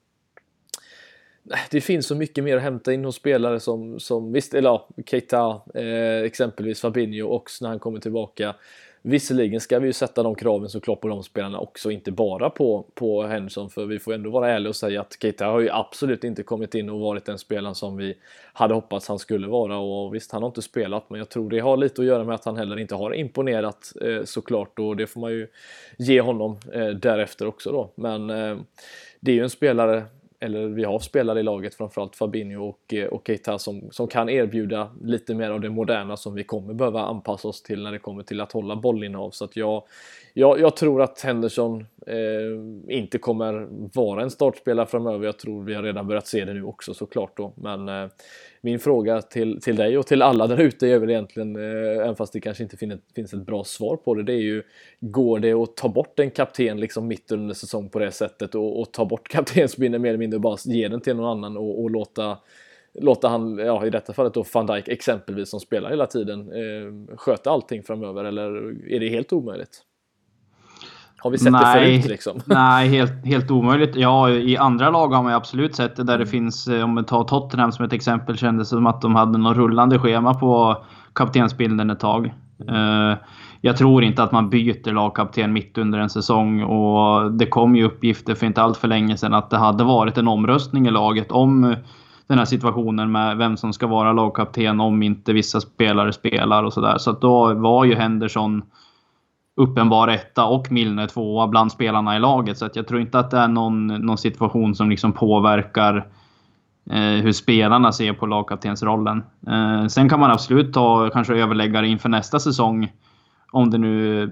det 1.71 1.81
finns 1.81 2.07
så 2.07 2.15
mycket 2.15 2.43
mer 2.43 2.57
att 2.57 2.63
hämta 2.63 2.93
in 2.93 3.05
hos 3.05 3.15
spelare 3.15 3.59
som, 3.59 3.99
som 3.99 4.33
visst, 4.33 4.53
eller 4.53 4.69
ja, 4.69 4.87
Keita, 5.05 5.61
eh, 5.75 6.23
exempelvis 6.23 6.81
Fabinho 6.81 7.27
också 7.27 7.65
när 7.65 7.69
han 7.69 7.79
kommer 7.79 7.99
tillbaka. 7.99 8.55
Visserligen 9.03 9.61
ska 9.61 9.79
vi 9.79 9.87
ju 9.87 9.93
sätta 9.93 10.23
de 10.23 10.35
kraven 10.35 10.69
såklart 10.69 11.01
på 11.01 11.07
de 11.07 11.23
spelarna 11.23 11.59
också, 11.59 11.91
inte 11.91 12.11
bara 12.11 12.49
på, 12.49 12.85
på 12.93 13.23
Henderson, 13.23 13.69
för 13.69 13.85
vi 13.85 13.99
får 13.99 14.13
ändå 14.13 14.29
vara 14.29 14.49
ärliga 14.49 14.69
och 14.69 14.75
säga 14.75 15.01
att 15.01 15.17
Keita 15.21 15.45
har 15.45 15.59
ju 15.59 15.69
absolut 15.69 16.23
inte 16.23 16.43
kommit 16.43 16.75
in 16.75 16.89
och 16.89 16.99
varit 16.99 17.25
den 17.25 17.37
spelaren 17.37 17.75
som 17.75 17.97
vi 17.97 18.17
hade 18.53 18.73
hoppats 18.73 19.07
han 19.07 19.19
skulle 19.19 19.47
vara 19.47 19.77
och 19.77 20.15
visst, 20.15 20.31
han 20.31 20.41
har 20.41 20.49
inte 20.49 20.61
spelat, 20.61 21.09
men 21.09 21.19
jag 21.19 21.29
tror 21.29 21.49
det 21.49 21.59
har 21.59 21.77
lite 21.77 22.01
att 22.01 22.07
göra 22.07 22.23
med 22.23 22.35
att 22.35 22.45
han 22.45 22.57
heller 22.57 22.79
inte 22.79 22.95
har 22.95 23.13
imponerat 23.13 23.93
eh, 24.01 24.23
såklart 24.23 24.79
och 24.79 24.95
det 24.95 25.07
får 25.07 25.21
man 25.21 25.31
ju 25.31 25.47
ge 25.97 26.21
honom 26.21 26.57
eh, 26.73 26.87
därefter 26.87 27.47
också 27.47 27.71
då. 27.71 27.91
Men 27.95 28.29
eh, 28.29 28.57
det 29.19 29.31
är 29.31 29.35
ju 29.35 29.43
en 29.43 29.49
spelare 29.49 30.03
eller 30.41 30.67
vi 30.67 30.83
har 30.83 30.99
spelare 30.99 31.39
i 31.39 31.43
laget, 31.43 31.75
framförallt 31.75 32.15
Fabinho 32.15 32.69
och, 32.69 32.93
eh, 32.93 33.07
och 33.07 33.21
Keita 33.27 33.59
som, 33.59 33.87
som 33.91 34.07
kan 34.07 34.29
erbjuda 34.29 34.91
lite 35.03 35.35
mer 35.35 35.49
av 35.51 35.61
det 35.61 35.69
moderna 35.69 36.17
som 36.17 36.35
vi 36.35 36.43
kommer 36.43 36.73
behöva 36.73 37.01
anpassa 37.01 37.47
oss 37.47 37.63
till 37.63 37.83
när 37.83 37.91
det 37.91 37.99
kommer 37.99 38.23
till 38.23 38.41
att 38.41 38.51
hålla 38.51 38.75
bollinnehav. 38.75 39.31
Så 39.31 39.45
att 39.45 39.55
jag, 39.55 39.83
jag, 40.33 40.59
jag 40.59 40.75
tror 40.75 41.01
att 41.01 41.21
Henderson 41.21 41.85
eh, 42.07 42.95
inte 42.95 43.17
kommer 43.17 43.67
vara 43.93 44.21
en 44.21 44.29
startspelare 44.29 44.85
framöver. 44.85 45.25
Jag 45.25 45.39
tror 45.39 45.63
vi 45.63 45.73
har 45.73 45.83
redan 45.83 46.07
börjat 46.07 46.27
se 46.27 46.45
det 46.45 46.53
nu 46.53 46.63
också 46.63 46.93
såklart 46.93 47.37
då. 47.37 47.53
Men 47.55 47.89
eh, 47.89 48.09
min 48.61 48.79
fråga 48.79 49.21
till, 49.21 49.61
till 49.61 49.75
dig 49.75 49.97
och 49.97 50.07
till 50.07 50.21
alla 50.21 50.47
där 50.47 50.61
ute 50.61 50.87
är 50.87 50.99
väl 50.99 51.09
egentligen, 51.09 51.55
eh, 51.55 52.01
även 52.01 52.15
fast 52.15 52.33
det 52.33 52.39
kanske 52.39 52.63
inte 52.63 52.77
finns, 52.77 53.01
finns 53.15 53.33
ett 53.33 53.45
bra 53.45 53.63
svar 53.63 53.97
på 53.97 54.13
det, 54.13 54.23
det 54.23 54.33
är 54.33 54.41
ju 54.41 54.63
går 54.99 55.39
det 55.39 55.53
att 55.53 55.75
ta 55.75 55.89
bort 55.89 56.19
en 56.19 56.31
kapten 56.31 56.79
liksom 56.79 57.07
mitt 57.07 57.31
under 57.31 57.55
säsong 57.55 57.89
på 57.89 57.99
det 57.99 58.11
sättet 58.11 58.55
och, 58.55 58.81
och 58.81 58.91
ta 58.91 59.05
bort 59.05 59.27
kaptensbindeln 59.29 60.01
mer 60.01 60.09
eller 60.09 60.19
mindre 60.19 60.35
och 60.35 60.41
bara 60.41 60.57
ge 60.65 60.87
den 60.87 61.01
till 61.01 61.15
någon 61.15 61.37
annan 61.37 61.57
och, 61.57 61.81
och 61.81 61.91
låta 61.91 62.37
låta 62.93 63.27
han, 63.27 63.57
ja 63.57 63.85
i 63.85 63.89
detta 63.89 64.13
fallet 64.13 64.33
då 64.33 64.45
van 64.53 64.65
Dijk 64.65 64.87
exempelvis 64.87 65.49
som 65.49 65.59
spelar 65.59 65.89
hela 65.89 66.05
tiden, 66.05 66.39
eh, 66.39 67.17
sköta 67.17 67.51
allting 67.51 67.83
framöver 67.83 68.23
eller 68.23 68.45
är 68.91 68.99
det 68.99 69.09
helt 69.09 69.33
omöjligt? 69.33 69.83
Har 71.23 71.31
vi 71.31 71.37
sett 71.37 71.51
nej, 71.51 71.91
det 71.91 72.01
förut 72.01 72.11
liksom? 72.11 72.39
Nej, 72.45 72.89
helt, 72.89 73.25
helt 73.25 73.51
omöjligt. 73.51 73.95
Ja, 73.95 74.29
i 74.29 74.57
andra 74.57 74.89
lag 74.89 75.07
har 75.07 75.23
man 75.23 75.31
ju 75.31 75.35
absolut 75.35 75.75
sett 75.75 75.95
det 75.95 76.03
där 76.03 76.17
det 76.17 76.23
mm. 76.23 76.27
finns, 76.27 76.67
eh, 76.67 76.83
om 76.83 76.95
vi 76.95 77.03
tar 77.03 77.23
Tottenham 77.23 77.71
som 77.71 77.85
ett 77.85 77.93
exempel, 77.93 78.37
kändes 78.37 78.69
det 78.69 78.75
som 78.75 78.87
att 78.87 79.01
de 79.01 79.15
hade 79.15 79.37
något 79.37 79.57
rullande 79.57 79.99
schema 79.99 80.33
på 80.33 80.83
kaptensbilden 81.13 81.89
ett 81.89 81.99
tag. 81.99 82.33
Mm. 82.67 83.17
Jag 83.61 83.77
tror 83.77 84.03
inte 84.03 84.23
att 84.23 84.31
man 84.31 84.49
byter 84.49 84.91
lagkapten 84.91 85.53
mitt 85.53 85.77
under 85.77 85.99
en 85.99 86.09
säsong 86.09 86.63
och 86.63 87.31
det 87.31 87.45
kom 87.45 87.75
ju 87.75 87.83
uppgifter 87.83 88.35
för 88.35 88.45
inte 88.45 88.61
allt 88.61 88.77
för 88.77 88.87
länge 88.87 89.17
sedan 89.17 89.33
att 89.33 89.49
det 89.49 89.57
hade 89.57 89.83
varit 89.83 90.17
en 90.17 90.27
omröstning 90.27 90.87
i 90.87 90.91
laget 90.91 91.31
om 91.31 91.75
den 92.27 92.37
här 92.37 92.45
situationen 92.45 93.11
med 93.11 93.37
vem 93.37 93.57
som 93.57 93.73
ska 93.73 93.87
vara 93.87 94.13
lagkapten 94.13 94.79
om 94.79 95.03
inte 95.03 95.33
vissa 95.33 95.61
spelare 95.61 96.13
spelar 96.13 96.63
och 96.63 96.73
sådär. 96.73 96.97
Så 96.97 97.11
att 97.11 97.21
då 97.21 97.53
var 97.53 97.85
ju 97.85 97.95
Henderson 97.95 98.61
uppenbar 99.55 100.07
etta 100.07 100.45
och 100.45 100.71
Milner 100.71 101.07
tvåa 101.07 101.47
bland 101.47 101.71
spelarna 101.71 102.15
i 102.15 102.19
laget. 102.19 102.57
Så 102.57 102.65
att 102.65 102.75
jag 102.75 102.87
tror 102.87 103.01
inte 103.01 103.19
att 103.19 103.31
det 103.31 103.37
är 103.37 103.47
någon, 103.47 103.87
någon 103.87 104.17
situation 104.17 104.75
som 104.75 104.89
liksom 104.89 105.13
påverkar 105.13 106.07
eh, 106.89 106.99
hur 106.99 107.31
spelarna 107.31 107.91
ser 107.91 108.13
på 108.13 108.25
lagkaptensrollen. 108.25 109.23
Eh, 109.47 109.87
sen 109.87 110.09
kan 110.09 110.19
man 110.19 110.31
absolut 110.31 110.73
ta 110.73 111.09
kanske 111.09 111.35
överläggare 111.35 111.87
inför 111.87 112.09
nästa 112.09 112.39
säsong. 112.39 112.91
Om 113.51 113.69
det 113.69 113.77
nu 113.77 114.31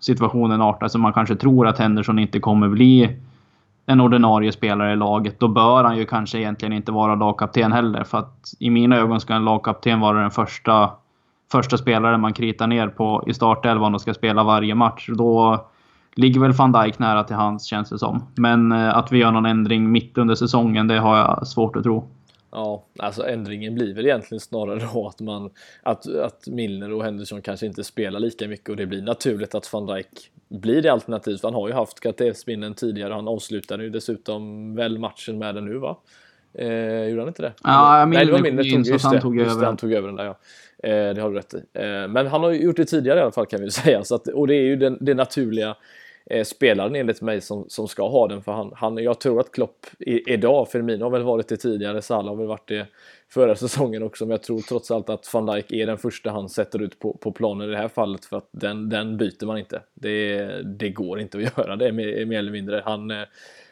situationen 0.00 0.62
artar 0.62 0.88
så 0.88 0.98
man 0.98 1.12
kanske 1.12 1.36
tror 1.36 1.66
att 1.66 1.78
Henderson 1.78 2.18
inte 2.18 2.40
kommer 2.40 2.68
bli 2.68 3.20
en 3.86 4.00
ordinarie 4.00 4.52
spelare 4.52 4.92
i 4.92 4.96
laget. 4.96 5.40
Då 5.40 5.48
bör 5.48 5.84
han 5.84 5.96
ju 5.96 6.06
kanske 6.06 6.38
egentligen 6.38 6.72
inte 6.72 6.92
vara 6.92 7.14
lagkapten 7.14 7.72
heller. 7.72 8.04
För 8.04 8.18
att 8.18 8.54
i 8.58 8.70
mina 8.70 8.96
ögon 8.96 9.20
ska 9.20 9.34
en 9.34 9.44
lagkapten 9.44 10.00
vara 10.00 10.20
den 10.20 10.30
första 10.30 10.90
första 11.52 11.78
spelaren 11.78 12.20
man 12.20 12.32
kritar 12.32 12.66
ner 12.66 12.88
på 12.88 13.24
i 13.26 13.34
startelvan 13.34 13.94
och 13.94 14.00
ska 14.00 14.14
spela 14.14 14.44
varje 14.44 14.74
match. 14.74 15.08
Då 15.12 15.66
ligger 16.14 16.40
väl 16.40 16.52
van 16.52 16.72
Dijk 16.72 16.98
nära 16.98 17.24
till 17.24 17.36
hands 17.36 17.64
känns 17.64 17.90
det 17.90 17.98
som. 17.98 18.26
Men 18.36 18.72
eh, 18.72 18.96
att 18.96 19.12
vi 19.12 19.18
gör 19.18 19.30
någon 19.30 19.46
ändring 19.46 19.92
mitt 19.92 20.18
under 20.18 20.34
säsongen, 20.34 20.88
det 20.88 20.98
har 20.98 21.16
jag 21.16 21.46
svårt 21.46 21.76
att 21.76 21.82
tro. 21.82 22.08
Ja, 22.52 22.84
alltså 22.98 23.26
ändringen 23.26 23.74
blir 23.74 23.94
väl 23.94 24.06
egentligen 24.06 24.40
snarare 24.40 24.88
då 24.92 25.06
att 25.08 25.20
man 25.20 25.50
att, 25.82 26.06
att 26.06 26.46
Milner 26.46 26.92
och 26.92 27.04
Henderson 27.04 27.42
kanske 27.42 27.66
inte 27.66 27.84
spelar 27.84 28.20
lika 28.20 28.48
mycket 28.48 28.68
och 28.68 28.76
det 28.76 28.86
blir 28.86 29.02
naturligt 29.02 29.54
att 29.54 29.72
van 29.72 29.86
Dijk 29.86 30.30
blir 30.48 30.82
det 30.82 30.92
alternativet. 30.92 31.42
Han 31.42 31.54
har 31.54 31.68
ju 31.68 31.74
haft 31.74 32.00
KTS-minnen 32.00 32.74
tidigare. 32.74 33.14
Han 33.14 33.28
avslutade 33.28 33.84
ju 33.84 33.90
dessutom 33.90 34.74
väl 34.74 34.98
matchen 34.98 35.38
med 35.38 35.54
den 35.54 35.64
nu 35.64 35.78
va? 35.78 35.96
Eh, 36.54 37.04
gjorde 37.04 37.20
han 37.20 37.28
inte 37.28 37.42
det? 37.42 37.52
Ja, 37.62 38.06
Milner, 38.06 38.18
Nej, 38.18 38.26
det 38.26 38.32
var 38.32 38.40
Milner 38.40 38.62
tog, 38.62 38.86
just, 38.86 39.04
han 39.04 39.20
tog 39.20 39.40
över. 39.40 39.64
han 39.64 39.76
tog 39.76 39.92
över 39.92 40.08
den 40.08 40.16
där 40.16 40.24
ja. 40.24 40.38
Eh, 40.82 41.14
det 41.14 41.20
har 41.20 41.30
du 41.30 41.36
rätt 41.36 41.54
i. 41.54 41.56
Eh, 41.72 42.08
men 42.08 42.26
han 42.26 42.42
har 42.42 42.50
ju 42.50 42.62
gjort 42.62 42.76
det 42.76 42.84
tidigare 42.84 43.18
i 43.18 43.22
alla 43.22 43.32
fall 43.32 43.46
kan 43.46 43.60
vi 43.60 43.70
säga. 43.70 44.04
Så 44.04 44.14
att, 44.14 44.28
och 44.28 44.46
det 44.46 44.54
är 44.54 44.62
ju 44.62 44.76
den, 44.76 44.98
det 45.00 45.14
naturliga 45.14 45.76
eh, 46.26 46.44
spelaren 46.44 46.94
enligt 46.94 47.22
mig 47.22 47.40
som, 47.40 47.64
som 47.68 47.88
ska 47.88 48.08
ha 48.08 48.28
den. 48.28 48.42
För 48.42 48.52
han, 48.52 48.72
han, 48.76 48.98
jag 48.98 49.20
tror 49.20 49.40
att 49.40 49.52
Klopp 49.52 49.86
i, 49.98 50.32
idag, 50.32 50.68
Firmino 50.70 51.04
har 51.04 51.10
väl 51.10 51.22
varit 51.22 51.48
det 51.48 51.56
tidigare, 51.56 52.02
Salah 52.02 52.28
har 52.28 52.36
väl 52.36 52.46
varit 52.46 52.68
det 52.68 52.86
förra 53.28 53.56
säsongen 53.56 54.02
också, 54.02 54.24
men 54.24 54.30
jag 54.30 54.42
tror 54.42 54.60
trots 54.60 54.90
allt 54.90 55.08
att 55.08 55.34
van 55.34 55.46
Dijk 55.46 55.72
är 55.72 55.86
den 55.86 55.98
första 55.98 56.30
han 56.30 56.48
sätter 56.48 56.82
ut 56.82 56.98
på, 56.98 57.12
på 57.12 57.32
planen 57.32 57.68
i 57.68 57.70
det 57.70 57.78
här 57.78 57.88
fallet 57.88 58.24
för 58.24 58.36
att 58.36 58.48
den, 58.50 58.88
den 58.88 59.16
byter 59.16 59.46
man 59.46 59.58
inte. 59.58 59.82
Det, 59.94 60.46
det 60.62 60.88
går 60.88 61.20
inte 61.20 61.38
att 61.38 61.58
göra 61.58 61.76
det 61.76 61.92
mer, 61.92 62.26
mer 62.26 62.38
eller 62.38 62.52
mindre. 62.52 62.82
Han, 62.84 63.10
eh, 63.10 63.22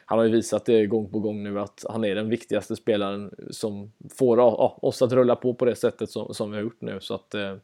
han 0.09 0.17
har 0.17 0.25
ju 0.25 0.31
visat 0.31 0.65
det 0.65 0.85
gång 0.85 1.09
på 1.09 1.19
gång 1.19 1.43
nu 1.43 1.59
att 1.59 1.85
han 1.89 2.05
är 2.05 2.15
den 2.15 2.29
viktigaste 2.29 2.75
spelaren 2.75 3.31
som 3.49 3.91
får 4.17 4.37
ja, 4.37 4.77
oss 4.81 5.01
att 5.01 5.11
rulla 5.11 5.35
på 5.35 5.53
på 5.53 5.65
det 5.65 5.75
sättet 5.75 6.09
som, 6.09 6.33
som 6.33 6.51
vi 6.51 6.57
har 6.57 6.63
gjort 6.63 6.81
nu. 6.81 6.97
Så 7.01 7.15
att, 7.15 7.33
eh, 7.33 7.55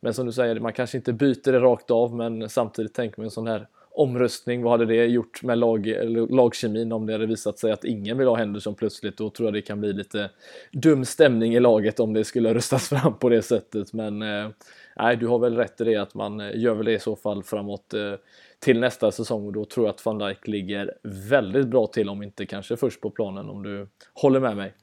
men 0.00 0.14
som 0.14 0.26
du 0.26 0.32
säger, 0.32 0.60
man 0.60 0.72
kanske 0.72 0.96
inte 0.96 1.12
byter 1.12 1.52
det 1.52 1.60
rakt 1.60 1.90
av, 1.90 2.14
men 2.14 2.48
samtidigt 2.48 2.94
tänker 2.94 3.18
man 3.18 3.24
en 3.24 3.30
sån 3.30 3.46
här 3.46 3.68
omröstning, 3.94 4.62
vad 4.62 4.72
hade 4.72 4.86
det 4.86 5.06
gjort 5.06 5.42
med 5.42 5.58
lag, 5.58 5.86
lagkemin 6.30 6.92
om 6.92 7.06
det 7.06 7.12
hade 7.12 7.26
visat 7.26 7.58
sig 7.58 7.72
att 7.72 7.84
ingen 7.84 8.18
vill 8.18 8.28
ha 8.28 8.36
Henderson 8.36 8.74
plötsligt? 8.74 9.16
Då 9.16 9.30
tror 9.30 9.46
jag 9.46 9.54
det 9.54 9.62
kan 9.62 9.80
bli 9.80 9.92
lite 9.92 10.30
dum 10.72 11.04
stämning 11.04 11.54
i 11.54 11.60
laget 11.60 12.00
om 12.00 12.12
det 12.12 12.24
skulle 12.24 12.54
röstas 12.54 12.88
fram 12.88 13.18
på 13.18 13.28
det 13.28 13.42
sättet. 13.42 13.92
Men 13.92 14.22
eh, 14.22 14.48
nej, 14.96 15.16
du 15.16 15.26
har 15.26 15.38
väl 15.38 15.56
rätt 15.56 15.80
i 15.80 15.84
det 15.84 15.96
att 15.96 16.14
man 16.14 16.40
eh, 16.40 16.56
gör 16.56 16.74
väl 16.74 16.86
det 16.86 16.92
i 16.92 17.00
så 17.00 17.16
fall 17.16 17.42
framåt 17.42 17.94
eh, 17.94 18.14
till 18.58 18.80
nästa 18.80 19.10
säsong 19.10 19.46
och 19.46 19.52
då 19.52 19.64
tror 19.64 19.86
jag 19.86 19.94
att 19.94 20.06
van 20.06 20.18
Dijk 20.18 20.46
ligger 20.46 20.92
väldigt 21.02 21.68
bra 21.68 21.86
till, 21.86 22.08
om 22.08 22.22
inte 22.22 22.46
kanske 22.46 22.76
först 22.76 23.00
på 23.00 23.10
planen, 23.10 23.48
om 23.48 23.62
du 23.62 23.88
håller 24.14 24.40
med 24.40 24.56
mig. 24.56 24.74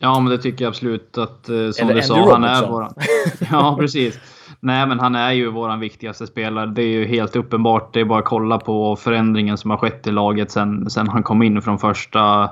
Ja, 0.00 0.20
men 0.20 0.30
det 0.30 0.38
tycker 0.38 0.64
jag 0.64 0.70
absolut 0.70 1.18
att, 1.18 1.48
eh, 1.48 1.70
som 1.70 1.88
Eller 1.88 1.94
du 1.94 2.02
sa, 2.02 2.32
han 2.32 2.44
är 2.44 2.68
våran... 2.68 2.94
Ja, 3.50 3.76
precis. 3.80 4.18
Nej, 4.60 4.86
men 4.86 5.00
han 5.00 5.14
är 5.14 5.32
ju 5.32 5.50
vår 5.50 5.76
viktigaste 5.76 6.26
spelare. 6.26 6.66
Det 6.66 6.82
är 6.82 6.98
ju 6.98 7.06
helt 7.06 7.36
uppenbart. 7.36 7.94
Det 7.94 8.00
är 8.00 8.04
bara 8.04 8.18
att 8.18 8.24
kolla 8.24 8.58
på 8.58 8.96
förändringen 8.96 9.58
som 9.58 9.70
har 9.70 9.78
skett 9.78 10.06
i 10.06 10.10
laget 10.10 10.50
sen, 10.50 10.90
sen 10.90 11.08
han 11.08 11.22
kom 11.22 11.42
in 11.42 11.62
från 11.62 11.78
första, 11.78 12.50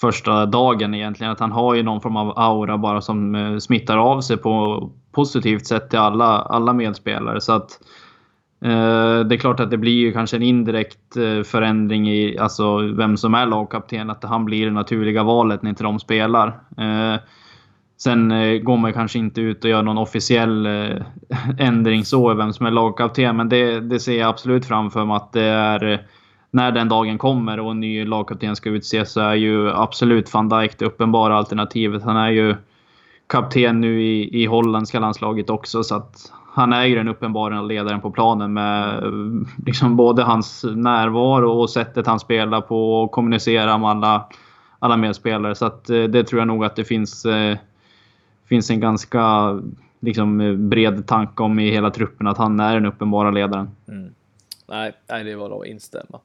första 0.00 0.46
dagen 0.46 0.94
egentligen. 0.94 1.32
Att 1.32 1.40
han 1.40 1.52
har 1.52 1.74
ju 1.74 1.82
någon 1.82 2.00
form 2.00 2.16
av 2.16 2.38
aura 2.38 2.78
bara 2.78 3.00
som 3.00 3.34
eh, 3.34 3.58
smittar 3.58 3.96
av 3.96 4.20
sig 4.20 4.36
på 4.36 4.90
positivt 5.12 5.66
sätt 5.66 5.90
till 5.90 5.98
alla, 5.98 6.42
alla 6.42 6.72
medspelare. 6.72 7.40
Så 7.40 7.52
att 7.52 7.78
Eh, 8.64 9.20
det 9.20 9.34
är 9.34 9.38
klart 9.38 9.60
att 9.60 9.70
det 9.70 9.78
blir 9.78 9.92
ju 9.92 10.12
kanske 10.12 10.36
en 10.36 10.42
indirekt 10.42 11.16
eh, 11.16 11.42
förändring 11.42 12.10
i 12.10 12.38
alltså, 12.38 12.78
vem 12.78 13.16
som 13.16 13.34
är 13.34 13.46
lagkapten. 13.46 14.10
Att 14.10 14.24
han 14.24 14.44
blir 14.44 14.66
det 14.66 14.72
naturliga 14.72 15.22
valet 15.22 15.62
när 15.62 15.70
inte 15.70 15.84
de 15.84 15.98
spelar. 15.98 16.48
Eh, 16.76 17.20
sen 18.02 18.30
eh, 18.30 18.58
går 18.58 18.76
man 18.76 18.92
kanske 18.92 19.18
inte 19.18 19.40
ut 19.40 19.64
och 19.64 19.70
gör 19.70 19.82
någon 19.82 19.98
officiell 19.98 20.66
eh, 20.66 21.02
ändring 21.58 22.04
så, 22.04 22.34
vem 22.34 22.52
som 22.52 22.66
är 22.66 22.70
lagkapten. 22.70 23.36
Men 23.36 23.48
det, 23.48 23.80
det 23.80 24.00
ser 24.00 24.18
jag 24.18 24.28
absolut 24.28 24.66
framför 24.66 25.04
mig 25.04 25.16
att 25.16 25.32
det 25.32 25.44
är 25.44 25.92
eh, 25.92 25.98
när 26.50 26.72
den 26.72 26.88
dagen 26.88 27.18
kommer 27.18 27.60
och 27.60 27.70
en 27.70 27.80
ny 27.80 28.04
lagkapten 28.04 28.56
ska 28.56 28.70
utses 28.70 29.12
så 29.12 29.20
är 29.20 29.34
ju 29.34 29.70
absolut 29.70 30.34
van 30.34 30.48
Dijk 30.48 30.78
det 30.78 30.84
uppenbara 30.84 31.36
alternativet. 31.36 32.02
Han 32.02 32.16
är 32.16 32.30
ju 32.30 32.56
kapten 33.26 33.80
nu 33.80 34.02
i, 34.02 34.42
i 34.42 34.46
holländska 34.46 35.00
landslaget 35.00 35.50
också 35.50 35.82
så 35.82 35.94
att 35.94 36.32
han 36.54 36.72
är 36.72 36.84
ju 36.84 36.94
den 36.94 37.08
uppenbara 37.08 37.62
ledaren 37.62 38.00
på 38.00 38.10
planen 38.10 38.52
med 38.52 39.02
liksom 39.66 39.96
både 39.96 40.22
hans 40.22 40.64
närvaro 40.74 41.50
och 41.50 41.70
sättet 41.70 42.06
han 42.06 42.20
spelar 42.20 42.60
på 42.60 43.02
och 43.02 43.10
kommunicerar 43.10 43.78
med 43.78 43.90
alla, 43.90 44.28
alla 44.78 44.96
medspelare. 44.96 45.54
Så 45.54 45.66
att, 45.66 45.84
det 45.84 46.24
tror 46.24 46.40
jag 46.40 46.48
nog 46.48 46.64
att 46.64 46.76
det 46.76 46.84
finns, 46.84 47.24
eh, 47.24 47.56
finns 48.50 48.70
en 48.70 48.80
ganska 48.80 49.54
liksom, 50.00 50.56
bred 50.68 51.06
tanke 51.06 51.42
om 51.42 51.58
i 51.58 51.70
hela 51.70 51.90
truppen 51.90 52.26
att 52.26 52.38
han 52.38 52.60
är 52.60 52.74
den 52.74 52.86
uppenbara 52.86 53.30
ledaren. 53.30 53.70
Mm. 53.88 54.14
Nej, 54.68 54.92
nej, 55.08 55.24
det 55.24 55.36
var 55.36 55.60
att 55.60 55.66
instämma. 55.66 56.20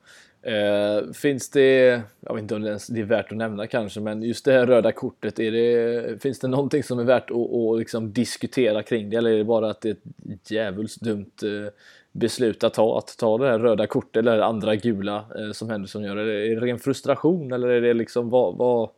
Uh, 0.48 1.12
finns 1.14 1.50
det, 1.50 2.02
jag 2.20 2.34
vet 2.34 2.42
inte 2.42 2.56
om 2.56 2.62
det 2.62 3.00
är 3.00 3.04
värt 3.04 3.32
att 3.32 3.38
nämna 3.38 3.68
kanske, 3.68 4.00
men 4.00 4.24
just 4.24 4.46
det 4.46 4.52
här 4.52 4.66
röda 4.66 4.92
kortet, 4.92 5.40
är 5.40 5.52
det, 5.52 6.22
finns 6.22 6.40
det 6.40 6.48
någonting 6.48 6.84
som 6.84 7.00
är 7.00 7.04
värt 7.04 7.32
att, 7.32 7.38
att 7.38 7.80
liksom 7.80 8.14
diskutera 8.14 8.84
kring 8.84 9.10
det 9.10 9.18
eller 9.18 9.32
är 9.32 9.38
det 9.38 9.44
bara 9.44 9.70
att 9.70 9.82
det 9.82 9.90
är 9.90 9.96
ett 10.34 10.52
djävulskt 10.52 11.02
dumt 11.02 11.32
uh, 11.44 11.68
beslut 12.12 12.64
att 12.64 12.74
ta, 12.74 12.98
att 12.98 13.18
ta 13.18 13.38
det 13.38 13.48
här 13.48 13.60
röda 13.60 13.88
kortet 13.88 14.20
eller 14.20 14.40
andra 14.40 14.76
gula 14.76 15.26
uh, 15.40 15.52
som 15.52 15.70
Henderson 15.70 16.04
gör? 16.04 16.18
Är 16.18 16.26
det, 16.26 16.48
är 16.48 16.56
det 16.56 16.66
ren 16.66 16.80
frustration 16.80 17.52
eller 17.52 17.68
är 17.68 17.82
det 17.82 17.94
liksom 17.94 18.30
vad, 18.30 18.58
vad 18.58 18.90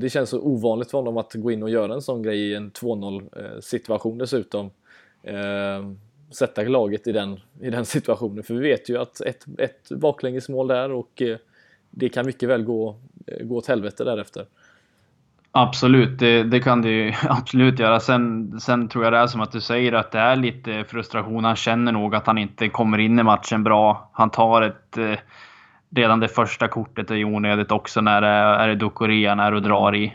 det 0.00 0.10
känns 0.10 0.30
så 0.30 0.40
ovanligt 0.40 0.90
för 0.90 0.98
honom 0.98 1.16
att 1.16 1.34
gå 1.34 1.50
in 1.50 1.62
och 1.62 1.70
göra 1.70 1.94
en 1.94 2.02
sån 2.02 2.22
grej 2.22 2.38
i 2.38 2.54
en 2.54 2.70
2-0 2.70 3.28
eh, 3.36 3.60
situation 3.60 4.18
dessutom 4.18 4.70
ehm, 5.22 5.98
sätta 6.30 6.62
laget 6.62 7.06
i 7.06 7.12
den, 7.12 7.40
i 7.60 7.70
den 7.70 7.84
situationen. 7.84 8.44
För 8.44 8.54
vi 8.54 8.60
vet 8.60 8.88
ju 8.88 8.98
att 8.98 9.20
ett, 9.20 9.44
ett 9.58 9.88
baklängesmål 9.90 10.68
där 10.68 10.92
och 10.92 11.22
eh, 11.22 11.36
det 11.90 12.08
kan 12.08 12.26
mycket 12.26 12.48
väl 12.48 12.64
gå, 12.64 12.96
eh, 13.26 13.46
gå 13.46 13.56
åt 13.56 13.66
helvete 13.66 14.04
därefter. 14.04 14.46
Absolut, 15.56 16.18
det, 16.18 16.42
det, 16.42 16.60
kan 16.60 16.82
det 16.82 16.90
ju 16.90 17.12
absolut 17.22 17.78
göra. 17.78 18.00
Sen, 18.00 18.60
sen 18.60 18.88
tror 18.88 19.04
jag 19.04 19.12
det 19.12 19.18
är 19.18 19.26
som 19.26 19.40
att 19.40 19.52
du 19.52 19.60
säger 19.60 19.92
att 19.92 20.12
det 20.12 20.18
är 20.18 20.36
lite 20.36 20.84
frustration. 20.84 21.44
Han 21.44 21.56
känner 21.56 21.92
nog 21.92 22.14
att 22.14 22.26
han 22.26 22.38
inte 22.38 22.68
kommer 22.68 22.98
in 22.98 23.18
i 23.18 23.22
matchen 23.22 23.64
bra. 23.64 24.10
Han 24.12 24.30
tar 24.30 24.62
ett... 24.62 24.98
Eh, 24.98 25.18
Eh, 25.94 26.00
redan 26.00 26.20
det 26.20 26.28
första 26.28 26.68
kortet 26.68 27.10
är 27.10 27.24
onödigt 27.24 27.72
också 27.72 28.00
när 28.00 28.20
det 28.20 28.28
är, 28.28 28.68
är 28.68 28.74
Dukorea 28.74 29.34
när 29.34 29.54
och 29.54 29.62
drar 29.62 29.94
i. 29.94 30.14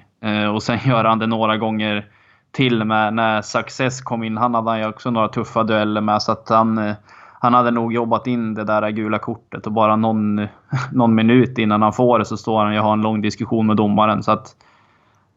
Och 0.54 0.64
sen 0.64 0.80
gör 0.86 1.04
han 1.04 1.20
det 1.20 1.28
några 1.28 1.58
gånger 1.58 2.06
till 2.52 2.84
med 2.84 3.14
när 3.14 3.42
Success 3.42 4.02
kom 4.02 4.24
in. 4.24 4.38
Han 4.38 4.56
hade 4.56 4.80
ju 4.80 4.88
också 4.88 5.12
några 5.12 5.28
tuffa 5.28 5.64
dueller 5.64 6.02
med 6.02 6.22
så 6.22 6.32
att 6.32 6.50
han, 6.50 6.78
eh, 6.78 6.96
han 7.40 7.54
hade 7.54 7.72
nog 7.72 7.94
jobbat 7.94 8.28
in 8.28 8.54
det 8.54 8.64
där 8.64 8.90
gula 8.90 9.20
kortet 9.20 9.66
och 9.66 9.72
bara 9.72 9.96
någon, 9.96 10.36
någon 10.92 11.16
minut 11.16 11.58
innan 11.58 11.82
han 11.82 11.94
får 11.94 12.20
det 12.20 12.26
så 12.26 12.38
står 12.38 12.64
han 12.64 12.78
och 12.78 12.84
har 12.84 12.94
en 12.94 13.02
lång 13.02 13.22
diskussion 13.22 13.68
med 13.68 13.78
domaren. 13.78 14.24
Så 14.24 14.32
att 14.32 14.56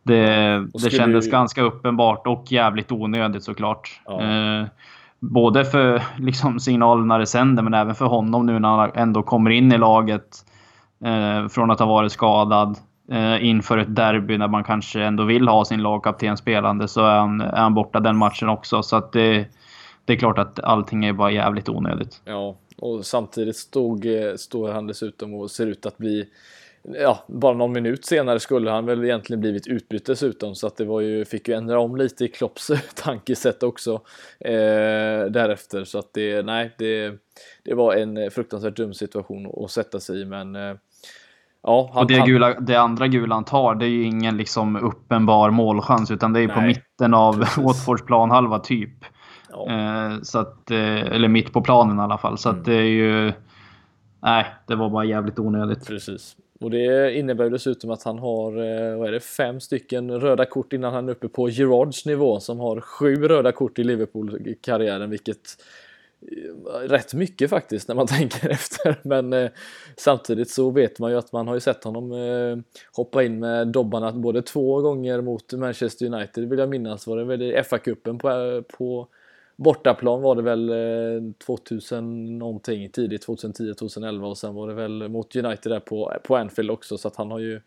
det, 0.02 0.58
det 0.82 0.90
kändes 0.90 1.24
du... 1.24 1.30
ganska 1.30 1.62
uppenbart 1.62 2.26
och 2.26 2.44
jävligt 2.52 2.92
onödigt 2.92 3.44
såklart. 3.44 4.00
Ja. 4.04 4.22
Eh, 4.22 4.66
både 5.22 5.64
för 5.64 6.02
liksom, 6.18 6.60
signalerna 6.60 7.18
det 7.18 7.26
sänder 7.26 7.62
men 7.62 7.74
även 7.74 7.94
för 7.94 8.04
honom 8.04 8.46
nu 8.46 8.58
när 8.58 8.68
han 8.68 8.90
ändå 8.94 9.22
kommer 9.22 9.50
in 9.50 9.72
i 9.72 9.78
laget 9.78 10.44
eh, 11.04 11.48
från 11.48 11.70
att 11.70 11.78
ha 11.78 11.86
varit 11.86 12.12
skadad 12.12 12.78
eh, 13.10 13.44
inför 13.44 13.78
ett 13.78 13.96
derby 13.96 14.38
när 14.38 14.48
man 14.48 14.64
kanske 14.64 15.02
ändå 15.02 15.24
vill 15.24 15.48
ha 15.48 15.64
sin 15.64 15.82
lagkapten 15.82 16.36
spelande 16.36 16.88
så 16.88 17.00
är 17.00 17.18
han, 17.18 17.40
är 17.40 17.60
han 17.60 17.74
borta 17.74 18.00
den 18.00 18.16
matchen 18.16 18.48
också. 18.48 18.82
Så 18.82 18.96
att 18.96 19.12
det, 19.12 19.46
det 20.04 20.12
är 20.12 20.16
klart 20.16 20.38
att 20.38 20.60
allting 20.60 21.04
är 21.04 21.12
bara 21.12 21.30
jävligt 21.30 21.68
onödigt. 21.68 22.20
Ja, 22.24 22.56
och 22.78 23.06
samtidigt 23.06 23.56
stod, 23.56 24.06
eh, 24.06 24.34
står 24.36 24.72
han 24.72 24.86
dessutom 24.86 25.34
och 25.34 25.50
ser 25.50 25.66
ut 25.66 25.86
att 25.86 25.98
bli 25.98 26.28
Ja, 26.82 27.24
bara 27.26 27.54
någon 27.54 27.72
minut 27.72 28.04
senare 28.04 28.40
skulle 28.40 28.70
han 28.70 28.86
väl 28.86 29.04
egentligen 29.04 29.40
blivit 29.40 29.66
utbytt 29.66 30.06
dessutom 30.06 30.54
så 30.54 30.66
att 30.66 30.76
det 30.76 30.84
var 30.84 31.00
ju, 31.00 31.24
fick 31.24 31.48
ju 31.48 31.54
ändra 31.54 31.80
om 31.80 31.96
lite 31.96 32.24
i 32.24 32.28
Klopps 32.28 32.70
tankesätt 32.94 33.62
också 33.62 33.94
eh, 34.40 35.24
därefter 35.30 35.84
så 35.84 35.98
att 35.98 36.14
det, 36.14 36.42
nej, 36.42 36.74
det, 36.78 37.18
det 37.62 37.74
var 37.74 37.94
en 37.94 38.30
fruktansvärt 38.30 38.76
dum 38.76 38.94
situation 38.94 39.64
att 39.64 39.70
sätta 39.70 40.00
sig 40.00 40.20
i 40.20 40.24
men 40.24 40.56
eh, 40.56 40.74
Ja, 41.64 41.90
han, 41.94 42.02
och 42.02 42.08
det, 42.08 42.20
gula, 42.26 42.60
det 42.60 42.76
andra 42.76 43.08
gula 43.08 43.34
han 43.34 43.44
tar, 43.44 43.74
det 43.74 43.86
är 43.86 43.88
ju 43.90 44.02
ingen 44.04 44.36
liksom 44.36 44.76
uppenbar 44.76 45.50
målchans, 45.50 46.10
utan 46.10 46.32
det 46.32 46.40
är 46.40 46.46
nej, 46.46 46.56
på 46.56 46.60
mitten 46.60 47.14
av 47.14 47.38
Watfords 47.58 48.04
planhalva 48.06 48.58
typ. 48.58 49.04
Ja. 49.50 49.70
Eh, 49.70 50.20
så 50.22 50.38
att, 50.38 50.70
eh, 50.70 51.00
eller 51.00 51.28
mitt 51.28 51.52
på 51.52 51.60
planen 51.60 51.98
i 51.98 52.00
alla 52.00 52.18
fall. 52.18 52.38
Så 52.38 52.48
mm. 52.48 52.60
att 52.60 52.66
det 52.66 52.74
är 52.74 52.82
ju... 52.82 53.32
Nej, 54.22 54.46
det 54.66 54.74
var 54.74 54.90
bara 54.90 55.04
jävligt 55.04 55.38
onödigt. 55.38 55.86
Precis. 55.86 56.36
Och 56.62 56.70
det 56.70 57.14
innebär 57.14 57.50
dessutom 57.50 57.90
att 57.90 58.02
han 58.02 58.18
har, 58.18 58.52
eh, 58.52 58.98
vad 58.98 59.08
är 59.08 59.12
det, 59.12 59.20
fem 59.20 59.60
stycken 59.60 60.20
röda 60.20 60.44
kort 60.44 60.72
innan 60.72 60.94
han 60.94 61.08
är 61.08 61.12
uppe 61.12 61.28
på 61.28 61.48
Gerards 61.48 62.06
nivå 62.06 62.40
som 62.40 62.60
har 62.60 62.80
sju 62.80 63.16
röda 63.16 63.52
kort 63.52 63.78
i 63.78 63.84
Liverpool-karriären, 63.84 65.10
vilket 65.10 65.62
eh, 66.22 66.88
rätt 66.88 67.14
mycket 67.14 67.50
faktiskt 67.50 67.88
när 67.88 67.94
man 67.94 68.06
tänker 68.18 68.48
efter. 68.48 69.00
Men 69.02 69.32
eh, 69.32 69.50
samtidigt 69.96 70.50
så 70.50 70.70
vet 70.70 70.98
man 70.98 71.10
ju 71.10 71.16
att 71.16 71.32
man 71.32 71.48
har 71.48 71.54
ju 71.54 71.60
sett 71.60 71.84
honom 71.84 72.12
eh, 72.12 72.78
hoppa 72.92 73.22
in 73.22 73.38
med 73.38 73.68
dobbarna 73.68 74.12
både 74.12 74.42
två 74.42 74.80
gånger 74.80 75.20
mot 75.20 75.52
Manchester 75.52 76.06
United 76.06 76.48
vill 76.48 76.58
jag 76.58 76.68
minnas. 76.68 77.06
Var 77.06 77.16
det 77.16 77.24
väl 77.24 77.42
i 77.42 77.62
FA-cupen 77.62 78.18
på, 78.18 78.30
eh, 78.30 78.78
på 78.78 79.08
bortaplan 79.56 80.22
var 80.22 80.36
det 80.36 80.42
väl 80.42 80.68
eh, 80.68 81.32
2000 81.46 82.38
någonting 82.38 82.90
tidigt 82.90 83.22
2010 83.22 83.74
2011 83.74 84.26
och 84.26 84.38
sen 84.38 84.54
var 84.54 84.68
det 84.68 84.74
väl 84.74 85.08
mot 85.08 85.36
United 85.36 85.72
där 85.72 85.80
på, 85.80 86.12
på 86.24 86.36
Anfield 86.36 86.70
också 86.70 86.98
så 86.98 87.08
att 87.08 87.16
han 87.16 87.30
har 87.30 87.38
ju 87.38 87.60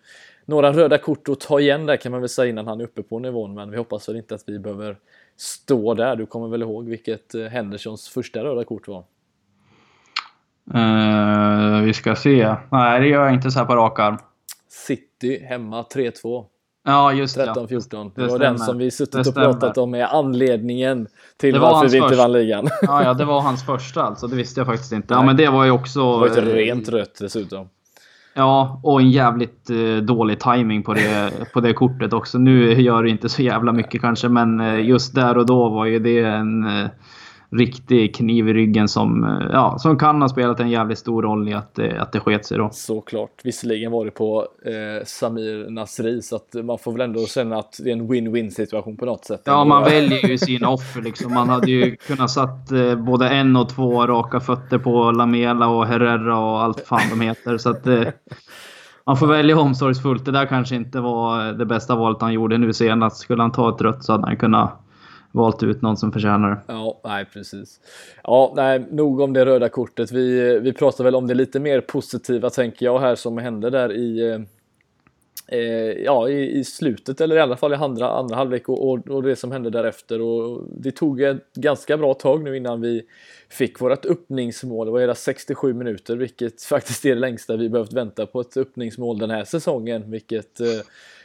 några 0.45 0.73
röda 0.73 0.97
kort 0.97 1.29
att 1.29 1.39
ta 1.39 1.59
igen 1.59 1.85
där 1.85 1.97
kan 1.97 2.11
man 2.11 2.21
väl 2.21 2.29
säga 2.29 2.49
innan 2.49 2.67
han 2.67 2.79
är 2.79 2.83
uppe 2.83 3.03
på 3.03 3.19
nivån 3.19 3.53
men 3.53 3.71
vi 3.71 3.77
hoppas 3.77 4.09
väl 4.09 4.15
inte 4.15 4.35
att 4.35 4.43
vi 4.47 4.59
behöver 4.59 4.97
stå 5.37 5.93
där. 5.93 6.15
Du 6.15 6.25
kommer 6.25 6.47
väl 6.47 6.61
ihåg 6.61 6.89
vilket 6.89 7.35
eh, 7.35 7.43
Hendersons 7.45 8.09
första 8.09 8.43
röda 8.43 8.63
kort 8.63 8.87
var? 8.87 9.03
Uh, 10.75 11.81
vi 11.81 11.93
ska 11.93 12.15
se. 12.15 12.55
Nej, 12.71 12.99
det 12.99 13.07
gör 13.07 13.25
jag 13.25 13.33
inte 13.33 13.51
så 13.51 13.59
här 13.59 13.65
på 13.65 13.75
rak 13.75 13.99
arm. 13.99 14.17
City 14.67 15.45
hemma 15.45 15.81
3-2. 15.81 16.45
Ja, 16.87 17.13
just 17.13 17.37
13-14. 17.37 18.11
Det, 18.15 18.21
det, 18.21 18.27
var 18.27 18.39
den 18.39 18.59
som 18.59 18.77
vi 18.77 18.91
suttit 18.91 19.27
och 19.27 19.33
pratat 19.33 19.77
om 19.77 19.93
är 19.93 20.03
anledningen 20.03 21.07
till 21.37 21.59
varför 21.59 21.89
vi 21.89 21.97
inte 21.97 22.15
vann 22.15 22.31
ligan. 22.31 22.67
Ja, 22.81 23.03
ja, 23.03 23.13
det 23.13 23.25
var 23.33 23.41
hans 23.41 23.65
första 23.65 24.03
alltså. 24.03 24.27
Det 24.27 24.35
visste 24.35 24.59
jag 24.59 24.67
faktiskt 24.67 24.91
inte. 24.91 25.13
Ja, 25.13 25.23
men 25.23 25.37
det 25.37 25.49
var 25.49 25.65
ju 25.65 25.71
också... 25.71 25.99
Det 25.99 26.19
var 26.19 26.27
ett 26.27 26.37
rent 26.37 26.89
rött 26.89 27.17
dessutom. 27.19 27.69
Ja, 28.33 28.79
och 28.83 29.01
en 29.01 29.11
jävligt 29.11 29.69
eh, 29.69 30.03
dålig 30.03 30.39
timing 30.39 30.83
på 30.83 30.93
det, 30.93 31.31
på 31.53 31.59
det 31.59 31.73
kortet 31.73 32.13
också. 32.13 32.37
Nu 32.37 32.81
gör 32.81 33.03
det 33.03 33.09
inte 33.09 33.29
så 33.29 33.41
jävla 33.41 33.71
mycket 33.71 34.01
kanske, 34.01 34.29
men 34.29 34.59
eh, 34.59 34.85
just 34.85 35.15
där 35.15 35.37
och 35.37 35.45
då 35.45 35.69
var 35.69 35.85
ju 35.85 35.99
det 35.99 36.19
en 36.19 36.63
eh, 36.63 36.89
riktig 37.51 38.15
kniv 38.15 38.49
i 38.49 38.53
ryggen 38.53 38.87
som, 38.87 39.23
eh, 39.23 39.47
ja, 39.51 39.75
som 39.79 39.97
kan 39.97 40.21
ha 40.21 40.29
spelat 40.29 40.59
en 40.59 40.69
jävligt 40.69 40.99
stor 40.99 41.23
roll 41.23 41.49
i 41.49 41.53
att, 41.53 41.79
eh, 41.79 42.01
att 42.01 42.11
det 42.11 42.19
sket 42.19 42.45
sig 42.45 42.57
då. 42.57 42.69
Såklart. 42.71 43.41
Visserligen 43.43 43.91
var 43.91 44.05
det 44.05 44.11
på 44.11 44.47
eh, 44.65 45.05
Samir 45.05 45.69
Nasri 45.69 46.21
så 46.21 46.35
att 46.35 46.55
man 46.63 46.77
får 46.77 46.91
väl 46.91 47.01
ändå 47.01 47.25
känna 47.25 47.57
att 47.57 47.79
det 47.83 47.89
är 47.89 47.93
en 47.93 48.11
win-win 48.11 48.49
situation 48.49 48.97
på 48.97 49.05
något 49.05 49.25
sätt. 49.25 49.41
Ja, 49.45 49.65
man 49.65 49.83
väljer 49.83 50.27
ju 50.27 50.37
sina 50.37 50.69
offer 50.69 51.01
liksom. 51.01 51.33
Man 51.33 51.49
hade 51.49 51.71
ju 51.71 51.95
kunnat 51.95 52.31
satt 52.31 52.71
eh, 52.71 52.95
både 52.95 53.29
en 53.29 53.55
och 53.55 53.69
två 53.69 54.07
raka 54.07 54.39
fötter 54.39 54.77
på 54.77 55.11
Lamela 55.11 55.67
och 55.67 55.85
Herrera 55.85 56.39
och 56.39 56.61
allt 56.61 56.79
fan 56.79 57.09
de 57.09 57.21
heter. 57.21 57.57
Så 57.57 57.69
att, 57.69 57.87
eh, 57.87 58.03
man 59.05 59.17
får 59.17 59.27
välja 59.27 59.59
omsorgsfullt. 59.59 60.25
Det 60.25 60.31
där 60.31 60.45
kanske 60.45 60.75
inte 60.75 60.99
var 60.99 61.53
det 61.53 61.65
bästa 61.65 61.95
valet 61.95 62.21
han 62.21 62.33
gjorde 62.33 62.57
nu 62.57 62.73
senast. 62.73 63.17
Skulle 63.17 63.41
han 63.41 63.51
ta 63.51 63.69
ett 63.75 63.81
rött 63.81 64.03
så 64.03 64.11
hade 64.11 64.27
han 64.27 64.37
kunnat 64.37 64.84
valt 65.35 65.63
ut 65.63 65.81
någon 65.81 65.97
som 65.97 66.11
förtjänar 66.11 66.49
det. 66.49 66.57
Ja, 66.67 67.01
nej 67.03 67.25
precis. 67.25 67.79
Ja, 68.23 68.53
nej, 68.55 68.85
nog 68.91 69.19
om 69.19 69.33
det 69.33 69.45
röda 69.45 69.69
kortet. 69.69 70.11
Vi, 70.11 70.59
vi 70.59 70.73
pratar 70.73 71.03
väl 71.03 71.15
om 71.15 71.27
det 71.27 71.33
lite 71.33 71.59
mer 71.59 71.81
positiva 71.81 72.49
tänker 72.49 72.85
jag 72.85 72.99
här 72.99 73.15
som 73.15 73.37
hände 73.37 73.69
där 73.69 73.93
i 73.93 74.31
eh 74.31 74.39
Eh, 75.47 75.59
ja, 76.03 76.29
i, 76.29 76.59
i, 76.59 76.63
slutet 76.63 77.21
eller 77.21 77.35
i 77.35 77.39
alla 77.39 77.57
fall 77.57 77.73
i 77.73 77.75
andra, 77.75 78.09
andra 78.09 78.35
halvlek 78.35 78.69
och, 78.69 78.89
och, 78.89 79.09
och, 79.09 79.23
det 79.23 79.35
som 79.35 79.51
hände 79.51 79.69
därefter. 79.69 80.21
Och 80.21 80.63
det 80.77 80.91
tog 80.91 81.21
ett 81.21 81.53
ganska 81.53 81.97
bra 81.97 82.13
tag 82.13 82.43
nu 82.43 82.57
innan 82.57 82.81
vi 82.81 83.03
fick 83.49 83.81
vårt 83.81 84.05
öppningsmål. 84.05 84.85
Det 84.85 84.91
var 84.91 84.99
hela 84.99 85.15
67 85.15 85.73
minuter, 85.73 86.15
vilket 86.15 86.63
faktiskt 86.69 87.05
är 87.05 87.09
det 87.09 87.21
längsta 87.21 87.55
vi 87.55 87.69
behövt 87.69 87.93
vänta 87.93 88.25
på 88.25 88.41
ett 88.41 88.57
öppningsmål 88.57 89.19
den 89.19 89.29
här 89.29 89.43
säsongen, 89.43 90.11
vilket 90.11 90.59
eh, 90.59 90.67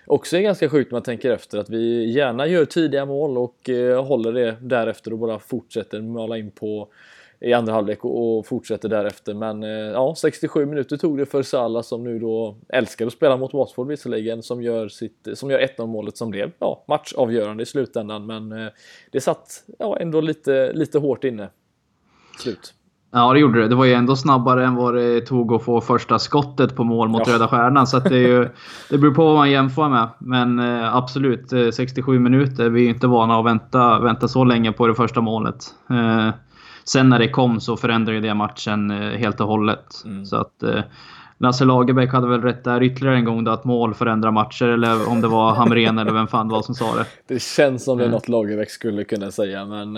också 0.06 0.36
är 0.36 0.40
ganska 0.40 0.68
sjukt 0.68 0.90
när 0.90 0.96
man 0.96 1.02
tänker 1.02 1.30
efter 1.30 1.58
att 1.58 1.70
vi 1.70 2.12
gärna 2.12 2.46
gör 2.46 2.64
tidiga 2.64 3.06
mål 3.06 3.38
och 3.38 3.68
eh, 3.68 4.04
håller 4.04 4.32
det 4.32 4.56
därefter 4.60 5.12
och 5.12 5.18
bara 5.18 5.38
fortsätter 5.38 6.00
mala 6.00 6.38
in 6.38 6.50
på 6.50 6.88
i 7.40 7.52
andra 7.52 7.72
halvlek 7.72 8.04
och, 8.04 8.38
och 8.38 8.46
fortsätter 8.46 8.88
därefter. 8.88 9.34
Men 9.34 9.62
eh, 9.62 9.70
ja, 9.70 10.14
67 10.16 10.66
minuter 10.66 10.96
tog 10.96 11.18
det 11.18 11.26
för 11.26 11.42
Salah 11.42 11.82
som 11.82 12.04
nu 12.04 12.18
då 12.18 12.56
älskar 12.68 13.06
att 13.06 13.12
spela 13.12 13.36
mot 13.36 13.54
Watford 13.54 13.88
visserligen 13.88 14.42
som 14.42 14.62
gör, 14.62 14.88
sitt, 14.88 15.28
som 15.34 15.50
gör 15.50 15.58
1-0 15.78 15.86
målet 15.86 16.16
som 16.16 16.30
blev 16.30 16.50
ja, 16.58 16.84
matchavgörande 16.88 17.62
i 17.62 17.66
slutändan. 17.66 18.26
Men 18.26 18.52
eh, 18.52 18.68
det 19.12 19.20
satt 19.20 19.64
ja, 19.78 19.98
ändå 20.00 20.20
lite, 20.20 20.72
lite 20.72 20.98
hårt 20.98 21.24
inne. 21.24 21.48
Slut. 22.38 22.74
Ja, 23.12 23.32
det 23.32 23.40
gjorde 23.40 23.60
det. 23.60 23.68
Det 23.68 23.74
var 23.74 23.84
ju 23.84 23.92
ändå 23.92 24.16
snabbare 24.16 24.66
än 24.66 24.74
vad 24.74 24.94
det 24.94 25.20
tog 25.20 25.52
att 25.52 25.64
få 25.64 25.80
första 25.80 26.18
skottet 26.18 26.76
på 26.76 26.84
mål 26.84 27.08
mot 27.08 27.26
ja. 27.26 27.34
Röda 27.34 27.48
Stjärnan. 27.48 27.86
Så 27.86 27.98
det, 27.98 28.16
är 28.16 28.28
ju, 28.28 28.48
det 28.90 28.98
beror 28.98 29.14
på 29.14 29.24
vad 29.24 29.34
man 29.34 29.50
jämför 29.50 29.88
med. 29.88 30.08
Men 30.18 30.58
eh, 30.58 30.96
absolut, 30.96 31.50
67 31.74 32.14
eh, 32.14 32.20
minuter. 32.20 32.70
Vi 32.70 32.80
är 32.80 32.84
ju 32.84 32.90
inte 32.90 33.06
vana 33.06 33.38
att 33.38 33.46
vänta, 33.46 34.00
vänta 34.00 34.28
så 34.28 34.44
länge 34.44 34.72
på 34.72 34.86
det 34.86 34.94
första 34.94 35.20
målet. 35.20 35.64
Eh, 35.90 36.30
sen 36.84 37.08
när 37.08 37.18
det 37.18 37.28
kom 37.28 37.60
så 37.60 37.76
förändrade 37.76 38.20
det 38.20 38.34
matchen 38.34 38.90
helt 38.90 39.40
och 39.40 39.46
hållet. 39.46 39.86
Mm. 40.04 40.26
Så 40.26 40.36
att, 40.36 40.62
Lasse 41.38 41.64
Lagerbäck 41.64 42.12
hade 42.12 42.28
väl 42.28 42.42
rätt 42.42 42.64
där 42.64 42.82
ytterligare 42.82 43.16
en 43.16 43.24
gång 43.24 43.44
då 43.44 43.50
att 43.50 43.64
mål 43.64 43.94
förändrar 43.94 44.30
matcher. 44.30 44.64
Eller 44.64 45.08
om 45.08 45.20
det 45.20 45.28
var 45.28 45.54
Hamrén 45.54 45.98
eller 45.98 46.12
vem 46.12 46.26
fan 46.26 46.48
det 46.48 46.54
var 46.54 46.62
som 46.62 46.74
sa 46.74 46.94
det. 46.94 47.06
Det 47.34 47.42
känns 47.42 47.84
som 47.84 47.98
det 47.98 48.04
är 48.04 48.08
något 48.08 48.28
Lagerbäck 48.28 48.70
skulle 48.70 49.04
kunna 49.04 49.30
säga, 49.30 49.64
men 49.64 49.96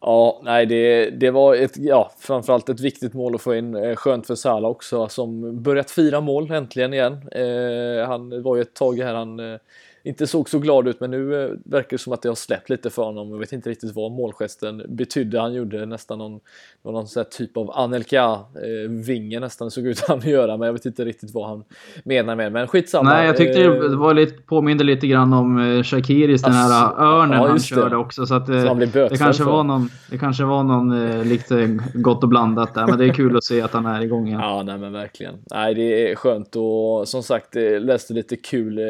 Ja, 0.00 0.40
nej, 0.44 0.66
det, 0.66 1.10
det 1.10 1.30
var 1.30 1.54
ett, 1.54 1.76
ja, 1.76 2.12
framförallt 2.18 2.68
ett 2.68 2.80
viktigt 2.80 3.14
mål 3.14 3.34
att 3.34 3.42
få 3.42 3.54
in. 3.54 3.74
Eh, 3.74 3.96
skönt 3.96 4.26
för 4.26 4.34
Salah 4.34 4.70
också, 4.70 5.08
som 5.08 5.62
börjat 5.62 5.90
fira 5.90 6.20
mål 6.20 6.50
äntligen 6.50 6.94
igen. 6.94 7.12
Eh, 7.12 8.08
han 8.08 8.42
var 8.42 8.56
ju 8.56 8.62
ett 8.62 8.74
tag 8.74 8.98
här, 8.98 9.14
han 9.14 9.40
eh, 9.40 9.58
inte 10.02 10.26
såg 10.26 10.48
så 10.48 10.58
glad 10.58 10.88
ut 10.88 11.00
men 11.00 11.10
nu 11.10 11.44
eh, 11.44 11.50
verkar 11.64 11.88
det 11.90 11.98
som 11.98 12.12
att 12.12 12.22
det 12.22 12.28
har 12.28 12.34
släppt 12.34 12.70
lite 12.70 12.90
för 12.90 13.02
honom. 13.02 13.30
Jag 13.30 13.38
vet 13.38 13.52
inte 13.52 13.70
riktigt 13.70 13.94
vad 13.94 14.12
målgesten 14.12 14.82
betydde. 14.88 15.40
Han 15.40 15.54
gjorde 15.54 15.86
nästan 15.86 16.18
någon, 16.18 16.40
någon 16.84 17.06
sån 17.06 17.24
typ 17.30 17.56
av 17.56 17.70
Anelka-vinge 17.70 19.36
eh, 19.36 19.40
nästan 19.40 19.70
såg 19.70 19.86
ut 19.86 20.00
han 20.08 20.18
att 20.18 20.24
göra 20.24 20.56
men 20.56 20.66
jag 20.66 20.72
vet 20.72 20.86
inte 20.86 21.04
riktigt 21.04 21.34
vad 21.34 21.48
han 21.48 21.64
menar 22.04 22.36
med 22.36 22.52
Men 22.52 22.66
skitsamma. 22.66 23.10
Nej, 23.10 23.26
jag 23.26 23.36
tyckte 23.36 23.58
det 23.58 23.86
eh, 23.86 23.98
var 23.98 24.14
lite, 24.14 24.42
påminde 24.42 24.84
lite 24.84 25.06
grann 25.06 25.32
om 25.32 25.82
Shakiris, 25.84 26.42
den 26.42 26.52
här 26.52 27.02
örnen 27.02 27.42
ja, 27.42 27.48
han 27.48 27.58
körde 27.58 27.96
också. 27.96 28.26
Så 28.26 28.34
att 28.34 28.46
så 28.46 28.52
han 28.52 28.78
det, 28.78 29.18
kanske 29.18 29.44
var 29.44 29.64
någon, 29.64 29.88
det 30.10 30.18
kanske 30.18 30.44
var 30.44 30.62
någon 30.62 31.22
lite 31.28 31.78
gott 31.94 32.22
och 32.22 32.28
blandat 32.28 32.74
där 32.74 32.86
men 32.86 32.98
det 32.98 33.04
är 33.04 33.12
kul 33.12 33.36
att 33.36 33.44
se 33.44 33.62
att 33.62 33.72
han 33.72 33.86
är 33.86 34.02
igång 34.02 34.26
igen. 34.26 34.40
Ja, 34.50 34.62
nej 34.62 34.78
men 34.78 34.92
verkligen. 34.92 35.34
Nej, 35.50 35.74
det 35.74 36.10
är 36.10 36.14
skönt 36.14 36.56
och 36.56 37.08
som 37.08 37.22
sagt 37.22 37.54
läste 37.80 38.14
lite 38.14 38.36
kul 38.36 38.80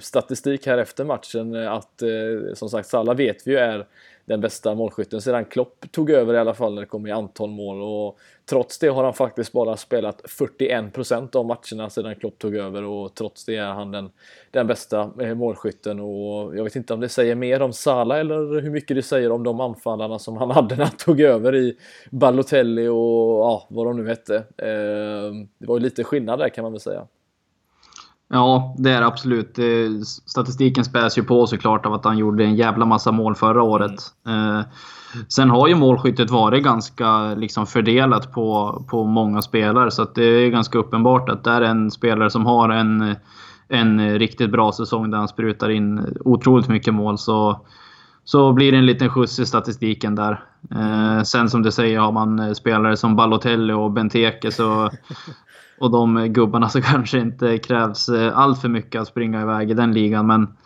statistik 0.00 0.66
här 0.66 0.78
efter 0.78 1.04
matchen 1.04 1.54
eh, 1.54 1.72
att 1.72 2.02
eh, 2.02 2.54
som 2.54 2.68
sagt 2.68 2.88
Salah 2.88 3.16
vet 3.16 3.46
vi 3.46 3.50
ju 3.50 3.58
är 3.58 3.86
den 4.24 4.40
bästa 4.40 4.74
målskytten 4.74 5.20
sedan 5.20 5.44
Klopp 5.44 5.84
tog 5.90 6.10
över 6.10 6.34
i 6.34 6.38
alla 6.38 6.54
fall 6.54 6.74
när 6.74 6.80
det 6.80 6.86
kommer 6.86 7.08
i 7.08 7.12
antal 7.12 7.50
mål 7.50 7.82
och 7.82 8.18
trots 8.46 8.78
det 8.78 8.88
har 8.88 9.04
han 9.04 9.14
faktiskt 9.14 9.52
bara 9.52 9.76
spelat 9.76 10.22
41% 10.22 11.36
av 11.36 11.46
matcherna 11.46 11.90
sedan 11.90 12.14
Klopp 12.14 12.38
tog 12.38 12.56
över 12.56 12.82
och 12.82 13.14
trots 13.14 13.44
det 13.44 13.56
är 13.56 13.66
han 13.66 13.90
den, 13.90 14.10
den 14.50 14.66
bästa 14.66 15.10
eh, 15.20 15.34
målskytten 15.34 16.00
och 16.00 16.56
jag 16.56 16.64
vet 16.64 16.76
inte 16.76 16.94
om 16.94 17.00
det 17.00 17.08
säger 17.08 17.34
mer 17.34 17.62
om 17.62 17.72
Salah 17.72 18.18
eller 18.18 18.60
hur 18.60 18.70
mycket 18.70 18.96
det 18.96 19.02
säger 19.02 19.32
om 19.32 19.42
de 19.42 19.60
anfallarna 19.60 20.18
som 20.18 20.36
han 20.36 20.50
hade 20.60 20.76
när 20.76 20.84
han 20.84 20.96
tog 20.96 21.20
över 21.20 21.54
i 21.54 21.76
Balotelli 22.10 22.88
och 22.88 23.40
ja, 23.40 23.66
vad 23.70 23.86
de 23.86 23.96
nu 23.96 24.08
hette. 24.08 24.44
Det 25.58 25.66
var 25.66 25.76
ju 25.76 25.82
lite 25.82 26.04
skillnad 26.04 26.38
där 26.38 26.48
kan 26.48 26.62
man 26.62 26.72
väl 26.72 26.80
säga. 26.80 27.06
Ja, 28.34 28.74
det 28.78 28.90
är 28.90 29.02
absolut. 29.02 29.58
Statistiken 30.26 30.84
späs 30.84 31.18
ju 31.18 31.22
på 31.22 31.46
såklart 31.46 31.86
av 31.86 31.94
att 31.94 32.04
han 32.04 32.18
gjorde 32.18 32.44
en 32.44 32.56
jävla 32.56 32.84
massa 32.84 33.12
mål 33.12 33.34
förra 33.34 33.62
året. 33.62 34.00
Mm. 34.26 34.62
Sen 35.28 35.50
har 35.50 35.68
ju 35.68 35.74
målskyttet 35.74 36.30
varit 36.30 36.64
ganska 36.64 37.34
liksom 37.34 37.66
fördelat 37.66 38.32
på, 38.32 38.82
på 38.90 39.04
många 39.04 39.42
spelare. 39.42 39.90
Så 39.90 40.04
det 40.14 40.24
är 40.24 40.50
ganska 40.50 40.78
uppenbart 40.78 41.28
att 41.28 41.44
det 41.44 41.50
är 41.50 41.60
en 41.60 41.90
spelare 41.90 42.30
som 42.30 42.46
har 42.46 42.68
en, 42.68 43.14
en 43.68 44.18
riktigt 44.18 44.50
bra 44.50 44.72
säsong 44.72 45.10
där 45.10 45.18
han 45.18 45.28
sprutar 45.28 45.70
in 45.70 46.16
otroligt 46.24 46.68
mycket 46.68 46.94
mål. 46.94 47.18
Så, 47.18 47.60
så 48.24 48.52
blir 48.52 48.72
det 48.72 48.78
en 48.78 48.86
liten 48.86 49.10
skjuts 49.10 49.38
i 49.38 49.46
statistiken 49.46 50.14
där. 50.14 50.44
Eh, 50.70 51.22
sen 51.22 51.50
som 51.50 51.62
du 51.62 51.70
säger, 51.70 51.98
har 51.98 52.12
man 52.12 52.54
spelare 52.54 52.96
som 52.96 53.16
Balotelli 53.16 53.72
och 53.72 53.90
Benteke 53.90 54.52
så 54.52 54.90
och 55.78 55.90
de 55.90 56.28
gubbarna 56.28 56.68
så 56.68 56.82
kanske 56.82 57.18
inte 57.18 57.58
krävs 57.58 58.08
eh, 58.08 58.38
allt 58.38 58.60
för 58.60 58.68
mycket 58.68 59.00
att 59.00 59.08
springa 59.08 59.42
iväg 59.42 59.70
i 59.70 59.74
den 59.74 59.92
ligan. 59.92 60.26
Men 60.26 60.56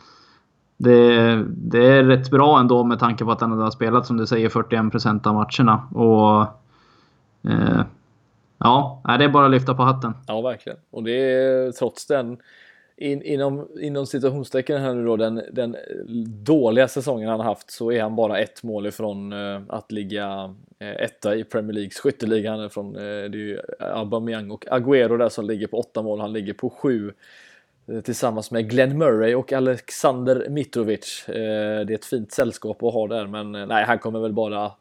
det, 0.77 1.45
det 1.49 1.87
är 1.87 2.05
rätt 2.05 2.31
bra 2.31 2.61
ändå 2.61 2.85
med 2.85 2.99
tanke 2.99 3.25
på 3.25 3.33
att 3.33 3.41
han 3.41 3.53
har 3.53 3.71
spelat 3.71 4.07
som 4.07 4.17
du 4.17 4.27
säger 4.27 4.49
41 4.49 4.91
procent 4.91 5.27
av 5.27 5.35
matcherna. 5.35 5.89
Och 5.93 6.43
eh, 7.51 7.83
Ja, 8.59 9.03
det 9.19 9.25
är 9.25 9.29
bara 9.29 9.45
att 9.45 9.51
lyfta 9.51 9.75
på 9.75 9.83
hatten. 9.83 10.15
Ja, 10.27 10.41
verkligen. 10.41 10.79
Och 10.91 11.03
det 11.03 11.13
är 11.13 11.73
trots 11.73 12.07
den 12.07 12.39
in, 12.97 13.23
inom, 13.23 13.69
inom 13.81 14.07
situationstecken 14.07 14.81
här 14.81 14.95
nu 14.95 15.05
då, 15.05 15.17
den, 15.17 15.43
den 15.53 15.77
dåliga 16.45 16.89
säsongen 16.89 17.29
han 17.29 17.41
haft 17.41 17.71
så 17.71 17.93
är 17.93 18.03
han 18.03 18.17
bara 18.17 18.39
ett 18.39 18.63
mål 18.63 18.87
ifrån 18.87 19.33
eh, 19.33 19.63
att 19.69 19.93
ligga 19.93 20.55
eh, 20.79 20.91
etta 20.91 21.37
i 21.37 21.45
Premier 21.45 21.73
Leagues 21.73 21.99
skytteliga. 21.99 22.51
Han 22.51 22.61
är 22.61 22.69
från, 22.69 22.97
eh, 22.97 23.03
det 23.03 23.39
är 23.39 23.47
ju 23.47 23.61
Aubameyang 23.79 24.51
och 24.51 24.67
Agüero 24.67 25.19
där 25.19 25.29
som 25.29 25.47
ligger 25.47 25.67
på 25.67 25.79
åtta 25.79 26.03
mål, 26.03 26.21
han 26.21 26.33
ligger 26.33 26.53
på 26.53 26.71
sju 26.71 27.13
eh, 27.87 28.01
tillsammans 28.01 28.51
med 28.51 28.71
Glenn 28.71 28.99
Murray 28.99 29.35
och 29.35 29.53
Alexander 29.53 30.49
Mitrovic. 30.49 31.29
Eh, 31.29 31.87
det 31.87 31.93
är 31.93 31.95
ett 31.95 32.05
fint 32.05 32.33
sällskap 32.33 32.83
att 32.83 32.95
ha 32.95 33.07
där, 33.07 33.27
men 33.27 33.55
eh, 33.55 33.67
nej, 33.67 33.85
han 33.85 33.99
kommer 33.99 34.21
väl 34.21 34.33
bara 34.33 34.73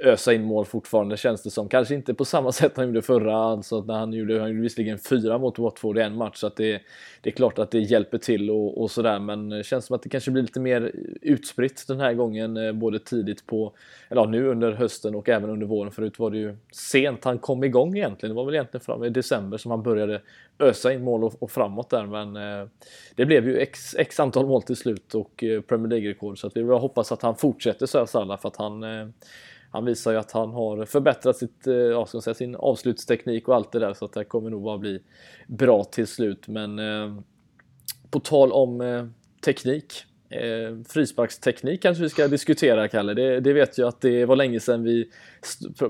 ösa 0.00 0.32
in 0.32 0.44
mål 0.44 0.64
fortfarande 0.64 1.16
känns 1.16 1.42
det 1.42 1.50
som. 1.50 1.68
Kanske 1.68 1.94
inte 1.94 2.14
på 2.14 2.24
samma 2.24 2.52
sätt 2.52 2.72
han 2.76 2.86
gjorde 2.86 3.02
förra, 3.02 3.36
alltså 3.36 3.80
när 3.80 3.94
han 3.94 4.12
gjorde, 4.12 4.40
han 4.40 4.48
gjorde 4.48 4.62
visserligen 4.62 4.98
fyra 4.98 5.38
mot 5.38 5.58
Watford 5.58 5.98
i 5.98 6.00
en 6.00 6.16
match 6.16 6.36
så 6.36 6.46
att 6.46 6.56
det, 6.56 6.80
det 7.20 7.30
är 7.30 7.34
klart 7.34 7.58
att 7.58 7.70
det 7.70 7.78
hjälper 7.78 8.18
till 8.18 8.50
och, 8.50 8.82
och 8.82 8.90
sådär 8.90 9.18
men 9.18 9.48
det 9.48 9.64
känns 9.64 9.86
som 9.86 9.96
att 9.96 10.02
det 10.02 10.08
kanske 10.08 10.30
blir 10.30 10.42
lite 10.42 10.60
mer 10.60 10.92
utspritt 11.22 11.84
den 11.88 12.00
här 12.00 12.14
gången 12.14 12.56
eh, 12.56 12.72
både 12.72 12.98
tidigt 12.98 13.46
på, 13.46 13.72
eller 14.08 14.20
ja, 14.20 14.26
nu 14.26 14.48
under 14.48 14.72
hösten 14.72 15.14
och 15.14 15.28
även 15.28 15.50
under 15.50 15.66
våren. 15.66 15.92
Förut 15.92 16.18
var 16.18 16.30
det 16.30 16.38
ju 16.38 16.56
sent 16.72 17.24
han 17.24 17.38
kom 17.38 17.64
igång 17.64 17.96
egentligen. 17.96 18.34
Det 18.34 18.36
var 18.36 18.44
väl 18.44 18.54
egentligen 18.54 18.84
fram 18.84 19.04
i 19.04 19.10
december 19.10 19.58
som 19.58 19.70
han 19.70 19.82
började 19.82 20.20
ösa 20.58 20.92
in 20.92 21.04
mål 21.04 21.24
och, 21.24 21.42
och 21.42 21.50
framåt 21.50 21.90
där 21.90 22.06
men 22.06 22.36
eh, 22.36 22.68
det 23.14 23.26
blev 23.26 23.48
ju 23.48 23.58
x, 23.58 23.94
x 23.98 24.20
antal 24.20 24.46
mål 24.46 24.62
till 24.62 24.76
slut 24.76 25.14
och 25.14 25.44
eh, 25.44 25.60
Premier 25.60 25.88
League-rekord 25.88 26.38
så 26.38 26.46
att 26.46 26.56
vi 26.56 26.62
hoppas 26.62 27.12
att 27.12 27.22
han 27.22 27.36
fortsätter 27.36 27.86
så 27.86 27.98
här 27.98 28.06
Salah 28.06 28.40
för 28.40 28.48
att 28.48 28.56
han 28.56 28.82
eh, 28.82 29.08
han 29.72 29.84
visar 29.84 30.12
ju 30.12 30.18
att 30.18 30.32
han 30.32 30.50
har 30.50 30.84
förbättrat 30.84 31.36
sitt, 31.36 31.66
eh, 31.66 31.74
ja, 31.74 32.06
ska 32.06 32.20
säga, 32.20 32.34
sin 32.34 32.56
avslutsteknik 32.56 33.48
och 33.48 33.54
allt 33.54 33.72
det 33.72 33.78
där 33.78 33.94
så 33.94 34.04
att 34.04 34.12
det 34.12 34.24
kommer 34.24 34.50
nog 34.50 34.62
bara 34.62 34.78
bli 34.78 35.02
bra 35.46 35.84
till 35.84 36.06
slut. 36.06 36.48
Men 36.48 36.78
eh, 36.78 37.18
på 38.10 38.20
tal 38.20 38.52
om 38.52 38.80
eh, 38.80 39.06
teknik. 39.44 40.04
Eh, 40.32 40.76
frisparksteknik 40.88 41.82
kanske 41.82 42.02
vi 42.02 42.08
ska 42.08 42.28
diskutera, 42.28 42.88
Kalle. 42.88 43.14
Det, 43.14 43.40
det, 43.40 43.52
vet 43.52 43.78
jag 43.78 43.88
att 43.88 44.00
det 44.00 44.24
var 44.24 44.36
länge 44.36 44.60
sedan 44.60 44.82
vi 44.82 45.08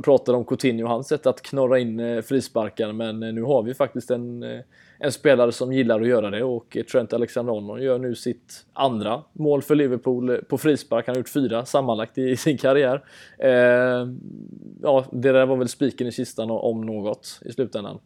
pratade 0.05 0.39
om 0.39 0.45
Coutinho 0.45 0.85
och 0.85 0.91
hans 0.91 1.09
sätt 1.09 1.27
att 1.27 1.43
knorra 1.43 1.79
in 1.79 2.01
eh, 2.01 2.23
frisparkar, 2.23 2.93
men 2.93 3.23
eh, 3.23 3.33
nu 3.33 3.43
har 3.43 3.63
vi 3.63 3.75
faktiskt 3.75 4.11
en, 4.11 4.43
eh, 4.43 4.61
en 4.99 5.13
spelare 5.13 5.53
som 5.53 5.73
gillar 5.73 6.01
att 6.01 6.07
göra 6.07 6.31
det 6.31 6.45
och 6.45 6.77
eh, 6.77 6.85
Trent 6.85 7.13
Alexander-Arnold 7.13 7.83
gör 7.83 7.99
nu 7.99 8.15
sitt 8.15 8.67
andra 8.73 9.23
mål 9.33 9.63
för 9.63 9.75
Liverpool 9.75 10.31
eh, 10.31 10.37
på 10.37 10.59
frispark. 10.59 11.07
Han 11.07 11.15
har 11.15 11.21
gjort 11.21 11.29
fyra 11.29 11.65
sammanlagt 11.65 12.19
i, 12.19 12.23
i 12.23 12.37
sin 12.37 12.59
karriär. 12.59 13.05
Eh, 13.39 14.09
ja, 14.83 15.05
det 15.13 15.33
där 15.33 15.47
var 15.47 15.57
väl 15.57 15.69
spiken 15.69 16.07
i 16.07 16.13
kistan 16.13 16.51
om 16.51 16.81
något 16.81 17.41
i 17.45 17.53
slutändan. 17.53 17.99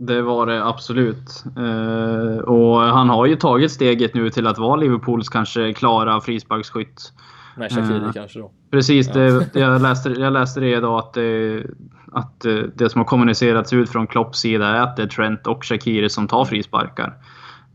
Det 0.00 0.22
var 0.22 0.46
det 0.46 0.64
absolut. 0.64 1.44
Eh, 1.56 2.38
och 2.38 2.80
han 2.80 3.08
har 3.08 3.26
ju 3.26 3.36
tagit 3.36 3.72
steget 3.72 4.14
nu 4.14 4.30
till 4.30 4.46
att 4.46 4.58
vara 4.58 4.76
Liverpools 4.76 5.28
kanske 5.28 5.72
klara 5.72 6.20
frisparksskytt. 6.20 7.12
Med 7.56 7.72
Shaqiri 7.72 8.04
eh, 8.04 8.12
kanske 8.12 8.38
då? 8.38 8.50
Precis. 8.70 9.12
Det, 9.12 9.48
jag, 9.52 9.82
läste, 9.82 10.10
jag 10.10 10.32
läste 10.32 10.60
det 10.60 10.76
idag 10.76 10.98
att, 10.98 11.12
det, 11.12 11.62
att 12.12 12.40
det 12.74 12.88
som 12.88 12.98
har 12.98 13.04
kommunicerats 13.04 13.72
ut 13.72 13.90
från 13.90 14.06
Klopps 14.06 14.38
sida 14.38 14.66
är 14.66 14.80
att 14.80 14.96
det 14.96 15.02
är 15.02 15.06
Trent 15.06 15.46
och 15.46 15.64
Shaqiri 15.64 16.08
som 16.08 16.28
tar 16.28 16.44
frisparkar. 16.44 17.14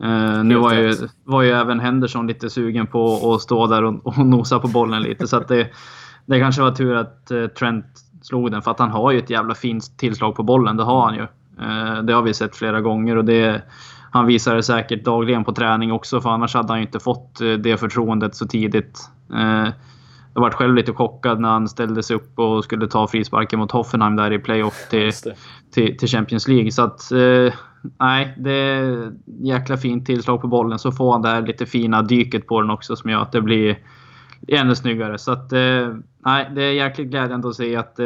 Uh, 0.03 0.43
nu 0.43 0.55
var 0.55 0.73
ju, 0.73 0.95
var 1.23 1.41
ju 1.41 1.51
även 1.51 1.79
Henderson 1.79 2.27
lite 2.27 2.49
sugen 2.49 2.87
på 2.87 3.33
att 3.33 3.41
stå 3.41 3.67
där 3.67 3.83
och, 3.83 4.07
och 4.07 4.17
nosa 4.17 4.59
på 4.59 4.67
bollen 4.67 5.01
lite. 5.01 5.27
Så 5.27 5.37
att 5.37 5.47
det, 5.47 5.67
det 6.25 6.39
kanske 6.39 6.61
var 6.61 6.71
tur 6.71 6.95
att 6.95 7.31
Trent 7.59 7.85
slog 8.21 8.51
den. 8.51 8.61
För 8.61 8.71
att 8.71 8.79
han 8.79 8.91
har 8.91 9.11
ju 9.11 9.19
ett 9.19 9.29
jävla 9.29 9.55
fint 9.55 9.97
tillslag 9.97 10.35
på 10.35 10.43
bollen. 10.43 10.77
Det 10.77 10.83
har 10.83 11.05
han 11.05 11.15
ju. 11.15 11.27
Uh, 11.61 12.03
det 12.03 12.13
har 12.13 12.21
vi 12.21 12.33
sett 12.33 12.55
flera 12.55 12.81
gånger. 12.81 13.17
Och 13.17 13.25
det, 13.25 13.61
han 14.11 14.25
visar 14.25 14.55
det 14.55 14.63
säkert 14.63 15.05
dagligen 15.05 15.43
på 15.43 15.53
träning 15.53 15.91
också. 15.91 16.21
För 16.21 16.29
annars 16.29 16.55
hade 16.55 16.67
han 16.67 16.79
ju 16.79 16.85
inte 16.85 16.99
fått 16.99 17.39
det 17.59 17.77
förtroendet 17.77 18.35
så 18.35 18.47
tidigt. 18.47 18.99
Jag 20.33 20.41
varit 20.41 20.53
själv 20.53 20.75
lite 20.75 20.93
chockad 20.93 21.39
när 21.39 21.49
han 21.49 21.67
ställde 21.67 22.03
sig 22.03 22.15
upp 22.15 22.39
och 22.39 22.63
skulle 22.63 22.87
ta 22.87 23.07
frisparken 23.07 23.59
mot 23.59 23.71
Hoffenheim 23.71 24.15
där 24.15 24.33
i 24.33 24.39
playoff 24.39 24.89
till, 24.89 25.11
till, 25.73 25.97
till, 25.97 26.07
Champions 26.07 26.47
League. 26.47 26.71
Så 26.71 26.83
att, 26.83 27.11
eh, 27.11 27.53
nej, 27.99 28.33
det 28.37 28.51
är 28.51 29.11
jäkla 29.25 29.77
fint 29.77 30.05
tillslag 30.05 30.41
på 30.41 30.47
bollen. 30.47 30.79
Så 30.79 30.91
får 30.91 31.11
han 31.11 31.21
det 31.21 31.29
här 31.29 31.41
lite 31.41 31.65
fina 31.65 32.01
dyket 32.01 32.47
på 32.47 32.61
den 32.61 32.69
också 32.69 32.95
som 32.95 33.09
gör 33.09 33.21
att 33.21 33.31
det 33.31 33.41
blir 33.41 33.77
ännu 34.47 34.75
snyggare. 34.75 35.17
Så 35.17 35.31
att, 35.31 35.53
eh, 35.53 35.95
nej, 36.25 36.51
det 36.55 36.63
är 36.63 36.71
jäkligt 36.71 37.07
glädjande 37.07 37.47
att 37.47 37.55
se 37.55 37.75
att 37.75 37.99
eh, 37.99 38.05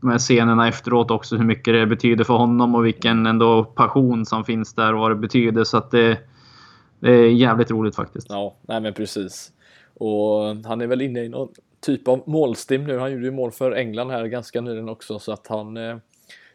med 0.00 0.18
scenerna 0.18 0.68
efteråt 0.68 1.10
också 1.10 1.36
hur 1.36 1.44
mycket 1.44 1.74
det 1.74 1.86
betyder 1.86 2.24
för 2.24 2.34
honom 2.34 2.74
och 2.74 2.86
vilken 2.86 3.26
ändå 3.26 3.64
passion 3.64 4.26
som 4.26 4.44
finns 4.44 4.74
där 4.74 4.94
och 4.94 5.00
vad 5.00 5.10
det 5.10 5.16
betyder. 5.16 5.64
Så 5.64 5.76
att 5.76 5.90
det, 5.90 6.18
det 7.00 7.10
är 7.10 7.30
jävligt 7.30 7.70
roligt 7.70 7.96
faktiskt. 7.96 8.26
Ja, 8.30 8.56
nej 8.68 8.80
men 8.80 8.94
precis. 8.94 9.52
Och 9.94 10.56
han 10.64 10.80
är 10.80 10.86
väl 10.86 11.02
inne 11.02 11.24
i 11.24 11.28
någon 11.28 11.48
typ 11.80 12.08
av 12.08 12.22
målstim 12.26 12.84
nu. 12.84 12.98
Han 12.98 13.12
gjorde 13.12 13.24
ju 13.24 13.30
mål 13.30 13.50
för 13.50 13.72
England 13.72 14.10
här 14.10 14.26
ganska 14.26 14.60
nyligen 14.60 14.88
också 14.88 15.18
så 15.18 15.32
att 15.32 15.46
han 15.46 15.76
eh, 15.76 15.96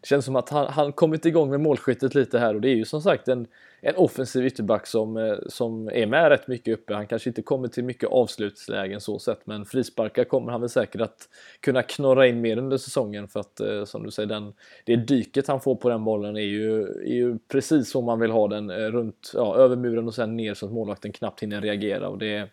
det 0.03 0.07
känns 0.07 0.25
som 0.25 0.35
att 0.35 0.49
han, 0.49 0.67
han 0.67 0.91
kommit 0.93 1.25
igång 1.25 1.49
med 1.49 1.59
målskyttet 1.59 2.15
lite 2.15 2.39
här 2.39 2.55
och 2.55 2.61
det 2.61 2.69
är 2.69 2.75
ju 2.75 2.85
som 2.85 3.01
sagt 3.01 3.27
en, 3.27 3.47
en 3.81 3.95
offensiv 3.95 4.45
ytterback 4.45 4.87
som, 4.87 5.17
eh, 5.17 5.35
som 5.47 5.87
är 5.87 6.05
med 6.05 6.29
rätt 6.29 6.47
mycket 6.47 6.73
uppe. 6.73 6.93
Han 6.93 7.07
kanske 7.07 7.29
inte 7.29 7.41
kommer 7.41 7.67
till 7.67 7.83
mycket 7.83 8.09
avslutslägen 8.09 9.01
så 9.01 9.19
sett 9.19 9.47
men 9.47 9.65
frisparkar 9.65 10.23
kommer 10.23 10.51
han 10.51 10.61
väl 10.61 10.69
säkert 10.69 11.01
att 11.01 11.29
kunna 11.59 11.83
knorra 11.83 12.27
in 12.27 12.41
mer 12.41 12.57
under 12.57 12.77
säsongen 12.77 13.27
för 13.27 13.39
att 13.39 13.59
eh, 13.59 13.85
som 13.85 14.03
du 14.03 14.11
säger 14.11 14.29
den, 14.29 14.53
det 14.85 14.95
dyket 14.95 15.47
han 15.47 15.61
får 15.61 15.75
på 15.75 15.89
den 15.89 16.03
bollen 16.03 16.35
är 16.35 16.41
ju, 16.41 16.81
är 16.83 17.13
ju 17.13 17.37
precis 17.47 17.89
som 17.89 18.05
man 18.05 18.19
vill 18.19 18.31
ha 18.31 18.47
den 18.47 18.69
eh, 18.69 18.75
runt, 18.75 19.31
ja, 19.33 19.55
över 19.55 19.75
muren 19.75 20.07
och 20.07 20.15
sen 20.15 20.37
ner 20.37 20.53
så 20.53 20.65
att 20.65 20.71
målvakten 20.71 21.11
knappt 21.11 21.43
hinner 21.43 21.61
reagera 21.61 22.09
och 22.09 22.17
det 22.17 22.49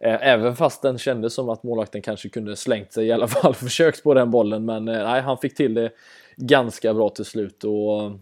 även 0.00 0.56
fast 0.56 0.82
den 0.82 0.98
kändes 0.98 1.34
som 1.34 1.48
att 1.48 1.62
målvakten 1.62 2.02
kanske 2.02 2.28
kunde 2.28 2.56
slängt 2.56 2.92
sig 2.92 3.06
i 3.06 3.12
alla 3.12 3.26
fall 3.28 3.54
försökt 3.54 4.02
på 4.02 4.14
den 4.14 4.30
bollen 4.30 4.64
men 4.64 4.84
nej, 4.84 5.20
han 5.20 5.38
fick 5.38 5.54
till 5.54 5.74
det 5.74 5.90
ganska 6.36 6.94
bra 6.94 7.08
till 7.08 7.24
slut 7.24 7.64
och 7.64 8.02
eh, 8.02 8.16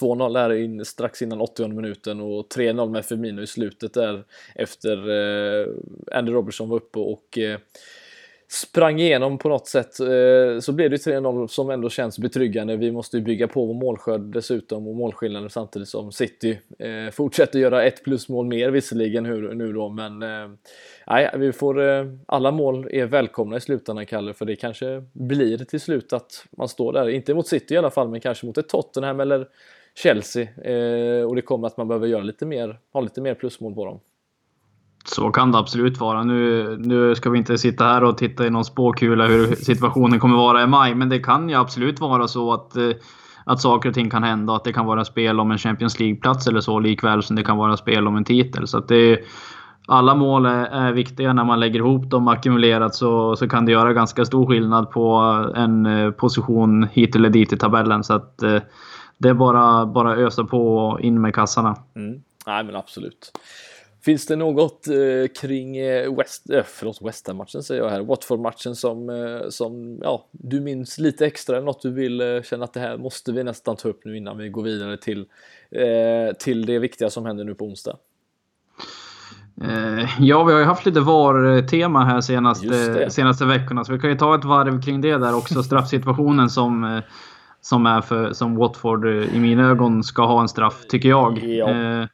2-0 0.00 0.32
där 0.32 0.52
in, 0.52 0.84
strax 0.84 1.22
innan 1.22 1.40
80 1.40 1.68
minuten 1.68 2.20
och 2.20 2.46
3-0 2.54 2.90
med 2.90 3.04
Firmino 3.04 3.42
i 3.42 3.46
slutet 3.46 3.94
där 3.94 4.24
efter 4.54 4.96
eh, 5.10 5.66
Andy 6.12 6.32
Robertson 6.32 6.68
var 6.68 6.76
uppe 6.76 6.98
och 6.98 7.38
eh, 7.38 7.58
sprang 8.52 9.00
igenom 9.00 9.38
på 9.38 9.48
något 9.48 9.68
sätt 9.68 10.00
eh, 10.00 10.60
så 10.60 10.72
blev 10.72 10.90
det 10.90 10.96
3-0 10.96 11.46
som 11.46 11.70
ändå 11.70 11.90
känns 11.90 12.18
betryggande. 12.18 12.76
Vi 12.76 12.92
måste 12.92 13.16
ju 13.16 13.22
bygga 13.22 13.48
på 13.48 13.66
vår 13.66 13.74
målskörd 13.74 14.20
dessutom 14.20 14.88
och 14.88 14.96
målskillnaden 14.96 15.50
samtidigt 15.50 15.88
som 15.88 16.12
City 16.12 16.58
eh, 16.78 17.12
fortsätter 17.12 17.58
göra 17.58 17.84
ett 17.84 18.04
plus 18.04 18.28
mål 18.28 18.46
mer 18.46 18.70
visserligen 18.70 19.24
nu 19.58 19.72
då 19.72 19.88
men 19.88 20.22
eh, 20.22 20.50
nej, 21.06 21.30
vi 21.36 21.52
får 21.52 21.80
alla 22.26 22.50
mål 22.50 22.88
är 22.90 23.06
välkomna 23.06 23.56
i 23.56 23.60
slutändan 23.60 24.06
Kalle 24.06 24.34
för 24.34 24.44
det 24.44 24.56
kanske 24.56 25.04
blir 25.12 25.58
till 25.58 25.80
slut 25.80 26.12
att 26.12 26.46
man 26.50 26.68
står 26.68 26.92
där, 26.92 27.08
inte 27.08 27.34
mot 27.34 27.48
City 27.48 27.74
i 27.74 27.76
alla 27.76 27.90
fall 27.90 28.08
men 28.08 28.20
kanske 28.20 28.46
mot 28.46 28.58
ett 28.58 28.68
Tottenham 28.68 29.20
eller 29.20 29.48
Chelsea 29.94 30.48
och 31.26 31.36
det 31.36 31.42
kommer 31.42 31.66
att 31.66 31.76
man 31.76 31.88
behöver 31.88 32.06
göra 32.06 32.22
lite 32.22 32.46
mer, 32.46 32.78
ha 32.92 33.00
lite 33.00 33.20
mer 33.20 33.34
plusmål 33.34 33.74
på 33.74 33.84
dem. 33.84 34.00
Så 35.04 35.30
kan 35.30 35.52
det 35.52 35.58
absolut 35.58 36.00
vara. 36.00 36.22
Nu, 36.22 36.76
nu 36.78 37.14
ska 37.14 37.30
vi 37.30 37.38
inte 37.38 37.58
sitta 37.58 37.84
här 37.84 38.04
och 38.04 38.18
titta 38.18 38.46
i 38.46 38.50
någon 38.50 38.64
spåkula 38.64 39.26
hur 39.26 39.54
situationen 39.54 40.20
kommer 40.20 40.36
vara 40.36 40.62
i 40.62 40.66
maj, 40.66 40.94
men 40.94 41.08
det 41.08 41.18
kan 41.18 41.48
ju 41.48 41.54
absolut 41.54 42.00
vara 42.00 42.28
så 42.28 42.52
att, 42.52 42.76
eh, 42.76 42.90
att 43.44 43.60
saker 43.60 43.88
och 43.88 43.94
ting 43.94 44.10
kan 44.10 44.22
hända. 44.22 44.56
Att 44.56 44.64
det 44.64 44.72
kan 44.72 44.86
vara 44.86 45.04
spel 45.04 45.40
om 45.40 45.50
en 45.50 45.58
Champions 45.58 46.00
League-plats 46.00 46.46
eller 46.46 46.60
så, 46.60 46.78
likväl 46.78 47.22
som 47.22 47.36
det 47.36 47.42
kan 47.42 47.56
vara 47.56 47.76
spel 47.76 48.08
om 48.08 48.16
en 48.16 48.24
titel. 48.24 48.68
Så 48.68 48.78
att 48.78 48.88
det, 48.88 49.20
alla 49.86 50.14
mål 50.14 50.46
är, 50.46 50.64
är, 50.64 50.92
viktiga. 50.92 51.32
När 51.32 51.44
man 51.44 51.60
lägger 51.60 51.78
ihop 51.78 52.10
dem 52.10 52.28
ackumulerat 52.28 52.94
så, 52.94 53.36
så 53.36 53.48
kan 53.48 53.66
det 53.66 53.72
göra 53.72 53.92
ganska 53.92 54.24
stor 54.24 54.46
skillnad 54.46 54.90
på 54.90 55.16
en 55.56 55.86
eh, 55.86 56.10
position 56.10 56.88
hit 56.92 57.16
eller 57.16 57.30
dit 57.30 57.52
i 57.52 57.56
tabellen. 57.56 58.04
Så 58.04 58.14
att 58.14 58.42
eh, 58.42 58.60
det 59.18 59.28
är 59.28 59.34
bara, 59.34 59.86
bara 59.86 60.16
ösa 60.16 60.44
på 60.44 60.76
och 60.76 61.00
in 61.00 61.20
med 61.20 61.34
kassarna. 61.34 61.76
Mm. 61.96 62.22
Nej, 62.46 62.64
men 62.64 62.76
absolut. 62.76 63.32
Finns 64.04 64.26
det 64.26 64.36
något 64.36 64.88
eh, 64.88 64.94
kring 65.40 65.76
eh, 65.76 66.16
West, 66.16 66.50
eh, 66.50 66.62
förlåt, 66.66 67.02
West 67.02 67.26
Ham-matchen 67.26 67.62
säger 67.62 67.82
jag 67.82 67.90
här, 67.90 68.00
Watford-matchen 68.00 68.76
som, 68.76 69.10
eh, 69.10 69.48
som 69.48 69.98
ja, 70.02 70.26
du 70.30 70.60
minns 70.60 70.98
lite 70.98 71.26
extra, 71.26 71.60
något 71.60 71.82
du 71.82 71.90
vill 71.90 72.20
eh, 72.20 72.42
känna 72.42 72.64
att 72.64 72.72
det 72.72 72.80
här 72.80 72.96
måste 72.96 73.32
vi 73.32 73.44
nästan 73.44 73.76
ta 73.76 73.88
upp 73.88 74.04
nu 74.04 74.16
innan 74.16 74.38
vi 74.38 74.48
går 74.48 74.62
vidare 74.62 74.96
till, 74.96 75.26
eh, 75.70 76.36
till 76.38 76.66
det 76.66 76.78
viktiga 76.78 77.10
som 77.10 77.26
händer 77.26 77.44
nu 77.44 77.54
på 77.54 77.64
onsdag? 77.64 77.96
Eh, 79.62 80.20
ja, 80.20 80.44
vi 80.44 80.52
har 80.52 80.60
ju 80.60 80.66
haft 80.66 80.86
lite 80.86 81.00
VAR-tema 81.00 82.04
här 82.04 82.20
senaste, 82.20 83.10
senaste 83.10 83.44
veckorna, 83.44 83.84
så 83.84 83.92
vi 83.92 83.98
kan 83.98 84.10
ju 84.10 84.16
ta 84.16 84.34
ett 84.34 84.44
varv 84.44 84.82
kring 84.82 85.00
det 85.00 85.18
där 85.18 85.36
också. 85.36 85.62
Straffsituationen 85.62 86.50
som, 86.50 87.02
som, 87.60 87.86
är 87.86 88.00
för, 88.00 88.32
som 88.32 88.56
Watford 88.56 89.06
i 89.06 89.38
mina 89.38 89.70
ögon 89.70 90.02
ska 90.02 90.26
ha 90.26 90.40
en 90.40 90.48
straff, 90.48 90.86
tycker 90.88 91.08
jag. 91.08 91.38
Ja. 91.44 92.08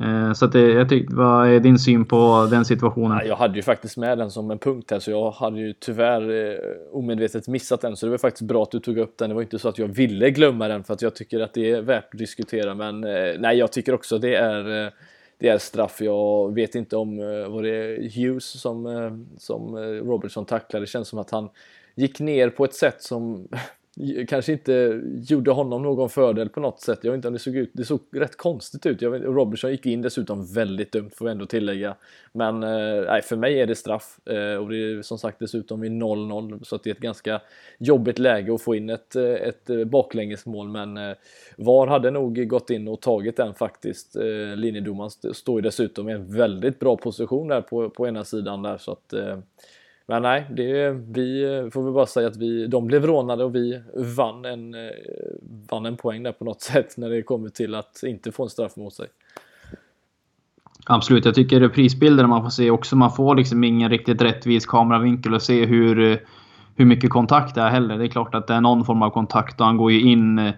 Eh, 0.00 0.32
så 0.32 0.44
att 0.44 0.52
det, 0.52 0.72
jag 0.72 0.88
tyck, 0.88 1.06
vad 1.10 1.48
är 1.48 1.60
din 1.60 1.78
syn 1.78 2.04
på 2.04 2.48
den 2.50 2.64
situationen? 2.64 3.26
Jag 3.26 3.36
hade 3.36 3.56
ju 3.56 3.62
faktiskt 3.62 3.96
med 3.96 4.18
den 4.18 4.30
som 4.30 4.50
en 4.50 4.58
punkt 4.58 4.90
här 4.90 4.98
så 4.98 5.10
jag 5.10 5.30
hade 5.30 5.60
ju 5.60 5.72
tyvärr 5.72 6.30
eh, 6.30 6.58
omedvetet 6.92 7.48
missat 7.48 7.80
den 7.80 7.96
så 7.96 8.06
det 8.06 8.10
var 8.10 8.18
faktiskt 8.18 8.42
bra 8.42 8.62
att 8.62 8.70
du 8.70 8.80
tog 8.80 8.98
upp 8.98 9.18
den. 9.18 9.28
Det 9.28 9.34
var 9.34 9.42
inte 9.42 9.58
så 9.58 9.68
att 9.68 9.78
jag 9.78 9.88
ville 9.88 10.30
glömma 10.30 10.68
den 10.68 10.84
för 10.84 10.94
att 10.94 11.02
jag 11.02 11.14
tycker 11.14 11.40
att 11.40 11.54
det 11.54 11.70
är 11.70 11.82
värt 11.82 12.08
att 12.12 12.18
diskutera 12.18 12.74
men 12.74 13.04
eh, 13.04 13.34
nej 13.38 13.58
jag 13.58 13.72
tycker 13.72 13.94
också 13.94 14.18
det 14.18 14.34
är 14.34 14.84
eh, 14.84 14.92
det 15.38 15.48
är 15.48 15.58
straff. 15.58 16.00
Jag 16.00 16.54
vet 16.54 16.74
inte 16.74 16.96
om 16.96 17.18
eh, 17.18 17.48
var 17.48 17.62
det 17.62 18.14
Hughes 18.14 18.60
som, 18.60 18.86
eh, 18.86 19.12
som 19.38 19.76
Robertson 19.78 20.44
tacklade. 20.44 20.82
Det 20.82 20.88
känns 20.88 21.08
som 21.08 21.18
att 21.18 21.30
han 21.30 21.48
gick 21.94 22.20
ner 22.20 22.50
på 22.50 22.64
ett 22.64 22.74
sätt 22.74 23.02
som 23.02 23.48
kanske 24.28 24.52
inte 24.52 25.02
gjorde 25.28 25.50
honom 25.50 25.82
någon 25.82 26.08
fördel 26.08 26.48
på 26.48 26.60
något 26.60 26.80
sätt. 26.80 26.98
Jag 27.02 27.10
vet 27.10 27.16
inte 27.16 27.28
om 27.28 27.34
det 27.34 27.40
såg 27.40 27.56
ut, 27.56 27.70
det 27.72 27.84
såg 27.84 28.00
rätt 28.12 28.36
konstigt 28.36 28.86
ut. 28.86 29.02
Jag 29.02 29.10
vet, 29.10 29.22
Robertson 29.22 29.70
gick 29.70 29.86
in 29.86 30.02
dessutom 30.02 30.46
väldigt 30.46 30.92
dumt 30.92 31.10
får 31.14 31.24
vi 31.24 31.30
ändå 31.30 31.46
tillägga. 31.46 31.96
Men 32.32 32.62
eh, 32.62 33.20
för 33.22 33.36
mig 33.36 33.60
är 33.60 33.66
det 33.66 33.74
straff 33.74 34.18
eh, 34.26 34.54
och 34.54 34.68
det 34.68 34.76
är 34.76 35.02
som 35.02 35.18
sagt 35.18 35.38
dessutom 35.38 35.84
i 35.84 35.88
0-0 35.88 36.64
så 36.64 36.76
att 36.76 36.84
det 36.84 36.90
är 36.90 36.94
ett 36.94 37.00
ganska 37.00 37.40
jobbigt 37.78 38.18
läge 38.18 38.54
att 38.54 38.62
få 38.62 38.74
in 38.74 38.90
ett, 38.90 39.16
eh, 39.16 39.24
ett 39.24 39.70
eh, 39.70 39.84
baklängesmål. 39.84 40.68
Men 40.68 40.96
eh, 40.96 41.16
VAR 41.56 41.86
hade 41.86 42.10
nog 42.10 42.48
gått 42.48 42.70
in 42.70 42.88
och 42.88 43.00
tagit 43.00 43.36
den 43.36 43.54
faktiskt. 43.54 44.16
Eh, 44.16 44.56
linjedomaren 44.56 45.10
står 45.10 45.58
ju 45.58 45.62
dessutom 45.62 46.08
i 46.08 46.12
en 46.12 46.36
väldigt 46.36 46.78
bra 46.78 46.96
position 46.96 47.48
där 47.48 47.60
på, 47.60 47.90
på 47.90 48.08
ena 48.08 48.24
sidan 48.24 48.62
där 48.62 48.78
så 48.78 48.92
att 48.92 49.12
eh, 49.12 49.38
men 50.06 50.22
nej, 50.22 50.46
det, 50.50 50.90
vi 50.90 51.42
eh, 51.44 51.70
får 51.70 51.82
väl 51.82 51.92
bara 51.92 52.06
säga 52.06 52.28
att 52.28 52.36
vi, 52.36 52.66
de 52.66 52.86
blev 52.86 53.06
rånade 53.06 53.44
och 53.44 53.54
vi 53.54 53.82
vann 54.16 54.44
en, 54.44 54.74
eh, 54.74 54.90
vann 55.70 55.86
en 55.86 55.96
poäng 55.96 56.22
där 56.22 56.32
på 56.32 56.44
något 56.44 56.60
sätt 56.72 56.96
när 56.96 57.10
det 57.10 57.22
kommer 57.22 57.48
till 57.48 57.74
att 57.74 58.02
inte 58.02 58.32
få 58.32 58.42
en 58.42 58.50
straff 58.50 58.76
mot 58.76 58.94
sig. 58.94 59.06
Absolut, 60.86 61.24
jag 61.24 61.34
tycker 61.34 61.68
prisbilderna 61.68 62.28
man 62.28 62.42
får 62.42 62.50
se 62.50 62.70
också, 62.70 62.96
man 62.96 63.12
får 63.12 63.34
liksom 63.34 63.64
ingen 63.64 63.90
riktigt 63.90 64.22
rättvis 64.22 64.66
kameravinkel 64.66 65.34
och 65.34 65.42
se 65.42 65.66
hur, 65.66 66.10
eh, 66.10 66.18
hur 66.76 66.84
mycket 66.84 67.10
kontakt 67.10 67.54
det 67.54 67.60
är 67.60 67.70
heller. 67.70 67.98
Det 67.98 68.04
är 68.04 68.08
klart 68.08 68.34
att 68.34 68.46
det 68.46 68.54
är 68.54 68.60
någon 68.60 68.84
form 68.84 69.02
av 69.02 69.10
kontakt 69.10 69.60
och 69.60 69.66
han 69.66 69.76
går 69.76 69.92
ju 69.92 70.00
in 70.00 70.52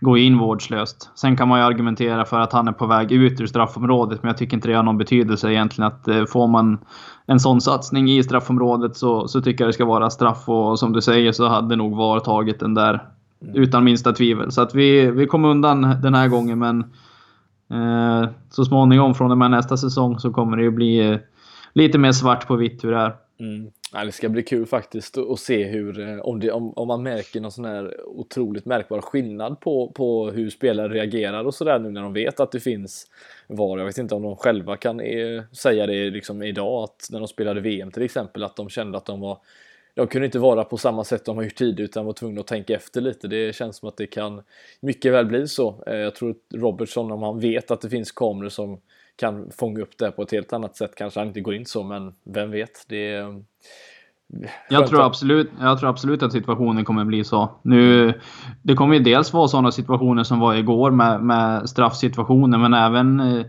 gå 0.00 0.18
in 0.18 0.38
vårdslöst. 0.38 1.10
Sen 1.14 1.36
kan 1.36 1.48
man 1.48 1.58
ju 1.58 1.64
argumentera 1.64 2.24
för 2.24 2.40
att 2.40 2.52
han 2.52 2.68
är 2.68 2.72
på 2.72 2.86
väg 2.86 3.12
ut 3.12 3.40
ur 3.40 3.46
straffområdet, 3.46 4.22
men 4.22 4.28
jag 4.28 4.38
tycker 4.38 4.56
inte 4.56 4.68
det 4.68 4.74
har 4.74 4.82
någon 4.82 4.98
betydelse 4.98 5.50
egentligen. 5.50 5.86
Att 5.92 6.08
eh, 6.08 6.24
får 6.24 6.46
man 6.46 6.78
en 7.26 7.40
sån 7.40 7.60
satsning 7.60 8.10
i 8.10 8.22
straffområdet 8.22 8.96
så, 8.96 9.28
så 9.28 9.40
tycker 9.40 9.64
jag 9.64 9.68
det 9.68 9.72
ska 9.72 9.84
vara 9.84 10.10
straff 10.10 10.48
och 10.48 10.78
som 10.78 10.92
du 10.92 11.00
säger 11.00 11.32
så 11.32 11.48
hade 11.48 11.76
nog 11.76 11.96
VAR 11.96 12.20
tagit 12.20 12.60
den 12.60 12.74
där 12.74 13.04
mm. 13.42 13.54
utan 13.54 13.84
minsta 13.84 14.12
tvivel. 14.12 14.52
Så 14.52 14.62
att 14.62 14.74
vi, 14.74 15.10
vi 15.10 15.26
kom 15.26 15.44
undan 15.44 15.96
den 16.02 16.14
här 16.14 16.28
gången, 16.28 16.58
men 16.58 16.80
eh, 17.70 18.30
så 18.50 18.64
småningom 18.64 19.14
från 19.14 19.30
och 19.30 19.38
med 19.38 19.50
nästa 19.50 19.76
säsong 19.76 20.18
så 20.18 20.32
kommer 20.32 20.56
det 20.56 20.62
ju 20.62 20.70
bli 20.70 21.10
eh, 21.10 21.18
lite 21.72 21.98
mer 21.98 22.12
svart 22.12 22.46
på 22.46 22.56
vitt 22.56 22.84
hur 22.84 22.90
det 22.90 22.98
är. 22.98 23.14
Mm. 23.40 23.70
Ja, 23.92 24.04
det 24.04 24.12
ska 24.12 24.28
bli 24.28 24.42
kul 24.42 24.66
faktiskt 24.66 25.18
att 25.18 25.40
se 25.40 25.64
hur, 25.64 26.00
eh, 26.00 26.18
om, 26.18 26.40
det, 26.40 26.50
om, 26.50 26.72
om 26.72 26.88
man 26.88 27.02
märker 27.02 27.40
någon 27.40 27.52
sån 27.52 27.64
här 27.64 28.00
otroligt 28.06 28.64
märkbar 28.64 29.00
skillnad 29.00 29.60
på, 29.60 29.92
på 29.94 30.30
hur 30.30 30.50
spelare 30.50 30.88
reagerar 30.88 31.44
och 31.44 31.54
sådär 31.54 31.78
nu 31.78 31.90
när 31.90 32.02
de 32.02 32.12
vet 32.12 32.40
att 32.40 32.52
det 32.52 32.60
finns 32.60 33.06
VAR. 33.46 33.78
Jag 33.78 33.86
vet 33.86 33.98
inte 33.98 34.14
om 34.14 34.22
de 34.22 34.36
själva 34.36 34.76
kan 34.76 35.00
eh, 35.00 35.42
säga 35.52 35.86
det 35.86 36.10
liksom 36.10 36.42
idag, 36.42 36.84
att 36.84 37.08
när 37.10 37.18
de 37.18 37.28
spelade 37.28 37.60
VM 37.60 37.90
till 37.90 38.02
exempel, 38.02 38.44
att 38.44 38.56
de 38.56 38.68
kände 38.68 38.98
att 38.98 39.06
de 39.06 39.20
var 39.20 39.38
de 39.94 40.06
kunde 40.06 40.26
inte 40.26 40.38
vara 40.38 40.64
på 40.64 40.76
samma 40.76 41.04
sätt 41.04 41.24
de 41.24 41.36
har 41.36 41.44
gjort 41.44 41.54
tidigare 41.54 41.84
utan 41.84 42.06
var 42.06 42.12
tvungna 42.12 42.40
att 42.40 42.46
tänka 42.46 42.74
efter 42.74 43.00
lite. 43.00 43.28
Det 43.28 43.54
känns 43.54 43.76
som 43.76 43.88
att 43.88 43.96
det 43.96 44.06
kan 44.06 44.42
mycket 44.80 45.12
väl 45.12 45.26
bli 45.26 45.48
så. 45.48 45.84
Eh, 45.86 45.96
jag 45.96 46.14
tror 46.14 46.30
att 46.30 46.54
Robertson, 46.54 47.12
om 47.12 47.22
han 47.22 47.40
vet 47.40 47.70
att 47.70 47.80
det 47.80 47.88
finns 47.88 48.12
kameror 48.12 48.48
som 48.48 48.80
kan 49.20 49.50
fånga 49.58 49.80
upp 49.80 49.98
det 49.98 50.10
på 50.10 50.22
ett 50.22 50.32
helt 50.32 50.52
annat 50.52 50.76
sätt. 50.76 50.94
Kanske 50.96 51.20
han 51.20 51.28
inte 51.28 51.40
går 51.40 51.54
in 51.54 51.66
så, 51.66 51.82
men 51.82 52.12
vem 52.24 52.50
vet? 52.50 52.84
Det 52.88 53.14
är, 53.14 53.42
jag 54.68 54.86
tror, 54.86 55.02
absolut, 55.02 55.50
jag 55.60 55.78
tror 55.78 55.90
absolut 55.90 56.22
att 56.22 56.32
situationen 56.32 56.84
kommer 56.84 57.04
bli 57.04 57.24
så. 57.24 57.50
Nu, 57.62 58.12
det 58.62 58.74
kommer 58.74 58.94
ju 58.94 59.02
dels 59.02 59.32
vara 59.32 59.48
sådana 59.48 59.72
situationer 59.72 60.24
som 60.24 60.40
var 60.40 60.54
igår 60.54 60.90
med, 60.90 61.22
med 61.22 61.68
straffsituationer, 61.68 62.58
men 62.58 62.74
även 62.74 63.20
eh, 63.20 63.46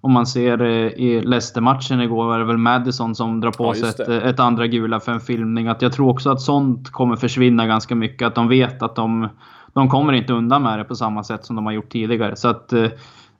om 0.00 0.12
man 0.12 0.26
ser 0.26 0.62
eh, 0.62 0.86
i 0.86 1.20
Leicester-matchen 1.20 2.00
igår 2.00 2.24
var 2.26 2.38
det 2.38 2.44
väl 2.44 2.56
Madison 2.56 3.14
som 3.14 3.40
drar 3.40 3.50
på 3.50 3.64
ja, 3.64 3.74
sig 3.74 3.88
ett, 3.88 4.24
ett, 4.24 4.40
andra 4.40 4.66
gula 4.66 5.00
för 5.00 5.12
en 5.12 5.20
filmning. 5.20 5.68
Att 5.68 5.82
jag 5.82 5.92
tror 5.92 6.08
också 6.08 6.30
att 6.30 6.40
sånt 6.40 6.90
kommer 6.90 7.16
försvinna 7.16 7.66
ganska 7.66 7.94
mycket. 7.94 8.26
Att 8.26 8.34
de 8.34 8.48
vet 8.48 8.82
att 8.82 8.96
de, 8.96 9.28
de 9.72 9.88
kommer 9.88 10.12
inte 10.12 10.32
undan 10.32 10.62
med 10.62 10.78
det 10.78 10.84
på 10.84 10.94
samma 10.94 11.24
sätt 11.24 11.44
som 11.44 11.56
de 11.56 11.66
har 11.66 11.72
gjort 11.72 11.92
tidigare. 11.92 12.36
Så 12.36 12.48
att 12.48 12.72
eh, 12.72 12.88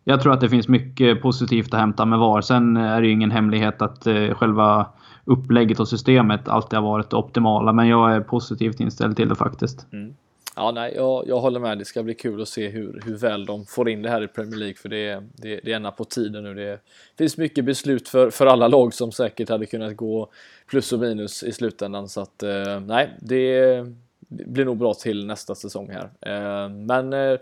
jag 0.04 0.22
tror 0.22 0.32
att 0.32 0.40
det 0.40 0.48
finns 0.48 0.68
mycket 0.68 1.22
positivt 1.22 1.74
att 1.74 1.80
hämta 1.80 2.04
med 2.04 2.18
VAR. 2.18 2.40
Sen 2.40 2.76
är 2.76 3.00
det 3.00 3.06
ju 3.06 3.12
ingen 3.12 3.30
hemlighet 3.30 3.82
att 3.82 4.06
eh, 4.06 4.34
själva 4.34 4.86
upplägget 5.24 5.80
och 5.80 5.88
systemet 5.88 6.48
alltid 6.48 6.78
har 6.78 6.86
varit 6.86 7.10
det 7.10 7.16
optimala. 7.16 7.72
Men 7.72 7.88
jag 7.88 8.12
är 8.12 8.20
positivt 8.20 8.80
inställd 8.80 9.16
till 9.16 9.28
det 9.28 9.34
faktiskt. 9.34 9.86
Mm. 9.92 10.14
Ja, 10.56 10.70
nej, 10.70 10.92
jag, 10.96 11.24
jag 11.26 11.40
håller 11.40 11.60
med. 11.60 11.78
Det 11.78 11.84
ska 11.84 12.02
bli 12.02 12.14
kul 12.14 12.42
att 12.42 12.48
se 12.48 12.68
hur, 12.68 13.02
hur 13.04 13.16
väl 13.16 13.46
de 13.46 13.66
får 13.66 13.88
in 13.88 14.02
det 14.02 14.10
här 14.10 14.22
i 14.22 14.28
Premier 14.28 14.58
League. 14.58 14.74
För 14.74 14.88
det, 14.88 15.22
det, 15.34 15.60
det 15.64 15.72
är 15.72 15.76
ena 15.76 15.90
på 15.90 16.04
tiden 16.04 16.44
nu. 16.44 16.54
Det 16.54 16.78
finns 17.18 17.36
mycket 17.36 17.64
beslut 17.64 18.08
för, 18.08 18.30
för 18.30 18.46
alla 18.46 18.68
lag 18.68 18.94
som 18.94 19.12
säkert 19.12 19.48
hade 19.48 19.66
kunnat 19.66 19.96
gå 19.96 20.30
plus 20.66 20.92
och 20.92 20.98
minus 20.98 21.42
i 21.42 21.52
slutändan. 21.52 22.08
Så 22.08 22.20
att 22.20 22.42
eh, 22.42 22.80
nej, 22.80 23.10
det 23.20 23.86
blir 24.28 24.64
nog 24.64 24.78
bra 24.78 24.94
till 24.94 25.26
nästa 25.26 25.54
säsong 25.54 25.90
här. 25.90 26.10
Eh, 26.20 26.68
men 26.68 27.12
eh, 27.12 27.38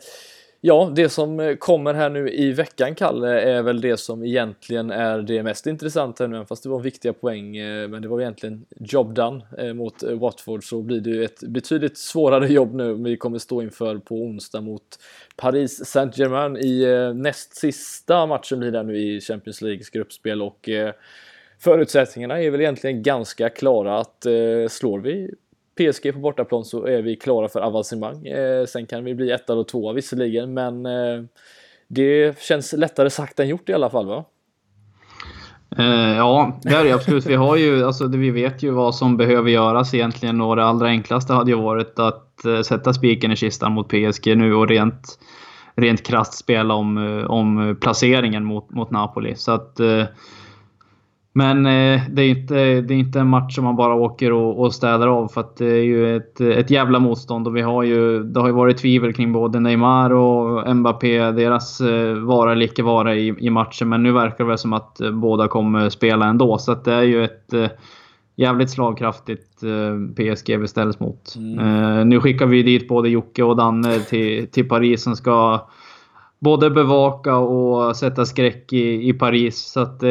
Ja, 0.62 0.92
det 0.96 1.08
som 1.08 1.40
eh, 1.40 1.56
kommer 1.56 1.94
här 1.94 2.10
nu 2.10 2.30
i 2.30 2.52
veckan, 2.52 2.94
Kalle, 2.94 3.40
är 3.40 3.62
väl 3.62 3.80
det 3.80 3.96
som 3.96 4.24
egentligen 4.24 4.90
är 4.90 5.18
det 5.18 5.42
mest 5.42 5.66
intressanta 5.66 6.26
nu, 6.26 6.44
fast 6.44 6.62
det 6.62 6.68
var 6.68 6.80
viktiga 6.80 7.12
poäng, 7.12 7.56
eh, 7.56 7.88
men 7.88 8.02
det 8.02 8.08
var 8.08 8.20
egentligen 8.20 8.66
job 8.78 9.14
done 9.14 9.44
eh, 9.58 9.74
mot 9.74 10.02
Watford, 10.02 10.64
så 10.64 10.82
blir 10.82 11.00
det 11.00 11.10
ju 11.10 11.24
ett 11.24 11.40
betydligt 11.40 11.98
svårare 11.98 12.52
jobb 12.52 12.74
nu. 12.74 12.94
Vi 12.94 13.16
kommer 13.16 13.38
stå 13.38 13.62
inför 13.62 13.98
på 13.98 14.14
onsdag 14.14 14.60
mot 14.60 14.82
Paris 15.36 15.84
Saint-Germain 15.84 16.56
i 16.56 17.12
näst 17.14 17.56
sista 17.56 18.26
matchen 18.26 18.58
blir 18.58 18.70
det 18.70 18.82
nu 18.82 18.96
i 18.96 19.20
Champions 19.20 19.62
Leagues 19.62 19.90
gruppspel 19.90 20.42
och 20.42 20.68
förutsättningarna 21.58 22.42
är 22.42 22.50
väl 22.50 22.60
egentligen 22.60 23.02
ganska 23.02 23.48
klara 23.48 23.98
att 23.98 24.26
slår 24.68 24.98
vi 24.98 25.30
PSG 25.80 26.12
på 26.12 26.18
bortaplan 26.18 26.64
så 26.64 26.86
är 26.86 27.02
vi 27.02 27.16
klara 27.16 27.48
för 27.48 27.60
avancemang. 27.60 28.26
Eh, 28.26 28.64
sen 28.64 28.86
kan 28.86 29.04
vi 29.04 29.14
bli 29.14 29.30
etta 29.30 29.54
och 29.54 29.68
tvåa 29.68 29.92
visserligen, 29.92 30.54
men 30.54 30.86
eh, 30.86 31.24
det 31.88 32.38
känns 32.40 32.72
lättare 32.72 33.10
sagt 33.10 33.40
än 33.40 33.48
gjort 33.48 33.68
i 33.68 33.72
alla 33.72 33.90
fall 33.90 34.06
va? 34.06 34.24
Eh, 35.78 36.16
ja, 36.16 36.60
det 36.62 36.68
är 36.68 36.84
det 36.84 36.92
absolut. 36.92 37.26
Vi, 37.26 37.34
har 37.34 37.56
ju, 37.56 37.84
alltså, 37.84 38.06
vi 38.06 38.30
vet 38.30 38.62
ju 38.62 38.70
vad 38.70 38.94
som 38.94 39.16
behöver 39.16 39.50
göras 39.50 39.94
egentligen 39.94 40.40
och 40.40 40.56
det 40.56 40.64
allra 40.64 40.86
enklaste 40.86 41.32
hade 41.32 41.50
ju 41.50 41.56
varit 41.56 41.98
att 41.98 42.44
eh, 42.44 42.60
sätta 42.60 42.92
spiken 42.92 43.32
i 43.32 43.36
kistan 43.36 43.72
mot 43.72 43.88
PSG 43.88 44.36
nu 44.36 44.54
och 44.54 44.68
rent, 44.68 45.18
rent 45.76 46.06
krasst 46.06 46.34
spela 46.34 46.74
om, 46.74 46.98
eh, 46.98 47.30
om 47.30 47.76
placeringen 47.80 48.44
mot, 48.44 48.70
mot 48.70 48.90
Napoli. 48.90 49.34
Så 49.36 49.52
att 49.52 49.80
eh, 49.80 50.04
men 51.32 51.66
eh, 51.66 52.00
det, 52.10 52.22
är 52.22 52.28
inte, 52.28 52.54
det 52.80 52.94
är 52.94 52.98
inte 52.98 53.20
en 53.20 53.26
match 53.26 53.54
som 53.54 53.64
man 53.64 53.76
bara 53.76 53.94
åker 53.94 54.32
och, 54.32 54.60
och 54.60 54.74
städar 54.74 55.06
av 55.06 55.28
för 55.28 55.40
att 55.40 55.56
det 55.56 55.66
är 55.66 55.82
ju 55.82 56.16
ett, 56.16 56.40
ett 56.40 56.70
jävla 56.70 56.98
motstånd 56.98 57.46
och 57.46 57.56
vi 57.56 57.62
har 57.62 57.82
ju, 57.82 58.22
det 58.22 58.40
har 58.40 58.46
ju 58.46 58.52
varit 58.52 58.78
tvivel 58.78 59.12
kring 59.12 59.32
både 59.32 59.60
Neymar 59.60 60.10
och 60.10 60.76
Mbappé, 60.76 61.30
deras 61.30 61.80
eh, 61.80 62.14
vara 62.14 62.52
eller 62.52 62.64
icke 62.64 62.82
vara 62.82 63.14
i, 63.14 63.34
i 63.38 63.50
matchen. 63.50 63.88
Men 63.88 64.02
nu 64.02 64.12
verkar 64.12 64.44
det 64.44 64.48
väl 64.48 64.58
som 64.58 64.72
att 64.72 65.00
eh, 65.00 65.10
båda 65.10 65.48
kommer 65.48 65.88
spela 65.88 66.26
ändå. 66.26 66.58
Så 66.58 66.72
att 66.72 66.84
det 66.84 66.94
är 66.94 67.02
ju 67.02 67.24
ett 67.24 67.52
eh, 67.52 67.68
jävligt 68.36 68.70
slagkraftigt 68.70 69.62
eh, 69.62 70.14
PSG 70.16 70.58
vi 70.58 70.68
ställs 70.68 71.00
mot. 71.00 71.34
Mm. 71.36 71.58
Eh, 71.58 72.04
nu 72.04 72.20
skickar 72.20 72.46
vi 72.46 72.62
dit 72.62 72.88
både 72.88 73.08
Jocke 73.08 73.42
och 73.42 73.56
Danne 73.56 73.98
till, 73.98 74.46
till 74.50 74.68
Paris 74.68 75.02
som 75.02 75.16
ska 75.16 75.68
både 76.38 76.70
bevaka 76.70 77.36
och 77.36 77.96
sätta 77.96 78.24
skräck 78.24 78.72
i, 78.72 79.08
i 79.08 79.12
Paris. 79.12 79.58
Så 79.58 79.80
att, 79.80 80.02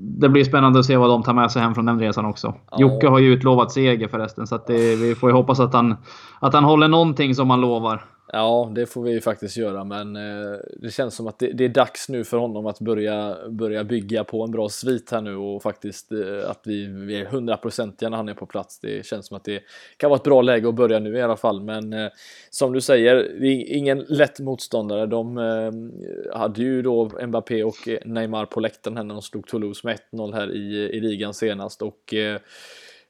det 0.00 0.28
blir 0.28 0.44
spännande 0.44 0.78
att 0.78 0.84
se 0.84 0.96
vad 0.96 1.10
de 1.10 1.22
tar 1.22 1.34
med 1.34 1.50
sig 1.50 1.62
hem 1.62 1.74
från 1.74 1.86
den 1.86 2.00
resan 2.00 2.24
också. 2.24 2.54
Ja. 2.70 2.76
Jocke 2.80 3.08
har 3.08 3.18
ju 3.18 3.32
utlovat 3.32 3.72
seger 3.72 4.08
förresten, 4.08 4.46
så 4.46 4.60
det, 4.66 4.96
vi 4.96 5.14
får 5.14 5.30
ju 5.30 5.36
hoppas 5.36 5.60
att 5.60 5.72
han, 5.72 5.96
att 6.40 6.54
han 6.54 6.64
håller 6.64 6.88
någonting 6.88 7.34
som 7.34 7.50
han 7.50 7.60
lovar. 7.60 8.04
Ja, 8.32 8.72
det 8.74 8.86
får 8.86 9.02
vi 9.02 9.10
ju 9.10 9.20
faktiskt 9.20 9.56
göra, 9.56 9.84
men 9.84 10.16
eh, 10.16 10.58
det 10.76 10.90
känns 10.90 11.14
som 11.14 11.26
att 11.26 11.38
det, 11.38 11.52
det, 11.52 11.64
är 11.64 11.68
dags 11.68 12.08
nu 12.08 12.24
för 12.24 12.36
honom 12.36 12.66
att 12.66 12.80
börja, 12.80 13.36
börja 13.48 13.84
bygga 13.84 14.24
på 14.24 14.44
en 14.44 14.50
bra 14.50 14.68
svit 14.68 15.10
här 15.10 15.20
nu 15.20 15.36
och 15.36 15.62
faktiskt 15.62 16.12
eh, 16.12 16.50
att 16.50 16.60
vi, 16.64 16.86
vi 16.86 17.20
är 17.20 17.24
hundraprocentiga 17.24 18.08
när 18.08 18.16
han 18.16 18.28
är 18.28 18.34
på 18.34 18.46
plats. 18.46 18.78
Det 18.80 19.06
känns 19.06 19.26
som 19.26 19.36
att 19.36 19.44
det 19.44 19.62
kan 19.96 20.10
vara 20.10 20.18
ett 20.18 20.24
bra 20.24 20.42
läge 20.42 20.68
att 20.68 20.74
börja 20.74 20.98
nu 20.98 21.16
i 21.16 21.22
alla 21.22 21.36
fall, 21.36 21.62
men 21.62 21.92
eh, 21.92 22.08
som 22.50 22.72
du 22.72 22.80
säger, 22.80 23.14
det 23.40 23.46
är 23.46 23.76
ingen 23.76 23.98
lätt 24.08 24.40
motståndare. 24.40 25.06
De 25.06 25.38
eh, 25.38 26.38
hade 26.38 26.62
ju 26.62 26.82
då 26.82 27.10
Mbappé 27.26 27.64
och 27.64 27.88
Neymar 28.04 28.46
på 28.46 28.60
läktaren 28.60 28.94
när 28.94 29.14
de 29.14 29.22
slog 29.22 29.46
Toulouse 29.46 29.86
med 29.86 29.98
1-0 30.12 30.34
här 30.34 30.52
i, 30.52 30.90
i 30.96 31.00
ligan 31.00 31.34
senast 31.34 31.82
och 31.82 32.14
eh, 32.14 32.40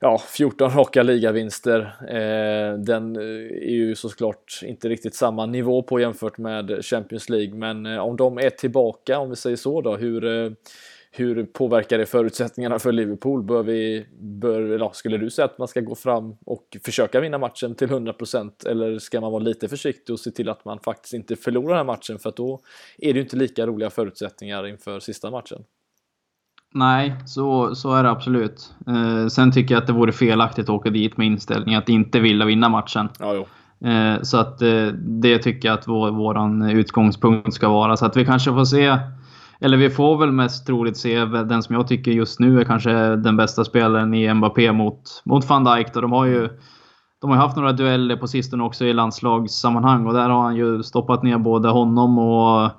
ja, 0.00 0.18
14 0.18 0.70
raka 0.70 1.02
ligavinster. 1.02 1.80
Eh, 2.08 2.78
den 2.78 3.16
eh, 3.16 3.22
är 3.68 3.74
ju 3.74 3.94
såklart 3.94 4.60
inte 4.62 4.88
riktigt 4.88 5.14
samma 5.14 5.46
nivå 5.46 5.82
på 5.82 6.00
jämfört 6.00 6.38
med 6.38 6.84
Champions 6.84 7.28
League, 7.28 7.54
men 7.54 7.86
eh, 7.86 7.98
om 7.98 8.16
de 8.16 8.38
är 8.38 8.50
tillbaka, 8.50 9.18
om 9.18 9.30
vi 9.30 9.36
säger 9.36 9.56
så 9.56 9.80
då, 9.80 9.96
hur, 9.96 10.24
eh, 10.24 10.50
hur 11.10 11.44
påverkar 11.44 11.98
det 11.98 12.06
förutsättningarna 12.06 12.78
för 12.78 12.92
Liverpool? 12.92 13.42
Bör 13.42 13.62
vi, 13.62 14.06
bör, 14.20 14.78
ja, 14.78 14.92
skulle 14.92 15.18
du 15.18 15.30
säga 15.30 15.44
att 15.44 15.58
man 15.58 15.68
ska 15.68 15.80
gå 15.80 15.94
fram 15.94 16.36
och 16.46 16.76
försöka 16.84 17.20
vinna 17.20 17.38
matchen 17.38 17.74
till 17.74 17.88
100% 17.88 18.68
eller 18.68 18.98
ska 18.98 19.20
man 19.20 19.32
vara 19.32 19.42
lite 19.42 19.68
försiktig 19.68 20.12
och 20.12 20.20
se 20.20 20.30
till 20.30 20.48
att 20.48 20.64
man 20.64 20.78
faktiskt 20.80 21.14
inte 21.14 21.36
förlorar 21.36 21.68
den 21.68 21.76
här 21.76 21.84
matchen 21.84 22.18
för 22.18 22.28
att 22.28 22.36
då 22.36 22.60
är 22.98 23.12
det 23.12 23.18
ju 23.18 23.22
inte 23.22 23.36
lika 23.36 23.66
roliga 23.66 23.90
förutsättningar 23.90 24.66
inför 24.66 25.00
sista 25.00 25.30
matchen. 25.30 25.64
Nej, 26.74 27.16
så, 27.26 27.74
så 27.74 27.94
är 27.94 28.02
det 28.02 28.10
absolut. 28.10 28.74
Eh, 28.86 29.26
sen 29.26 29.52
tycker 29.52 29.74
jag 29.74 29.80
att 29.80 29.86
det 29.86 29.92
vore 29.92 30.12
felaktigt 30.12 30.64
att 30.64 30.70
åka 30.70 30.90
dit 30.90 31.16
med 31.16 31.26
inställning 31.26 31.74
att 31.74 31.88
inte 31.88 32.20
vilja 32.20 32.46
vinna 32.46 32.68
matchen. 32.68 33.08
Ja, 33.18 33.34
eh, 33.88 34.22
så 34.22 34.36
att 34.38 34.62
eh, 34.62 34.86
det 35.22 35.38
tycker 35.38 35.68
jag 35.68 35.78
att 35.78 35.88
vår 35.88 36.10
våran 36.10 36.70
utgångspunkt 36.70 37.54
ska 37.54 37.68
vara. 37.68 37.96
Så 37.96 38.06
att 38.06 38.16
vi 38.16 38.24
kanske 38.24 38.50
får 38.50 38.64
se, 38.64 38.98
eller 39.60 39.76
vi 39.76 39.90
får 39.90 40.18
väl 40.18 40.32
mest 40.32 40.66
troligt 40.66 40.96
se 40.96 41.24
den 41.24 41.62
som 41.62 41.74
jag 41.74 41.88
tycker 41.88 42.10
just 42.10 42.40
nu 42.40 42.60
är 42.60 42.64
kanske 42.64 43.16
den 43.16 43.36
bästa 43.36 43.64
spelaren 43.64 44.14
i 44.14 44.34
Mbappé 44.34 44.72
mot, 44.72 45.22
mot 45.24 45.48
van 45.48 45.64
Dijk. 45.64 45.94
Då. 45.94 46.00
De 46.00 46.12
har 46.12 46.26
ju 46.26 46.48
de 47.20 47.30
har 47.30 47.36
haft 47.36 47.56
några 47.56 47.72
dueller 47.72 48.16
på 48.16 48.26
sistone 48.26 48.62
också 48.62 48.84
i 48.84 48.92
landslagssammanhang 48.92 50.06
och 50.06 50.14
där 50.14 50.28
har 50.28 50.42
han 50.42 50.56
ju 50.56 50.82
stoppat 50.82 51.22
ner 51.22 51.38
både 51.38 51.68
honom 51.68 52.18
och 52.18 52.70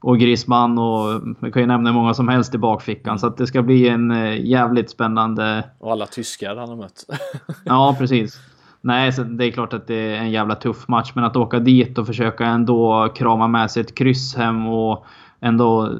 och 0.00 0.18
Griezmann 0.18 0.78
och 0.78 1.22
vi 1.40 1.52
kan 1.52 1.62
ju 1.62 1.66
nämna 1.66 1.92
många 1.92 2.14
som 2.14 2.28
helst 2.28 2.54
i 2.54 2.58
bakfickan. 2.58 3.18
Så 3.18 3.26
att 3.26 3.36
det 3.36 3.46
ska 3.46 3.62
bli 3.62 3.88
en 3.88 4.10
eh, 4.10 4.46
jävligt 4.46 4.90
spännande... 4.90 5.64
Och 5.78 5.92
alla 5.92 6.06
tyskar 6.06 6.56
han 6.56 6.68
har 6.68 6.76
mött. 6.76 7.04
ja, 7.64 7.96
precis. 7.98 8.40
Nej, 8.80 9.12
så 9.12 9.22
det 9.22 9.44
är 9.44 9.50
klart 9.50 9.72
att 9.72 9.86
det 9.86 9.94
är 9.94 10.16
en 10.16 10.30
jävla 10.30 10.54
tuff 10.54 10.88
match, 10.88 11.12
men 11.14 11.24
att 11.24 11.36
åka 11.36 11.58
dit 11.58 11.98
och 11.98 12.06
försöka 12.06 12.46
ändå 12.46 13.08
krama 13.14 13.48
med 13.48 13.70
sig 13.70 13.80
ett 13.80 13.94
kryss 13.94 14.36
hem 14.36 14.66
och 14.66 15.06
ändå 15.40 15.92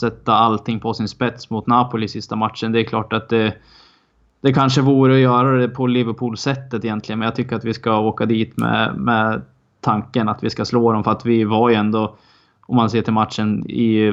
sätta 0.00 0.34
allting 0.34 0.80
på 0.80 0.94
sin 0.94 1.08
spets 1.08 1.50
mot 1.50 1.66
Napoli 1.66 2.08
sista 2.08 2.36
matchen. 2.36 2.72
Det 2.72 2.80
är 2.80 2.84
klart 2.84 3.12
att 3.12 3.28
det, 3.28 3.54
det 4.40 4.52
kanske 4.52 4.80
vore 4.80 5.14
att 5.14 5.20
göra 5.20 5.58
det 5.58 5.68
på 5.68 5.86
Liverpool-sättet 5.86 6.84
egentligen, 6.84 7.18
men 7.18 7.26
jag 7.26 7.34
tycker 7.34 7.56
att 7.56 7.64
vi 7.64 7.74
ska 7.74 7.98
åka 7.98 8.26
dit 8.26 8.56
med, 8.56 8.96
med 8.96 9.42
tanken 9.80 10.28
att 10.28 10.44
vi 10.44 10.50
ska 10.50 10.64
slå 10.64 10.92
dem 10.92 11.04
för 11.04 11.10
att 11.10 11.26
vi 11.26 11.44
var 11.44 11.68
ju 11.68 11.74
ändå, 11.74 12.16
om 12.66 12.76
man 12.76 12.90
ser 12.90 13.02
till 13.02 13.12
matchen 13.12 13.70
i, 13.70 14.12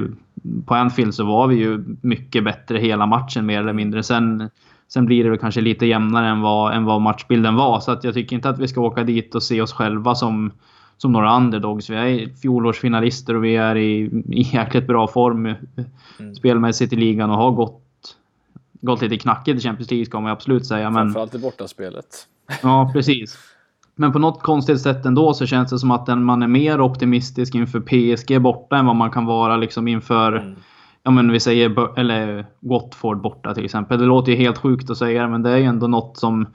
på 0.65 0.75
Anfield 0.75 1.13
så 1.13 1.25
var 1.25 1.47
vi 1.47 1.55
ju 1.55 1.83
mycket 2.01 2.43
bättre 2.43 2.77
hela 2.77 3.05
matchen 3.05 3.45
mer 3.45 3.59
eller 3.59 3.73
mindre. 3.73 4.03
Sen, 4.03 4.49
sen 4.87 5.05
blir 5.05 5.23
det 5.23 5.29
väl 5.29 5.39
kanske 5.39 5.61
lite 5.61 5.85
jämnare 5.85 6.27
än 6.27 6.41
vad, 6.41 6.73
än 6.73 6.85
vad 6.85 7.01
matchbilden 7.01 7.55
var. 7.55 7.79
Så 7.79 7.91
att 7.91 8.03
jag 8.03 8.13
tycker 8.13 8.35
inte 8.35 8.49
att 8.49 8.59
vi 8.59 8.67
ska 8.67 8.81
åka 8.81 9.03
dit 9.03 9.35
och 9.35 9.43
se 9.43 9.61
oss 9.61 9.73
själva 9.73 10.15
som, 10.15 10.51
som 10.97 11.11
några 11.11 11.37
underdogs. 11.37 11.89
Vi 11.89 11.95
är 11.95 12.35
fjolårsfinalister 12.41 13.35
och 13.35 13.43
vi 13.43 13.55
är 13.55 13.75
i, 13.75 14.23
i 14.29 14.41
jäkligt 14.53 14.87
bra 14.87 15.07
form 15.07 15.45
mm. 15.45 16.35
spelmässigt 16.35 16.93
i 16.93 16.95
ligan 16.95 17.29
och 17.29 17.37
har 17.37 17.51
gått, 17.51 17.81
gått 18.81 19.01
lite 19.01 19.17
knackigt 19.17 19.59
i 19.59 19.63
Champions 19.63 19.91
League 19.91 20.05
ska 20.05 20.19
man 20.19 20.31
absolut 20.31 20.65
säga. 20.65 20.89
Men, 20.89 21.05
Framförallt 21.05 21.35
i 21.35 21.39
bortaspelet. 21.39 22.27
Ja, 22.61 22.89
precis. 22.93 23.52
Men 23.95 24.11
på 24.11 24.19
något 24.19 24.41
konstigt 24.41 24.81
sätt 24.81 25.05
ändå 25.05 25.33
så 25.33 25.45
känns 25.45 25.69
det 25.69 25.79
som 25.79 25.91
att 25.91 26.07
man 26.07 26.43
är 26.43 26.47
mer 26.47 26.81
optimistisk 26.81 27.55
inför 27.55 27.79
PSG 27.79 28.41
borta 28.41 28.77
än 28.77 28.85
vad 28.85 28.95
man 28.95 29.11
kan 29.11 29.25
vara 29.25 29.57
liksom 29.57 29.87
inför 29.87 30.33
mm. 30.35 30.55
Ja 31.03 31.11
men 31.11 31.31
vi 31.31 31.39
säger 31.39 31.99
eller 31.99 32.45
Watford 32.59 33.21
borta 33.21 33.53
till 33.53 33.65
exempel. 33.65 33.99
Det 33.99 34.05
låter 34.05 34.31
ju 34.31 34.37
helt 34.37 34.57
sjukt 34.57 34.89
att 34.89 34.97
säga 34.97 35.21
det 35.21 35.27
men 35.27 35.43
det 35.43 35.49
är 35.49 35.57
ju 35.57 35.63
ändå 35.63 35.87
något 35.87 36.17
som, 36.17 36.47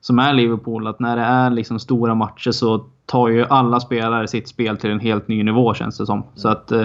som 0.00 0.18
är 0.18 0.34
Liverpool. 0.34 0.86
Att 0.86 1.00
när 1.00 1.16
det 1.16 1.22
är 1.22 1.50
liksom 1.50 1.78
stora 1.78 2.14
matcher 2.14 2.50
så 2.50 2.84
tar 3.06 3.28
ju 3.28 3.44
alla 3.44 3.80
spelare 3.80 4.28
sitt 4.28 4.48
spel 4.48 4.76
till 4.76 4.90
en 4.90 5.00
helt 5.00 5.28
ny 5.28 5.42
nivå 5.42 5.74
känns 5.74 5.98
det 5.98 6.06
som. 6.06 6.18
Mm. 6.18 6.30
Så 6.34 6.48
att 6.48 6.72
eh, 6.72 6.84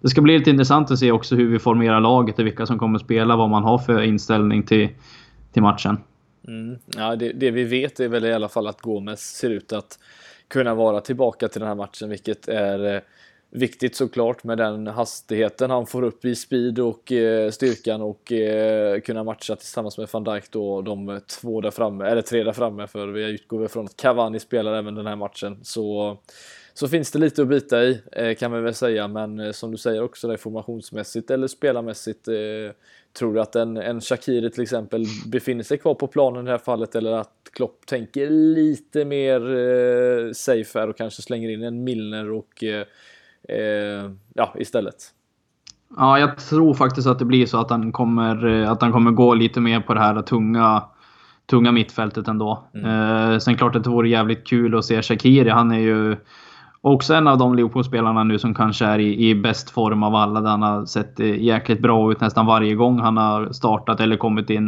det 0.00 0.08
ska 0.08 0.20
bli 0.20 0.38
lite 0.38 0.50
intressant 0.50 0.90
att 0.90 0.98
se 0.98 1.12
också 1.12 1.36
hur 1.36 1.48
vi 1.50 1.58
formerar 1.58 2.00
laget 2.00 2.38
och 2.38 2.46
vilka 2.46 2.66
som 2.66 2.78
kommer 2.78 2.98
spela, 2.98 3.36
vad 3.36 3.50
man 3.50 3.64
har 3.64 3.78
för 3.78 4.02
inställning 4.02 4.62
till, 4.62 4.88
till 5.52 5.62
matchen. 5.62 5.98
Mm. 6.48 6.78
Ja, 6.96 7.16
det, 7.16 7.32
det, 7.32 7.50
vi 7.50 7.64
vet 7.64 8.00
är 8.00 8.08
väl 8.08 8.24
i 8.24 8.32
alla 8.32 8.48
fall 8.48 8.66
att 8.66 8.80
Gomes 8.80 9.36
ser 9.36 9.50
ut 9.50 9.72
att 9.72 9.98
kunna 10.48 10.74
vara 10.74 11.00
tillbaka 11.00 11.48
till 11.48 11.60
den 11.60 11.68
här 11.68 11.76
matchen, 11.76 12.08
vilket 12.08 12.48
är 12.48 12.94
eh, 12.94 13.00
viktigt 13.50 13.96
såklart 13.96 14.44
med 14.44 14.58
den 14.58 14.86
hastigheten 14.86 15.70
han 15.70 15.86
får 15.86 16.02
upp 16.02 16.24
i 16.24 16.34
speed 16.34 16.78
och 16.78 17.12
eh, 17.12 17.50
styrkan 17.50 18.02
och 18.02 18.32
eh, 18.32 19.00
kunna 19.00 19.24
matcha 19.24 19.56
tillsammans 19.56 19.98
med 19.98 20.08
van 20.12 20.24
Dijk 20.24 20.50
då 20.50 20.82
de 20.82 21.20
två 21.40 21.60
där 21.60 21.70
framme, 21.70 22.06
eller 22.06 22.22
tre 22.22 22.42
där 22.44 22.52
framme 22.52 22.86
för 22.86 23.06
vi 23.06 23.24
utgår 23.24 23.58
väl 23.58 23.68
från 23.68 23.84
att 23.84 23.96
Cavani 23.96 24.40
spelar 24.40 24.74
även 24.74 24.94
den 24.94 25.06
här 25.06 25.16
matchen. 25.16 25.58
Så 25.62 26.18
så 26.78 26.88
finns 26.88 27.10
det 27.10 27.18
lite 27.18 27.42
att 27.42 27.48
bita 27.48 27.84
i 27.84 28.00
eh, 28.12 28.34
kan 28.34 28.52
vi 28.52 28.60
väl 28.60 28.74
säga, 28.74 29.08
men 29.08 29.40
eh, 29.40 29.52
som 29.52 29.70
du 29.70 29.76
säger 29.76 30.02
också 30.02 30.28
det 30.28 30.38
formationsmässigt 30.38 31.30
eller 31.30 31.46
spelarmässigt. 31.46 32.28
Eh, 32.28 32.34
Eh, 33.14 33.18
tror 33.18 33.34
du 33.34 33.40
att 33.40 33.56
en, 33.56 33.76
en 33.76 34.00
Shakiri 34.00 34.50
till 34.50 34.62
exempel 34.62 35.04
befinner 35.26 35.62
sig 35.62 35.78
kvar 35.78 35.94
på 35.94 36.06
planen 36.06 36.42
i 36.42 36.44
det 36.44 36.50
här 36.50 36.58
fallet 36.58 36.94
eller 36.94 37.12
att 37.12 37.32
Klopp 37.52 37.86
tänker 37.86 38.30
lite 38.30 39.04
mer 39.04 39.40
eh, 39.40 40.32
safe 40.32 40.78
här 40.78 40.88
och 40.88 40.96
kanske 40.96 41.22
slänger 41.22 41.48
in 41.48 41.62
en 41.62 41.84
Milner 41.84 42.32
och 42.32 42.64
eh, 42.64 44.10
ja, 44.34 44.54
istället? 44.58 44.96
Ja, 45.96 46.18
jag 46.18 46.38
tror 46.38 46.74
faktiskt 46.74 47.06
att 47.06 47.18
det 47.18 47.24
blir 47.24 47.46
så 47.46 47.58
att 47.58 47.70
han 47.70 47.92
kommer, 47.92 48.46
att 48.46 48.82
han 48.82 48.92
kommer 48.92 49.10
gå 49.10 49.34
lite 49.34 49.60
mer 49.60 49.80
på 49.80 49.94
det 49.94 50.00
här 50.00 50.22
tunga 50.22 50.82
tunga 51.50 51.72
mittfältet 51.72 52.28
ändå. 52.28 52.64
Mm. 52.74 53.32
Eh, 53.32 53.38
sen 53.38 53.56
klart 53.56 53.76
att 53.76 53.84
det 53.84 53.90
vore 53.90 54.08
jävligt 54.08 54.46
kul 54.46 54.78
att 54.78 54.84
se 54.84 55.02
Shakiri. 55.02 55.50
Han 55.50 55.70
är 55.70 55.78
ju 55.78 56.16
Också 56.88 57.14
en 57.14 57.26
av 57.26 57.38
de 57.38 57.54
Liverpool-spelarna 57.54 58.24
nu 58.24 58.38
som 58.38 58.54
kanske 58.54 58.84
är 58.84 58.98
i, 58.98 59.28
i 59.28 59.34
bäst 59.34 59.70
form 59.70 60.02
av 60.02 60.14
alla. 60.14 60.40
Där 60.40 60.50
han 60.50 60.62
har 60.62 60.86
sett 60.86 61.20
eh, 61.20 61.42
jäkligt 61.42 61.80
bra 61.80 62.12
ut 62.12 62.20
nästan 62.20 62.46
varje 62.46 62.74
gång 62.74 63.00
han 63.00 63.16
har 63.16 63.52
startat 63.52 64.00
eller 64.00 64.16
kommit 64.16 64.50
in. 64.50 64.66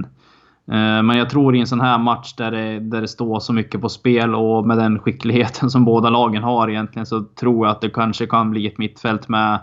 Eh, 0.71 1.03
men 1.03 1.11
jag 1.11 1.31
tror 1.31 1.57
i 1.57 1.61
en 1.61 1.67
sån 1.67 1.81
här 1.81 1.99
match 1.99 2.35
där 2.35 2.51
det, 2.51 2.81
där 2.81 3.01
det 3.01 3.09
står 3.09 3.41
så 3.41 3.53
mycket 3.53 3.81
på 3.81 3.89
spel 3.89 4.35
och 4.35 4.67
med 4.67 4.79
den 4.79 4.99
skickligheten 4.99 5.71
som 5.71 5.85
båda 5.85 6.11
lagen 6.11 6.43
har 6.43 6.71
egentligen 6.71 7.07
så 7.07 7.25
tror 7.41 7.67
jag 7.67 7.73
att 7.73 7.81
det 7.81 7.91
kanske 7.91 8.27
kan 8.27 8.51
bli 8.51 8.67
ett 8.67 8.79
mittfält 8.79 9.29
med, 9.29 9.59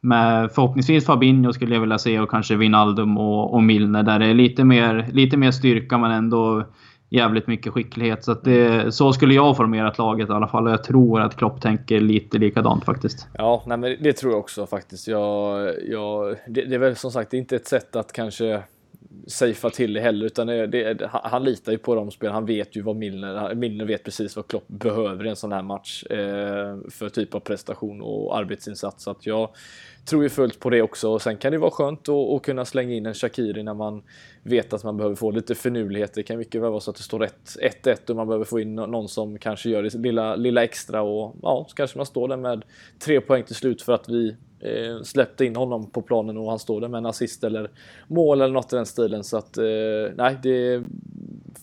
med 0.00 0.50
förhoppningsvis 0.52 1.06
Fabinho 1.06 1.52
skulle 1.52 1.74
jag 1.74 1.80
vilja 1.80 1.98
se 1.98 2.20
och 2.20 2.30
kanske 2.30 2.56
Wijnaldum 2.56 3.18
och, 3.18 3.54
och 3.54 3.62
Milner 3.62 4.02
där 4.02 4.18
det 4.18 4.26
är 4.26 4.34
lite 4.34 4.64
mer, 4.64 5.10
lite 5.12 5.36
mer 5.36 5.50
styrka 5.50 5.98
men 5.98 6.10
ändå 6.10 6.64
jävligt 7.10 7.46
mycket 7.46 7.72
skicklighet. 7.72 8.24
Så, 8.24 8.34
det, 8.34 8.94
så 8.94 9.12
skulle 9.12 9.34
jag 9.34 9.56
formerat 9.56 9.98
laget 9.98 10.28
i 10.28 10.32
alla 10.32 10.48
fall. 10.48 10.66
Och 10.66 10.72
jag 10.72 10.84
tror 10.84 11.20
att 11.20 11.36
Klopp 11.36 11.60
tänker 11.60 12.00
lite 12.00 12.38
likadant 12.38 12.84
faktiskt. 12.84 13.28
Ja, 13.34 13.62
nej, 13.66 13.78
men 13.78 13.96
det 14.00 14.12
tror 14.12 14.32
jag 14.32 14.40
också 14.40 14.66
faktiskt. 14.66 15.08
Jag, 15.08 15.70
jag, 15.88 16.36
det, 16.48 16.64
det 16.64 16.74
är 16.74 16.78
väl 16.78 16.96
som 16.96 17.10
sagt 17.10 17.34
inte 17.34 17.56
ett 17.56 17.66
sätt 17.66 17.96
att 17.96 18.12
kanske 18.12 18.62
safea 19.26 19.70
till 19.70 19.92
det 19.92 20.00
heller, 20.00 20.26
utan 20.26 20.46
det, 20.46 20.66
det, 20.66 21.10
han 21.12 21.44
litar 21.44 21.72
ju 21.72 21.78
på 21.78 21.94
de 21.94 22.10
spel. 22.10 22.32
Han 22.32 22.46
vet 22.46 22.76
ju 22.76 22.82
vad 22.82 22.96
Milner, 22.96 23.54
Milner 23.54 23.84
vet 23.84 24.04
precis 24.04 24.36
vad 24.36 24.46
Klopp 24.46 24.68
behöver 24.68 25.26
i 25.26 25.28
en 25.28 25.36
sån 25.36 25.52
här 25.52 25.62
match 25.62 26.04
eh, 26.04 26.78
för 26.90 27.08
typ 27.08 27.34
av 27.34 27.40
prestation 27.40 28.00
och 28.00 28.38
arbetsinsats. 28.38 29.04
Så 29.04 29.10
att 29.10 29.26
jag 29.26 29.48
tror 30.04 30.22
ju 30.22 30.28
fullt 30.28 30.60
på 30.60 30.70
det 30.70 30.82
också. 30.82 31.10
Och 31.10 31.22
sen 31.22 31.36
kan 31.36 31.52
det 31.52 31.58
vara 31.58 31.70
skönt 31.70 32.08
att, 32.08 32.42
kunna 32.42 32.64
slänga 32.64 32.94
in 32.94 33.06
en 33.06 33.14
Shakiri 33.14 33.62
när 33.62 33.74
man 33.74 34.02
vet 34.42 34.72
att 34.72 34.84
man 34.84 34.96
behöver 34.96 35.16
få 35.16 35.30
lite 35.30 35.54
förnulighet. 35.54 36.14
Det 36.14 36.22
kan 36.22 36.38
mycket 36.38 36.62
väl 36.62 36.70
vara 36.70 36.80
så 36.80 36.90
att 36.90 36.96
det 36.96 37.02
står 37.02 37.28
1-1 37.86 38.10
och 38.10 38.16
man 38.16 38.26
behöver 38.26 38.44
få 38.44 38.60
in 38.60 38.74
någon 38.74 39.08
som 39.08 39.38
kanske 39.38 39.70
gör 39.70 39.82
det 39.82 39.94
lilla, 39.94 40.36
lilla 40.36 40.64
extra 40.64 41.02
och 41.02 41.36
ja, 41.42 41.66
så 41.68 41.74
kanske 41.74 41.98
man 41.98 42.06
står 42.06 42.28
där 42.28 42.36
med 42.36 42.64
tre 42.98 43.20
poäng 43.20 43.42
till 43.42 43.54
slut 43.54 43.82
för 43.82 43.92
att 43.92 44.08
vi 44.08 44.36
eh, 44.60 45.02
släppte 45.02 45.44
in 45.44 45.56
honom 45.56 45.90
på 45.90 46.02
planen 46.02 46.36
och 46.36 46.50
han 46.50 46.58
står 46.58 46.80
där 46.80 46.88
med 46.88 46.98
en 46.98 47.06
assist 47.06 47.44
eller 47.44 47.70
mål 48.08 48.40
eller 48.40 48.54
något 48.54 48.72
i 48.72 48.76
den 48.76 48.86
stilen. 48.86 49.24
Så 49.24 49.36
att 49.36 49.58
eh, 49.58 49.64
nej, 50.14 50.38
det 50.42 50.50
är 50.50 50.84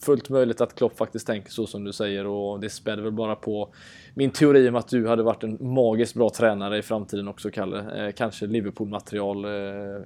fullt 0.02 0.30
möjligt 0.30 0.62
att 0.62 0.76
Klopp 0.76 0.98
faktiskt 0.98 1.28
tänker 1.28 1.52
så 1.52 1.68
som 1.68 1.84
du 1.84 1.94
säger 1.94 2.26
och 2.26 2.60
det 2.60 2.70
späder 2.70 3.04
väl 3.04 3.12
bara 3.12 3.36
på 3.36 3.70
min 4.14 4.32
teori 4.32 4.70
om 4.70 4.76
att 4.76 4.88
du 4.88 5.08
hade 5.08 5.24
varit 5.24 5.44
en 5.44 5.58
magiskt 5.60 6.14
bra 6.14 6.30
tränare 6.30 6.78
i 6.78 6.82
framtiden 6.82 7.28
också, 7.28 7.50
Kalle. 7.50 8.06
Eh, 8.06 8.12
kanske 8.12 8.48
Liverpool-material. 8.48 9.46
Eh, 9.46 10.02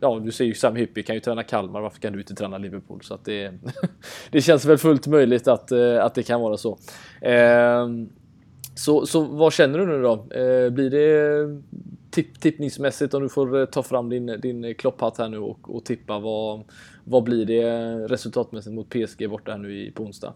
ja, 0.00 0.20
du 0.24 0.32
ser 0.32 0.44
ju 0.44 0.54
Sam 0.54 0.76
Hyppie 0.76 1.02
kan 1.02 1.14
ju 1.14 1.20
träna 1.20 1.42
Kalmar, 1.42 1.80
varför 1.80 2.00
kan 2.00 2.12
du 2.12 2.18
inte 2.18 2.34
träna 2.34 2.58
Liverpool? 2.58 3.00
Så 3.02 3.14
att 3.14 3.24
det, 3.24 3.52
det 4.30 4.40
känns 4.40 4.64
väl 4.64 4.78
fullt 4.78 5.06
möjligt 5.06 5.48
att, 5.48 5.72
eh, 5.72 6.04
att 6.04 6.14
det 6.14 6.22
kan 6.22 6.40
vara 6.40 6.56
så. 6.56 6.78
Eh, 7.20 7.86
så, 8.80 9.06
så 9.06 9.24
vad 9.24 9.52
känner 9.52 9.78
du 9.78 9.86
nu 9.86 10.02
då? 10.02 10.12
Eh, 10.12 10.70
blir 10.70 10.90
det 10.90 11.60
tipp, 12.10 12.40
tippningsmässigt 12.40 13.14
om 13.14 13.22
du 13.22 13.28
får 13.28 13.60
eh, 13.60 13.64
ta 13.64 13.82
fram 13.82 14.08
din, 14.08 14.26
din 14.26 14.74
klopphatt 14.74 15.18
här 15.18 15.28
nu 15.28 15.38
och, 15.38 15.76
och 15.76 15.84
tippa 15.84 16.18
vad, 16.18 16.62
vad 17.04 17.24
blir 17.24 17.46
det 17.46 17.62
resultatmässigt 18.08 18.74
mot 18.74 18.88
PSG 18.88 19.30
borta 19.30 19.50
här 19.50 19.58
nu 19.58 19.72
i, 19.72 19.90
på 19.90 20.02
onsdag? 20.02 20.32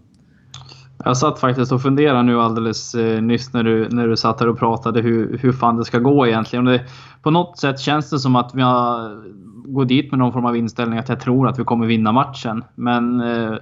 Jag 1.04 1.16
satt 1.16 1.38
faktiskt 1.38 1.72
och 1.72 1.82
funderade 1.82 2.22
nu 2.22 2.40
alldeles 2.40 2.94
eh, 2.94 3.22
nyss 3.22 3.52
när 3.52 3.62
du, 3.62 3.88
när 3.88 4.08
du 4.08 4.16
satt 4.16 4.40
här 4.40 4.48
och 4.48 4.58
pratade 4.58 5.00
hur, 5.00 5.38
hur 5.38 5.52
fan 5.52 5.76
det 5.76 5.84
ska 5.84 5.98
gå 5.98 6.26
egentligen. 6.26 6.64
Det, 6.64 6.84
på 7.22 7.30
något 7.30 7.58
sätt 7.58 7.80
känns 7.80 8.10
det 8.10 8.18
som 8.18 8.36
att 8.36 8.54
vi 8.54 8.62
har 8.62 9.22
gått 9.64 9.88
dit 9.88 10.10
med 10.10 10.18
någon 10.18 10.32
form 10.32 10.46
av 10.46 10.56
inställning 10.56 10.98
att 10.98 11.08
jag 11.08 11.20
tror 11.20 11.48
att 11.48 11.58
vi 11.58 11.64
kommer 11.64 11.86
vinna 11.86 12.12
matchen. 12.12 12.64
Men 12.74 13.20
eh, 13.20 13.54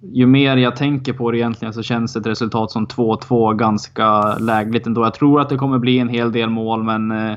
ju 0.00 0.26
mer 0.26 0.56
jag 0.56 0.76
tänker 0.76 1.12
på 1.12 1.30
det 1.30 1.38
egentligen 1.38 1.74
så 1.74 1.82
känns 1.82 2.16
ett 2.16 2.26
resultat 2.26 2.70
som 2.70 2.86
2-2 2.86 3.54
ganska 3.54 4.38
lägligt 4.38 4.86
ändå. 4.86 5.04
Jag 5.04 5.14
tror 5.14 5.40
att 5.40 5.48
det 5.48 5.56
kommer 5.56 5.78
bli 5.78 5.98
en 5.98 6.08
hel 6.08 6.32
del 6.32 6.50
mål 6.50 6.82
men 6.82 7.10
eh, 7.10 7.36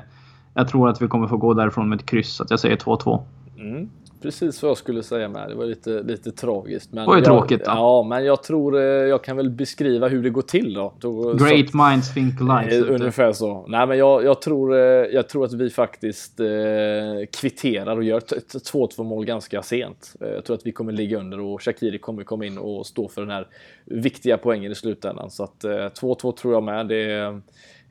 jag 0.53 0.67
tror 0.67 0.89
att 0.89 1.01
vi 1.01 1.07
kommer 1.07 1.27
få 1.27 1.37
gå 1.37 1.53
därifrån 1.53 1.89
med 1.89 1.99
ett 1.99 2.05
kryss. 2.05 2.33
Så 2.33 2.45
jag 2.49 2.59
säger 2.59 2.75
2-2. 2.75 3.21
Mm 3.59 3.89
precis 4.21 4.63
vad 4.63 4.69
jag 4.69 4.77
skulle 4.77 5.03
säga 5.03 5.29
med. 5.29 5.49
Det 5.49 5.55
var 5.55 5.65
lite, 5.65 6.03
lite 6.03 6.31
tragiskt. 6.31 6.93
Men 6.93 7.03
det 7.03 7.07
var 7.07 7.17
ju 7.17 7.23
tråkigt 7.23 7.65
då. 7.65 7.71
Ja, 7.71 8.03
men 8.03 8.25
jag 8.25 8.43
tror 8.43 8.77
eh, 8.77 8.83
jag 8.83 9.23
kan 9.23 9.37
väl 9.37 9.49
beskriva 9.49 10.07
hur 10.07 10.23
det 10.23 10.29
går 10.29 10.41
till 10.41 10.73
då. 10.73 10.93
Great 11.33 11.69
så, 11.69 11.77
minds 11.77 12.13
think 12.13 12.33
alike. 12.41 12.77
Eh, 12.77 12.95
ungefär 12.95 13.33
så. 13.33 13.65
Nej, 13.67 13.87
men 13.87 13.97
jag, 13.97 14.23
jag, 14.23 14.41
tror, 14.41 14.75
eh, 14.75 14.81
jag 14.81 15.29
tror 15.29 15.45
att 15.45 15.53
vi 15.53 15.69
faktiskt 15.69 16.39
eh, 16.39 16.47
kvitterar 17.39 17.97
och 17.97 18.03
gör 18.03 18.19
2-2 18.19 19.03
mål 19.03 19.25
ganska 19.25 19.63
sent. 19.63 20.15
Jag 20.19 20.45
tror 20.45 20.55
att 20.55 20.65
vi 20.65 20.71
kommer 20.71 20.91
ligga 20.91 21.19
under 21.19 21.39
och 21.39 21.63
Shakiri 21.63 21.97
kommer 21.97 22.23
komma 22.23 22.45
in 22.45 22.57
och 22.57 22.85
stå 22.85 23.07
för 23.07 23.21
den 23.21 23.31
här 23.31 23.47
viktiga 23.85 24.37
poängen 24.37 24.71
i 24.71 24.75
slutändan. 24.75 25.29
Så 25.29 25.43
att 25.43 25.63
2-2 25.63 26.31
tror 26.31 26.53
jag 26.53 26.63
med. 26.63 26.87
Det 26.87 27.41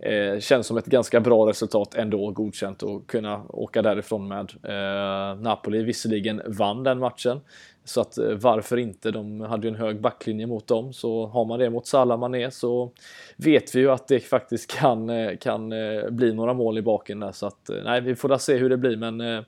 Eh, 0.02 0.40
känns 0.40 0.66
som 0.66 0.76
ett 0.76 0.86
ganska 0.86 1.20
bra 1.20 1.48
resultat 1.48 1.94
ändå, 1.94 2.30
godkänt 2.30 2.82
att 2.82 3.06
kunna 3.06 3.42
åka 3.48 3.82
därifrån 3.82 4.28
med. 4.28 4.52
Eh, 4.62 5.40
Napoli 5.40 5.82
visserligen 5.82 6.42
vann 6.46 6.84
den 6.84 6.98
matchen, 6.98 7.40
så 7.84 8.00
att 8.00 8.18
eh, 8.18 8.30
varför 8.30 8.76
inte? 8.76 9.10
De 9.10 9.40
hade 9.40 9.66
ju 9.66 9.74
en 9.74 9.80
hög 9.80 10.00
backlinje 10.00 10.46
mot 10.46 10.66
dem, 10.66 10.92
så 10.92 11.26
har 11.26 11.44
man 11.44 11.58
det 11.58 11.70
mot 11.70 11.86
Salah 11.86 12.18
Mané 12.18 12.50
så 12.50 12.90
vet 13.36 13.74
vi 13.74 13.80
ju 13.80 13.90
att 13.90 14.08
det 14.08 14.20
faktiskt 14.20 14.70
kan, 14.78 15.10
eh, 15.10 15.36
kan 15.36 15.72
eh, 15.72 16.10
bli 16.10 16.32
några 16.32 16.54
mål 16.54 16.78
i 16.78 16.82
baken 16.82 17.20
där, 17.20 17.32
så 17.32 17.46
att 17.46 17.70
eh, 17.70 17.76
nej, 17.84 18.00
vi 18.00 18.14
får 18.14 18.38
se 18.38 18.56
hur 18.56 18.70
det 18.70 18.76
blir, 18.76 18.96
men 18.96 19.20
eh, 19.20 19.42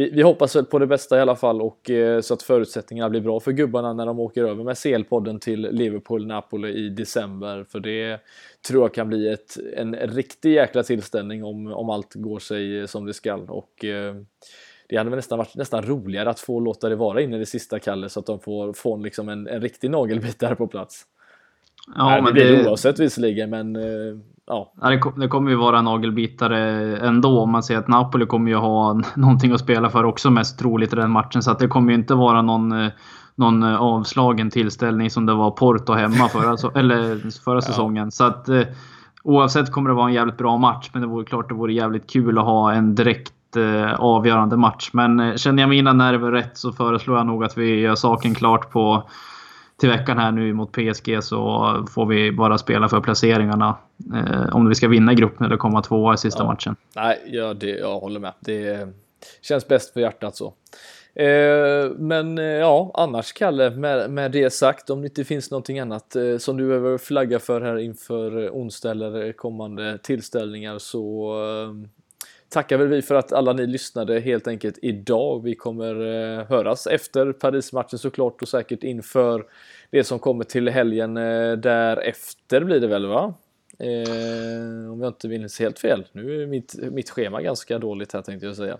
vi, 0.00 0.10
vi, 0.10 0.22
hoppas 0.22 0.56
väl 0.56 0.64
på 0.64 0.78
det 0.78 0.86
bästa 0.86 1.18
i 1.18 1.20
alla 1.20 1.36
fall 1.36 1.62
och 1.62 1.90
eh, 1.90 2.20
så 2.20 2.34
att 2.34 2.42
förutsättningarna 2.42 3.10
blir 3.10 3.20
bra 3.20 3.40
för 3.40 3.52
gubbarna 3.52 3.92
när 3.92 4.06
de 4.06 4.20
åker 4.20 4.44
över 4.44 4.64
med 4.64 4.74
CL-podden 4.74 5.38
till 5.38 5.60
Liverpool, 5.60 6.26
Napoli 6.26 6.68
i 6.68 6.88
december. 6.88 7.64
För 7.68 7.80
det 7.80 8.20
tror 8.68 8.84
jag 8.84 8.94
kan 8.94 9.08
bli 9.08 9.28
ett, 9.28 9.56
en 9.76 9.94
riktig 9.94 10.52
jäkla 10.52 10.82
tillställning 10.82 11.44
om, 11.44 11.66
om 11.66 11.90
allt 11.90 12.14
går 12.14 12.38
sig 12.38 12.88
som 12.88 13.06
det 13.06 13.14
skall. 13.14 13.48
Och, 13.48 13.84
eh, 13.84 14.14
det 14.88 14.96
hade 14.96 15.10
väl 15.10 15.16
nästan 15.16 15.38
varit 15.38 15.56
nästan 15.56 15.82
roligare 15.82 16.30
att 16.30 16.40
få 16.40 16.60
låta 16.60 16.88
det 16.88 16.96
vara 16.96 17.20
in 17.20 17.34
i 17.34 17.38
det 17.38 17.46
sista 17.46 17.78
Kalle 17.78 18.08
så 18.08 18.20
att 18.20 18.26
de 18.26 18.40
får, 18.40 18.72
får 18.72 18.98
liksom 18.98 19.28
en, 19.28 19.46
en 19.46 19.60
riktig 19.60 19.90
nagelbit 19.90 20.38
där 20.38 20.54
på 20.54 20.66
plats. 20.66 21.06
Ja, 21.96 22.04
Nej, 22.04 22.22
men 22.22 22.34
det 22.34 22.40
blir 22.40 22.56
det 22.56 22.68
oavsett 22.68 23.00
visserligen, 23.00 23.50
men 23.50 23.76
uh, 23.76 24.18
ja. 24.50 24.72
Det, 25.16 25.28
kommer 25.28 25.50
ju 25.50 25.56
vara 25.56 25.78
en 25.78 25.84
nagelbitare 25.84 26.96
ändå. 26.96 27.40
Om 27.40 27.50
man 27.50 27.62
ser 27.62 27.78
att 27.78 27.88
Napoli 27.88 28.26
kommer 28.26 28.50
ju 28.50 28.56
ha 28.56 29.00
någonting 29.14 29.52
att 29.52 29.60
spela 29.60 29.90
för 29.90 30.04
också 30.04 30.30
mest 30.30 30.58
troligt 30.58 30.92
i 30.92 30.96
den 30.96 31.10
matchen. 31.10 31.42
Så 31.42 31.50
att 31.50 31.58
det 31.58 31.68
kommer 31.68 31.92
ju 31.92 31.98
inte 31.98 32.14
vara 32.14 32.42
någon 32.42 32.90
någon 33.34 33.62
avslagen 33.62 34.50
tillställning 34.50 35.10
som 35.10 35.26
det 35.26 35.34
var 35.34 35.50
Porto 35.50 35.92
hemma 35.92 36.28
förra, 36.28 36.70
eller 36.80 37.30
förra 37.44 37.54
ja. 37.54 37.60
säsongen. 37.60 38.10
Så 38.10 38.24
att 38.24 38.48
oavsett 39.22 39.72
kommer 39.72 39.90
det 39.90 39.96
vara 39.96 40.08
en 40.08 40.14
jävligt 40.14 40.38
bra 40.38 40.56
match. 40.56 40.90
Men 40.92 41.02
det 41.02 41.08
vore 41.08 41.24
klart 41.24 41.48
det 41.48 41.54
vore 41.54 41.72
jävligt 41.72 42.10
kul 42.10 42.38
att 42.38 42.44
ha 42.44 42.72
en 42.72 42.94
direkt 42.94 43.56
eh, 43.56 43.94
avgörande 43.94 44.56
match. 44.56 44.90
Men 44.92 45.20
eh, 45.20 45.36
känner 45.36 45.62
jag 45.62 45.70
mina 45.70 45.92
nerver 45.92 46.32
rätt 46.32 46.58
så 46.58 46.72
föreslår 46.72 47.16
jag 47.16 47.26
nog 47.26 47.44
att 47.44 47.58
vi 47.58 47.80
gör 47.80 47.94
saken 47.94 48.34
klart 48.34 48.70
på 48.70 49.08
till 49.80 49.88
veckan 49.88 50.18
här 50.18 50.32
nu 50.32 50.52
mot 50.52 50.72
PSG 50.72 51.22
så 51.22 51.86
får 51.90 52.06
vi 52.06 52.32
bara 52.32 52.58
spela 52.58 52.88
för 52.88 53.00
placeringarna. 53.00 53.78
Eh, 54.14 54.56
om 54.56 54.68
vi 54.68 54.74
ska 54.74 54.88
vinna 54.88 55.14
gruppen 55.14 55.46
eller 55.46 55.56
komma 55.56 55.82
tvåa 55.82 56.14
i 56.14 56.18
sista 56.18 56.42
ja. 56.42 56.46
matchen. 56.46 56.76
Nej, 56.96 57.22
ja, 57.26 57.54
det, 57.54 57.70
jag 57.70 58.00
håller 58.00 58.20
med. 58.20 58.32
Det 58.40 58.88
känns 59.42 59.68
bäst 59.68 59.92
för 59.92 60.00
hjärtat 60.00 60.36
så. 60.36 60.54
Eh, 61.14 61.90
men 61.98 62.38
eh, 62.38 62.44
ja, 62.44 62.90
annars 62.94 63.32
Kalle, 63.32 63.70
med, 63.70 64.10
med 64.10 64.32
det 64.32 64.50
sagt, 64.50 64.90
om 64.90 65.00
det 65.00 65.06
inte 65.06 65.24
finns 65.24 65.50
någonting 65.50 65.78
annat 65.78 66.16
eh, 66.16 66.38
som 66.38 66.56
du 66.56 66.66
behöver 66.66 66.98
flagga 66.98 67.38
för 67.38 67.60
här 67.60 67.78
inför 67.78 68.50
onsdag 68.50 68.90
eller 68.90 69.32
kommande 69.32 69.98
tillställningar 69.98 70.78
så 70.78 71.34
tackar 72.50 72.78
väl 72.78 72.88
vi 72.88 73.02
för 73.02 73.14
att 73.14 73.32
alla 73.32 73.52
ni 73.52 73.66
lyssnade 73.66 74.20
helt 74.20 74.48
enkelt 74.48 74.78
idag. 74.82 75.42
Vi 75.42 75.54
kommer 75.54 75.94
eh, 75.94 76.44
höras 76.44 76.86
efter 76.86 77.32
Paris-matchen 77.32 77.98
såklart 77.98 78.42
och 78.42 78.48
säkert 78.48 78.82
inför 78.82 79.44
det 79.90 80.04
som 80.04 80.18
kommer 80.18 80.44
till 80.44 80.68
helgen 80.68 81.16
eh, 81.16 81.52
därefter 81.52 82.64
blir 82.64 82.80
det 82.80 82.86
väl 82.86 83.06
va? 83.06 83.34
Eh, 83.80 84.92
om 84.92 85.00
jag 85.00 85.08
inte 85.08 85.28
minns 85.28 85.60
helt 85.60 85.78
fel. 85.78 86.06
Nu 86.12 86.42
är 86.42 86.46
mitt, 86.46 86.74
mitt 86.92 87.10
schema 87.10 87.42
ganska 87.42 87.78
dåligt 87.78 88.12
här 88.12 88.22
tänkte 88.22 88.46
jag 88.46 88.56
säga. 88.56 88.76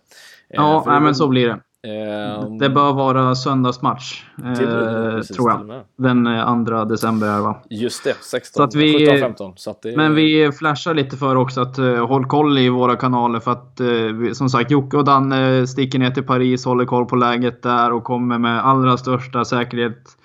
Ja, 0.49 0.85
nej, 0.87 1.01
men 1.01 1.15
så 1.15 1.29
blir 1.29 1.49
det. 1.49 1.61
Um, 1.83 2.59
det 2.59 2.69
bör 2.69 2.93
vara 2.93 3.35
söndagsmatch. 3.35 4.25
Eh, 4.45 5.21
tror 5.21 5.51
jag. 5.51 5.85
Den 5.97 6.25
2 6.67 6.75
eh, 6.75 6.87
december 6.87 7.27
är 7.27 7.41
va? 7.41 7.63
Just 7.71 8.05
det, 8.05 8.17
16, 8.21 8.59
så 8.59 8.63
att 8.63 8.75
vi, 8.75 9.07
17, 9.07 9.19
15. 9.19 9.53
Så 9.57 9.77
det, 9.83 9.97
men 9.97 10.15
vi 10.15 10.53
flashar 10.53 10.95
lite 10.95 11.17
för 11.17 11.37
också 11.37 11.61
att 11.61 11.79
uh, 11.79 12.07
håll 12.07 12.27
koll 12.27 12.59
i 12.59 12.69
våra 12.69 12.97
kanaler 12.97 13.41
för 13.41 13.51
att 13.51 13.81
uh, 13.81 14.33
som 14.33 14.49
sagt 14.49 14.71
Jocke 14.71 14.97
och 14.97 15.05
Danne 15.05 15.67
sticker 15.67 15.99
ner 15.99 16.11
till 16.11 16.27
Paris, 16.27 16.65
håller 16.65 16.85
koll 16.85 17.07
på 17.07 17.17
läget 17.17 17.63
där 17.63 17.93
och 17.93 18.05
kommer 18.05 18.39
med 18.39 18.67
allra 18.67 18.97
största 18.97 19.45
säkerhet 19.45 20.17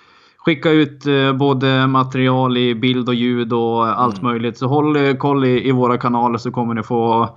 skicka 0.46 0.72
ut 0.72 1.08
uh, 1.08 1.34
både 1.34 1.88
material 1.88 2.58
i 2.58 2.76
bild 2.76 3.10
och 3.10 3.16
ljud 3.16 3.54
och 3.54 3.88
allt 3.88 4.20
mm. 4.20 4.32
möjligt. 4.32 4.58
Så 4.58 4.68
håll 4.68 5.18
koll 5.18 5.46
i, 5.46 5.68
i 5.68 5.72
våra 5.72 5.98
kanaler 5.98 6.38
så 6.38 6.52
kommer 6.52 6.74
ni 6.74 6.84
få 6.84 7.30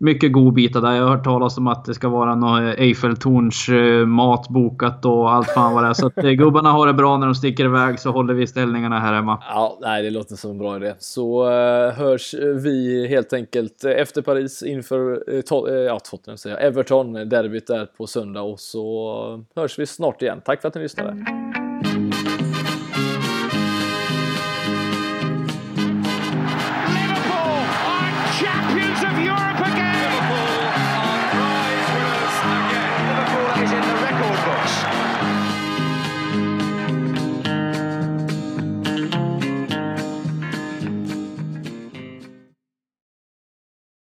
mycket 0.00 0.32
godbitar 0.32 0.80
där. 0.80 0.92
Jag 0.92 1.02
har 1.02 1.16
hört 1.16 1.24
talas 1.24 1.58
om 1.58 1.66
att 1.66 1.84
det 1.84 1.94
ska 1.94 2.08
vara 2.08 2.34
något 2.34 2.78
Eiffeltorns 2.78 3.68
eh, 3.68 4.06
mat 4.06 4.48
bokat 4.48 5.04
och 5.04 5.32
allt 5.32 5.48
fan 5.48 5.74
vad 5.74 5.84
det 5.84 5.88
är. 5.88 5.92
Så 5.92 6.06
att 6.06 6.18
eh, 6.18 6.30
gubbarna 6.30 6.72
har 6.72 6.86
det 6.86 6.94
bra 6.94 7.16
när 7.16 7.26
de 7.26 7.34
sticker 7.34 7.64
iväg 7.64 7.98
så 7.98 8.10
håller 8.10 8.34
vi 8.34 8.46
ställningarna 8.46 9.00
här 9.00 9.14
hemma. 9.14 9.42
Ja, 9.48 9.78
nej, 9.80 10.02
det 10.02 10.10
låter 10.10 10.36
som 10.36 10.50
en 10.50 10.58
bra 10.58 10.76
idé. 10.76 10.94
Så 10.98 11.50
uh, 11.50 11.92
hörs 11.92 12.34
vi 12.34 13.06
helt 13.08 13.32
enkelt 13.32 13.84
efter 13.84 14.22
Paris 14.22 14.62
inför 14.62 15.32
uh, 15.34 15.40
to 15.40 15.68
uh, 15.68 15.74
ja, 15.74 15.98
Tottenham 15.98 16.38
säger 16.38 16.56
jag, 16.56 16.66
Everton, 16.66 17.12
derbyt 17.12 17.66
där 17.66 17.86
på 17.86 18.06
söndag 18.06 18.42
och 18.42 18.60
så 18.60 19.44
hörs 19.56 19.78
vi 19.78 19.86
snart 19.86 20.22
igen. 20.22 20.40
Tack 20.44 20.60
för 20.60 20.68
att 20.68 20.74
ni 20.74 20.80
lyssnade. 20.80 21.39